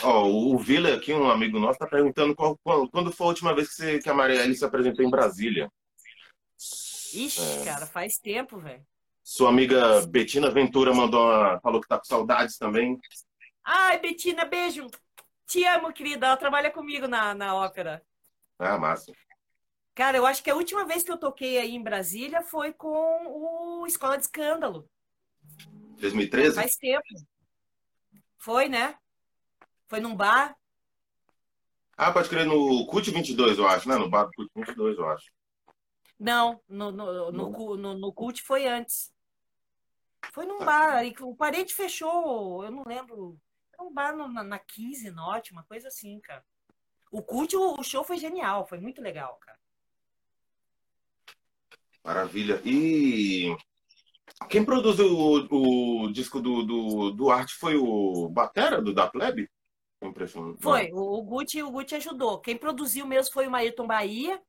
ó, 0.05 0.25
o 0.27 0.57
Vila 0.57 0.93
aqui, 0.93 1.13
um 1.13 1.29
amigo 1.29 1.59
nosso, 1.59 1.79
tá 1.79 1.87
perguntando 1.87 2.35
qual- 2.35 2.57
quando 2.89 3.11
foi 3.11 3.25
a 3.25 3.29
última 3.29 3.53
vez 3.55 3.69
que, 3.69 3.75
você, 3.75 3.99
que 3.99 4.09
a 4.09 4.13
Marielle 4.13 4.55
se 4.55 4.63
apresentou 4.65 5.03
em 5.05 5.09
Brasília. 5.09 5.69
Ixi, 7.13 7.41
É. 7.61 7.65
cara, 7.65 7.85
faz 7.85 8.17
tempo, 8.17 8.57
velho. 8.57 8.85
Sua 9.23 9.49
amiga 9.49 10.05
Betina 10.07 10.51
Ventura 10.51 10.93
mandou 10.93 11.25
uma, 11.25 11.59
falou 11.59 11.81
que 11.81 11.87
tá 11.87 11.97
com 11.97 12.05
saudades 12.05 12.57
também. 12.57 12.99
Ai, 13.63 13.99
Betina, 13.99 14.45
beijo. 14.45 14.87
Te 15.47 15.63
amo, 15.65 15.91
querida. 15.91 16.27
Ela 16.27 16.37
trabalha 16.37 16.69
comigo 16.71 17.07
na, 17.07 17.33
na 17.33 17.55
ópera. 17.55 18.03
Ah, 18.59 18.77
massa. 18.77 19.11
Cara, 19.95 20.17
eu 20.17 20.25
acho 20.25 20.43
que 20.43 20.49
a 20.49 20.55
última 20.55 20.85
vez 20.85 21.03
que 21.03 21.11
eu 21.11 21.17
toquei 21.17 21.57
aí 21.57 21.73
em 21.73 21.81
Brasília 21.81 22.41
foi 22.43 22.73
com 22.73 23.79
o 23.79 23.87
Escola 23.87 24.17
de 24.17 24.23
Escândalo. 24.25 24.87
2013? 25.99 26.55
Faz 26.55 26.75
tempo. 26.75 27.03
Foi, 28.37 28.67
né? 28.67 28.95
Foi 29.87 29.99
num 29.99 30.15
bar. 30.15 30.55
Ah, 31.97 32.11
pode 32.11 32.27
crer 32.29 32.45
no 32.45 32.85
CUT 32.87 33.09
22, 33.11 33.57
eu 33.57 33.67
acho, 33.67 33.87
né? 33.87 33.95
No 33.95 34.09
bar 34.09 34.25
do 34.25 34.31
CUT 34.33 34.49
22, 34.55 34.97
eu 34.97 35.09
acho. 35.09 35.31
Não, 36.19 36.61
no, 36.67 36.91
no, 36.91 37.31
no, 37.31 37.77
no, 37.77 37.93
no 37.97 38.13
cult 38.13 38.41
foi 38.41 38.65
antes. 38.67 39.13
Foi 40.31 40.45
num 40.45 40.59
bar 40.59 40.95
aí 40.95 41.13
o 41.21 41.35
parede 41.35 41.73
fechou, 41.73 42.63
eu 42.63 42.71
não 42.71 42.83
lembro. 42.85 43.37
Era 43.73 43.83
um 43.83 43.93
bar 43.93 44.15
no- 44.15 44.27
na, 44.31 44.43
na 44.43 44.59
15 44.59 45.11
Norte, 45.11 45.51
uma 45.51 45.63
coisa 45.63 45.89
assim, 45.89 46.19
cara. 46.21 46.43
O 47.11 47.21
cult, 47.21 47.55
o, 47.55 47.79
o 47.79 47.83
show 47.83 48.03
foi 48.03 48.17
genial, 48.17 48.65
foi 48.65 48.79
muito 48.79 49.01
legal, 49.01 49.37
cara. 49.41 49.59
Maravilha. 52.03 52.61
E 52.63 53.55
quem 54.49 54.63
produziu 54.63 55.07
o, 55.17 56.03
o 56.05 56.11
disco 56.11 56.39
do, 56.39 56.63
do, 56.63 57.11
do 57.11 57.29
Arte 57.29 57.53
foi 57.55 57.75
o 57.75 58.29
Batera, 58.29 58.81
do 58.81 58.93
Da 58.93 59.07
Plebe? 59.07 59.49
Impressionante. 60.07 60.61
Foi, 60.61 60.91
o, 60.91 61.19
o 61.19 61.23
Gucci, 61.23 61.61
o 61.63 61.71
Gucci 61.71 61.95
ajudou. 61.95 62.39
Quem 62.39 62.57
produziu 62.57 63.05
mesmo 63.05 63.33
foi 63.33 63.47
o 63.47 63.55
Ayrton 63.55 63.87
Bahia. 63.87 64.41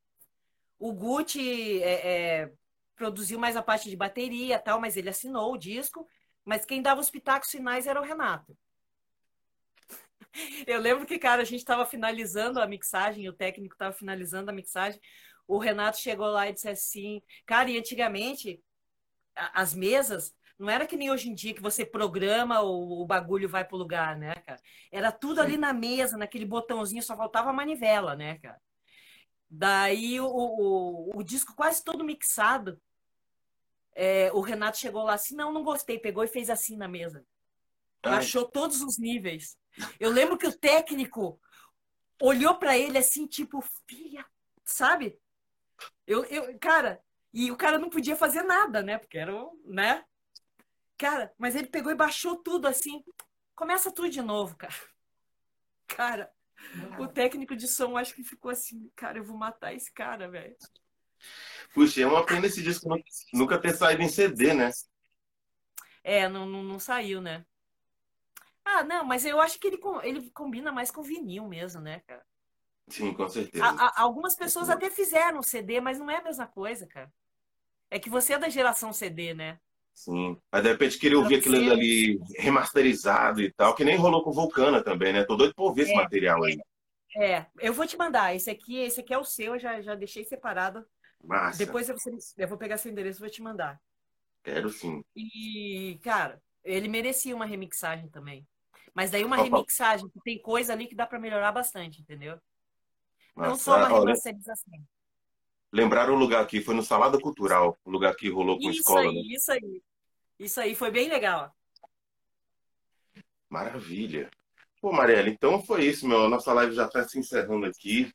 O 0.79 0.93
Gucci 0.93 1.81
é, 1.81 2.41
é, 2.41 2.53
produziu 2.95 3.39
mais 3.39 3.55
a 3.55 3.63
parte 3.63 3.89
de 3.89 3.95
bateria 3.95 4.59
tal, 4.59 4.79
mas 4.79 4.95
ele 4.97 5.09
assinou 5.09 5.53
o 5.53 5.57
disco. 5.57 6.07
Mas 6.45 6.65
quem 6.65 6.81
dava 6.81 7.01
os 7.01 7.09
pitacos 7.09 7.49
finais 7.49 7.87
era 7.87 7.99
o 7.99 8.03
Renato. 8.03 8.57
Eu 10.67 10.79
lembro 10.79 11.05
que, 11.05 11.19
cara, 11.19 11.41
a 11.41 11.45
gente 11.45 11.59
estava 11.59 11.85
finalizando 11.85 12.61
a 12.61 12.67
mixagem, 12.67 13.27
o 13.27 13.33
técnico 13.33 13.75
estava 13.75 13.93
finalizando 13.93 14.49
a 14.49 14.53
mixagem. 14.53 14.99
O 15.47 15.57
Renato 15.57 15.97
chegou 15.97 16.27
lá 16.27 16.47
e 16.47 16.53
disse 16.53 16.69
assim: 16.69 17.21
Cara, 17.45 17.69
e 17.69 17.77
antigamente 17.77 18.61
as 19.53 19.73
mesas 19.73 20.35
não 20.57 20.69
era 20.69 20.87
que 20.87 20.97
nem 20.97 21.11
hoje 21.11 21.29
em 21.29 21.35
dia 21.35 21.53
que 21.53 21.61
você 21.61 21.85
programa 21.85 22.61
o, 22.61 23.01
o 23.01 23.05
bagulho 23.05 23.47
vai 23.47 23.63
pro 23.63 23.77
lugar, 23.77 24.17
né, 24.17 24.33
cara? 24.35 24.59
Era 24.91 25.11
tudo 25.11 25.39
ali 25.39 25.57
na 25.57 25.71
mesa, 25.71 26.17
naquele 26.17 26.45
botãozinho, 26.45 27.03
só 27.03 27.15
faltava 27.15 27.49
a 27.49 27.53
manivela, 27.53 28.15
né, 28.15 28.39
cara? 28.39 28.59
Daí 29.49 30.19
o, 30.19 30.27
o, 30.27 31.17
o 31.19 31.23
disco 31.23 31.55
quase 31.55 31.83
todo 31.83 32.03
mixado. 32.03 32.81
é, 33.95 34.31
o 34.33 34.41
Renato 34.41 34.77
chegou 34.77 35.03
lá 35.03 35.13
assim: 35.13 35.35
Não, 35.35 35.53
não 35.53 35.63
gostei, 35.63 35.99
pegou 35.99 36.23
e 36.23 36.27
fez 36.27 36.49
assim 36.49 36.75
na 36.75 36.87
mesa. 36.87 37.25
Ai. 38.03 38.13
Baixou 38.13 38.45
todos 38.45 38.81
os 38.81 38.97
níveis. 38.97 39.57
Eu 39.99 40.11
lembro 40.11 40.37
que 40.37 40.47
o 40.47 40.57
técnico 40.57 41.39
olhou 42.21 42.55
pra 42.55 42.77
ele 42.77 42.97
assim, 42.97 43.27
tipo, 43.27 43.63
filha, 43.87 44.25
sabe? 44.63 45.19
Eu, 46.05 46.25
eu, 46.25 46.57
cara, 46.59 46.99
e 47.33 47.51
o 47.51 47.55
cara 47.55 47.77
não 47.77 47.89
podia 47.89 48.15
fazer 48.15 48.41
nada, 48.43 48.81
né? 48.81 48.97
Porque 48.97 49.17
era, 49.17 49.33
né? 49.65 50.03
Cara, 50.97 51.33
mas 51.37 51.55
ele 51.55 51.67
pegou 51.67 51.91
e 51.91 51.95
baixou 51.95 52.37
tudo 52.37 52.67
assim. 52.67 53.03
Começa 53.55 53.91
tudo 53.91 54.09
de 54.09 54.21
novo, 54.21 54.55
cara. 54.55 54.73
Cara, 55.87 56.31
o 56.99 57.07
técnico 57.07 57.55
de 57.55 57.67
som 57.67 57.97
acho 57.97 58.13
que 58.13 58.23
ficou 58.23 58.51
assim, 58.51 58.91
cara, 58.95 59.17
eu 59.17 59.23
vou 59.23 59.37
matar 59.37 59.73
esse 59.73 59.91
cara, 59.91 60.29
velho. 60.29 60.55
Puxa, 61.73 62.01
é 62.01 62.05
uma 62.05 62.25
pena 62.25 62.45
esse 62.47 62.61
disco 62.61 62.89
nu- 62.89 63.03
nunca 63.33 63.59
ter 63.59 63.75
saído 63.75 64.01
em 64.01 64.09
CD, 64.09 64.53
né? 64.53 64.71
É, 66.03 66.27
não, 66.27 66.45
não, 66.45 66.63
não 66.63 66.79
saiu, 66.79 67.21
né? 67.21 67.45
Ah, 68.65 68.83
não, 68.83 69.03
mas 69.05 69.25
eu 69.25 69.39
acho 69.39 69.59
que 69.59 69.67
ele, 69.67 69.79
ele 70.03 70.29
combina 70.31 70.71
mais 70.71 70.91
com 70.91 71.01
vinil 71.01 71.47
mesmo, 71.47 71.81
né, 71.81 72.01
cara? 72.01 72.25
Sim, 72.89 73.13
com 73.13 73.27
certeza. 73.27 73.65
A- 73.65 73.85
a- 73.87 74.01
algumas 74.01 74.35
pessoas 74.35 74.69
até 74.69 74.89
fizeram 74.89 75.41
CD, 75.41 75.79
mas 75.81 75.99
não 75.99 76.09
é 76.09 76.17
a 76.17 76.23
mesma 76.23 76.47
coisa, 76.47 76.85
cara. 76.87 77.11
É 77.89 77.99
que 77.99 78.09
você 78.09 78.33
é 78.33 78.39
da 78.39 78.49
geração 78.49 78.93
CD, 78.93 79.33
né? 79.33 79.59
Sim. 79.97 80.39
Mas 80.51 80.61
de 80.61 80.69
repente 80.69 80.99
queria 80.99 81.17
ouvir 81.17 81.37
aquilo 81.37 81.55
ali 81.55 82.19
remasterizado 82.37 83.41
e 83.41 83.51
tal, 83.51 83.73
que 83.73 83.83
nem 83.83 83.97
rolou 83.97 84.23
com 84.23 84.31
Vulcana 84.31 84.83
também, 84.83 85.11
né? 85.11 85.23
Tô 85.23 85.35
doido 85.35 85.55
ouvir 85.57 85.81
esse 85.81 85.91
É. 85.91 85.95
material 85.95 86.43
aí. 86.43 86.55
É, 87.17 87.47
eu 87.59 87.73
vou 87.73 87.87
te 87.87 87.97
mandar. 87.97 88.35
Esse 88.35 88.47
aqui, 88.47 88.77
esse 88.77 88.99
aqui 88.99 89.11
é 89.11 89.17
o 89.17 89.23
seu, 89.23 89.55
eu 89.55 89.59
já, 89.59 89.81
já 89.81 89.95
deixei 89.95 90.23
separado. 90.23 90.85
Massa. 91.23 91.57
Depois 91.57 91.89
eu, 91.89 91.95
eu 92.37 92.47
vou 92.47 92.59
pegar 92.59 92.77
seu 92.77 92.91
endereço 92.91 93.17
e 93.17 93.21
vou 93.21 93.29
te 93.29 93.41
mandar. 93.41 93.81
Quero 94.43 94.69
sim. 94.69 95.03
E, 95.15 95.99
cara, 96.03 96.39
ele 96.63 96.87
merecia 96.87 97.35
uma 97.35 97.47
remixagem 97.47 98.07
também. 98.07 98.47
Mas 98.93 99.09
daí 99.09 99.25
uma 99.25 99.41
Opa. 99.41 99.45
remixagem 99.45 100.07
que 100.09 100.19
tem 100.23 100.39
coisa 100.39 100.73
ali 100.73 100.85
que 100.85 100.95
dá 100.95 101.07
pra 101.07 101.19
melhorar 101.19 101.51
bastante, 101.51 102.01
entendeu? 102.01 102.39
Não 103.35 103.55
só 103.55 103.77
uma 103.77 103.87
Olha, 103.87 103.99
remasterização. 103.99 104.79
Lembraram 105.71 106.15
o 106.15 106.17
lugar 106.17 106.41
aqui, 106.41 106.61
foi 106.61 106.75
no 106.75 106.83
Salada 106.83 107.19
Cultural, 107.19 107.77
o 107.83 107.91
lugar 107.91 108.15
que 108.15 108.29
rolou 108.29 108.57
com 108.57 108.69
Isso 108.69 108.79
escola, 108.79 109.01
aí, 109.01 109.13
né? 109.13 109.21
isso 109.27 109.51
aí. 109.51 109.81
Isso 110.39 110.61
aí, 110.61 110.75
foi 110.75 110.91
bem 110.91 111.09
legal. 111.09 111.51
Maravilha. 113.49 114.29
Pô, 114.79 114.91
Mariela, 114.91 115.29
então 115.29 115.61
foi 115.61 115.85
isso, 115.85 116.07
meu. 116.07 116.29
Nossa 116.29 116.53
live 116.53 116.75
já 116.75 116.85
está 116.85 117.03
se 117.03 117.17
encerrando 117.17 117.65
aqui. 117.65 118.11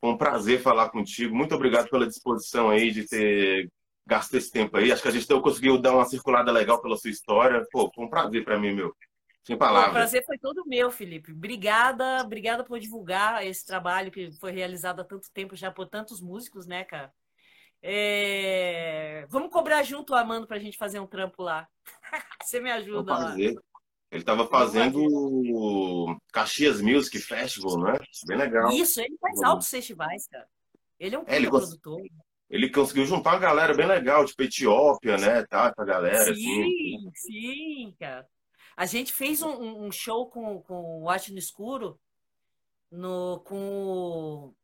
Foi 0.00 0.10
um 0.10 0.16
prazer 0.16 0.62
falar 0.62 0.88
contigo. 0.90 1.34
Muito 1.34 1.54
obrigado 1.54 1.90
pela 1.90 2.06
disposição 2.06 2.70
aí 2.70 2.90
de 2.90 3.06
ter 3.06 3.68
gasto 4.06 4.34
esse 4.34 4.50
tempo 4.50 4.76
aí. 4.76 4.90
Acho 4.90 5.02
que 5.02 5.08
a 5.08 5.10
gente 5.10 5.26
conseguiu 5.40 5.76
dar 5.78 5.92
uma 5.94 6.06
circulada 6.06 6.50
legal 6.50 6.80
pela 6.80 6.96
sua 6.96 7.10
história. 7.10 7.66
Pô, 7.70 7.90
foi 7.94 8.04
um 8.04 8.08
prazer 8.08 8.44
para 8.44 8.58
mim, 8.58 8.72
meu. 8.72 8.94
Sem 9.48 9.56
Pô, 9.56 9.64
o 9.64 9.66
palavras. 9.66 9.94
prazer 9.94 10.26
foi 10.26 10.36
todo 10.36 10.66
meu, 10.66 10.90
Felipe. 10.90 11.32
Obrigada, 11.32 12.22
obrigada 12.22 12.62
por 12.62 12.78
divulgar 12.78 13.46
esse 13.46 13.64
trabalho 13.64 14.10
que 14.10 14.30
foi 14.32 14.52
realizado 14.52 15.00
há 15.00 15.04
tanto 15.04 15.32
tempo 15.32 15.56
já 15.56 15.70
por 15.70 15.88
tantos 15.88 16.20
músicos, 16.20 16.66
né, 16.66 16.84
cara? 16.84 17.10
É, 17.80 19.24
Vamos 19.30 19.50
cobrar 19.50 19.82
junto 19.84 20.12
o 20.12 20.16
Amando 20.16 20.46
pra 20.46 20.58
gente 20.58 20.76
fazer 20.76 21.00
um 21.00 21.06
trampo 21.06 21.42
lá. 21.42 21.66
Você 22.44 22.60
me 22.60 22.70
ajuda 22.70 23.10
lá. 23.10 23.18
prazer. 23.24 23.58
Ele 24.10 24.20
estava 24.22 24.46
fazendo 24.46 25.00
o 25.02 26.14
Caxias 26.30 26.82
Music 26.82 27.18
Festival, 27.18 27.78
né? 27.80 27.98
Bem 28.26 28.36
legal. 28.36 28.70
Isso, 28.72 29.00
ele 29.00 29.16
faz 29.18 29.42
altos 29.42 29.70
festivais, 29.70 30.26
cara. 30.28 30.46
Ele 31.00 31.14
é 31.16 31.18
um 31.18 31.24
É, 31.26 31.36
ele 31.36 31.46
puta 31.46 31.58
cons- 31.58 31.68
produtor. 31.70 32.02
Ele 32.50 32.70
conseguiu 32.70 33.06
juntar 33.06 33.30
uma 33.32 33.38
galera 33.38 33.72
bem 33.72 33.86
legal, 33.86 34.26
tipo 34.26 34.42
Etiópia, 34.42 35.16
né? 35.16 35.46
Tá, 35.46 35.72
essa 35.74 35.86
galera, 35.86 36.32
assim. 36.32 36.34
Sim, 36.34 37.10
sim, 37.14 37.96
cara. 37.98 38.28
A 38.78 38.86
gente 38.86 39.12
fez 39.12 39.42
um, 39.42 39.86
um- 39.86 39.90
show 39.90 40.30
com, 40.30 40.62
com 40.62 41.02
o 41.02 41.10
Arte 41.10 41.32
no 41.32 41.38
Escuro, 41.40 42.00
no, 42.88 43.40
com 43.40 43.56
o- 43.58 44.56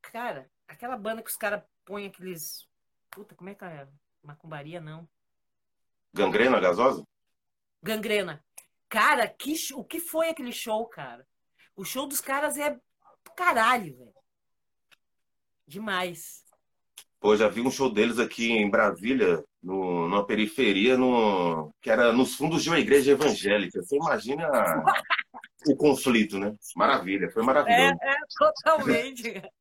Cara, 0.00 0.48
aquela 0.68 0.96
banda 0.96 1.20
que 1.20 1.28
os 1.30 1.36
caras 1.36 1.64
põem 1.84 2.06
aqueles. 2.06 2.68
Puta, 3.10 3.34
como 3.34 3.50
é 3.50 3.56
que 3.56 3.64
é? 3.64 3.88
Macumbaria, 4.22 4.80
não. 4.80 5.08
Gangrena 6.14 6.60
gasosa? 6.60 7.04
Gangrena. 7.82 8.44
Cara, 8.88 9.26
que, 9.26 9.52
o 9.74 9.84
que 9.84 9.98
foi 9.98 10.28
aquele 10.28 10.52
show, 10.52 10.86
cara? 10.86 11.26
O 11.74 11.84
show 11.84 12.06
dos 12.06 12.20
caras 12.20 12.56
é 12.56 12.78
caralho, 13.36 13.96
velho. 13.98 14.14
Demais. 15.66 16.44
Pô, 17.18 17.36
já 17.36 17.48
vi 17.48 17.62
um 17.62 17.70
show 17.70 17.92
deles 17.92 18.20
aqui 18.20 18.52
em 18.52 18.70
Brasília, 18.70 19.44
no, 19.62 20.08
numa 20.08 20.26
periferia, 20.26 20.96
no, 20.96 21.72
que 21.80 21.90
era 21.90 22.12
nos 22.12 22.34
fundos 22.34 22.62
de 22.62 22.70
uma 22.70 22.78
igreja 22.78 23.12
evangélica. 23.12 23.82
Você 23.82 23.96
imagina 23.96 24.48
o 25.66 25.76
conflito, 25.76 26.38
né? 26.38 26.54
Maravilha, 26.76 27.30
foi 27.30 27.42
É, 27.42 27.46
maravilhoso. 27.46 27.98
é, 28.02 28.16
totalmente. 28.38 29.42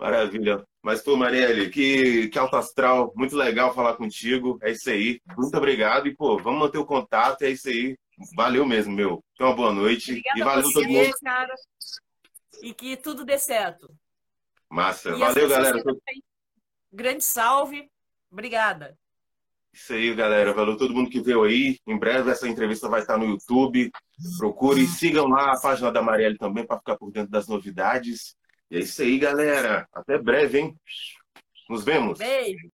Maravilha. 0.00 0.64
Mas, 0.82 1.02
pô, 1.02 1.14
Marielle, 1.14 1.68
que, 1.68 2.28
que 2.28 2.38
alto 2.38 2.56
astral, 2.56 3.12
muito 3.14 3.36
legal 3.36 3.74
falar 3.74 3.94
contigo. 3.96 4.58
É 4.62 4.70
isso 4.70 4.88
aí. 4.88 5.20
Muito 5.36 5.54
obrigado. 5.58 6.08
E, 6.08 6.14
pô, 6.16 6.38
vamos 6.38 6.58
manter 6.60 6.78
o 6.78 6.86
contato. 6.86 7.42
É 7.42 7.50
isso 7.50 7.68
aí. 7.68 7.94
Valeu 8.34 8.64
mesmo, 8.64 8.94
meu. 8.94 9.22
Tenha 9.36 9.50
uma 9.50 9.56
boa 9.56 9.72
noite. 9.72 10.12
Obrigada 10.12 10.38
e 10.38 10.42
valeu 10.42 10.62
todo 10.72 10.84
você, 10.84 10.88
mundo. 10.88 11.14
cara. 11.22 11.54
E 12.62 12.72
que 12.72 12.96
tudo 12.96 13.26
dê 13.26 13.38
certo. 13.38 13.94
Massa. 14.70 15.10
E 15.10 15.18
Valeu, 15.18 15.48
galera. 15.50 15.82
Grande 16.90 17.22
salve. 17.24 17.90
Obrigada. 18.30 18.96
Isso 19.74 19.92
aí, 19.92 20.14
galera. 20.14 20.54
Valeu 20.54 20.76
todo 20.76 20.94
mundo 20.94 21.10
que 21.10 21.20
veio 21.20 21.42
aí. 21.42 21.78
Em 21.84 21.98
breve 21.98 22.30
essa 22.30 22.48
entrevista 22.48 22.88
vai 22.88 23.00
estar 23.00 23.18
no 23.18 23.24
YouTube. 23.24 23.90
Procure, 24.38 24.86
sigam 24.86 25.26
lá 25.26 25.52
a 25.52 25.60
página 25.60 25.90
da 25.90 26.00
Marielle 26.00 26.38
também 26.38 26.64
para 26.64 26.78
ficar 26.78 26.96
por 26.96 27.10
dentro 27.10 27.32
das 27.32 27.48
novidades. 27.48 28.36
E 28.70 28.76
é 28.76 28.80
isso 28.80 29.02
aí, 29.02 29.18
galera. 29.18 29.88
Até 29.92 30.16
breve, 30.16 30.60
hein? 30.60 30.76
Nos 31.68 31.84
vemos. 31.84 32.18
Beijo. 32.18 32.70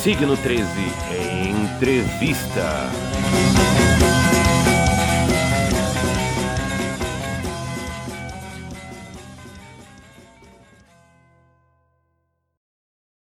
Signo 0.00 0.36
13 0.36 0.66
Entrevista. 1.82 3.71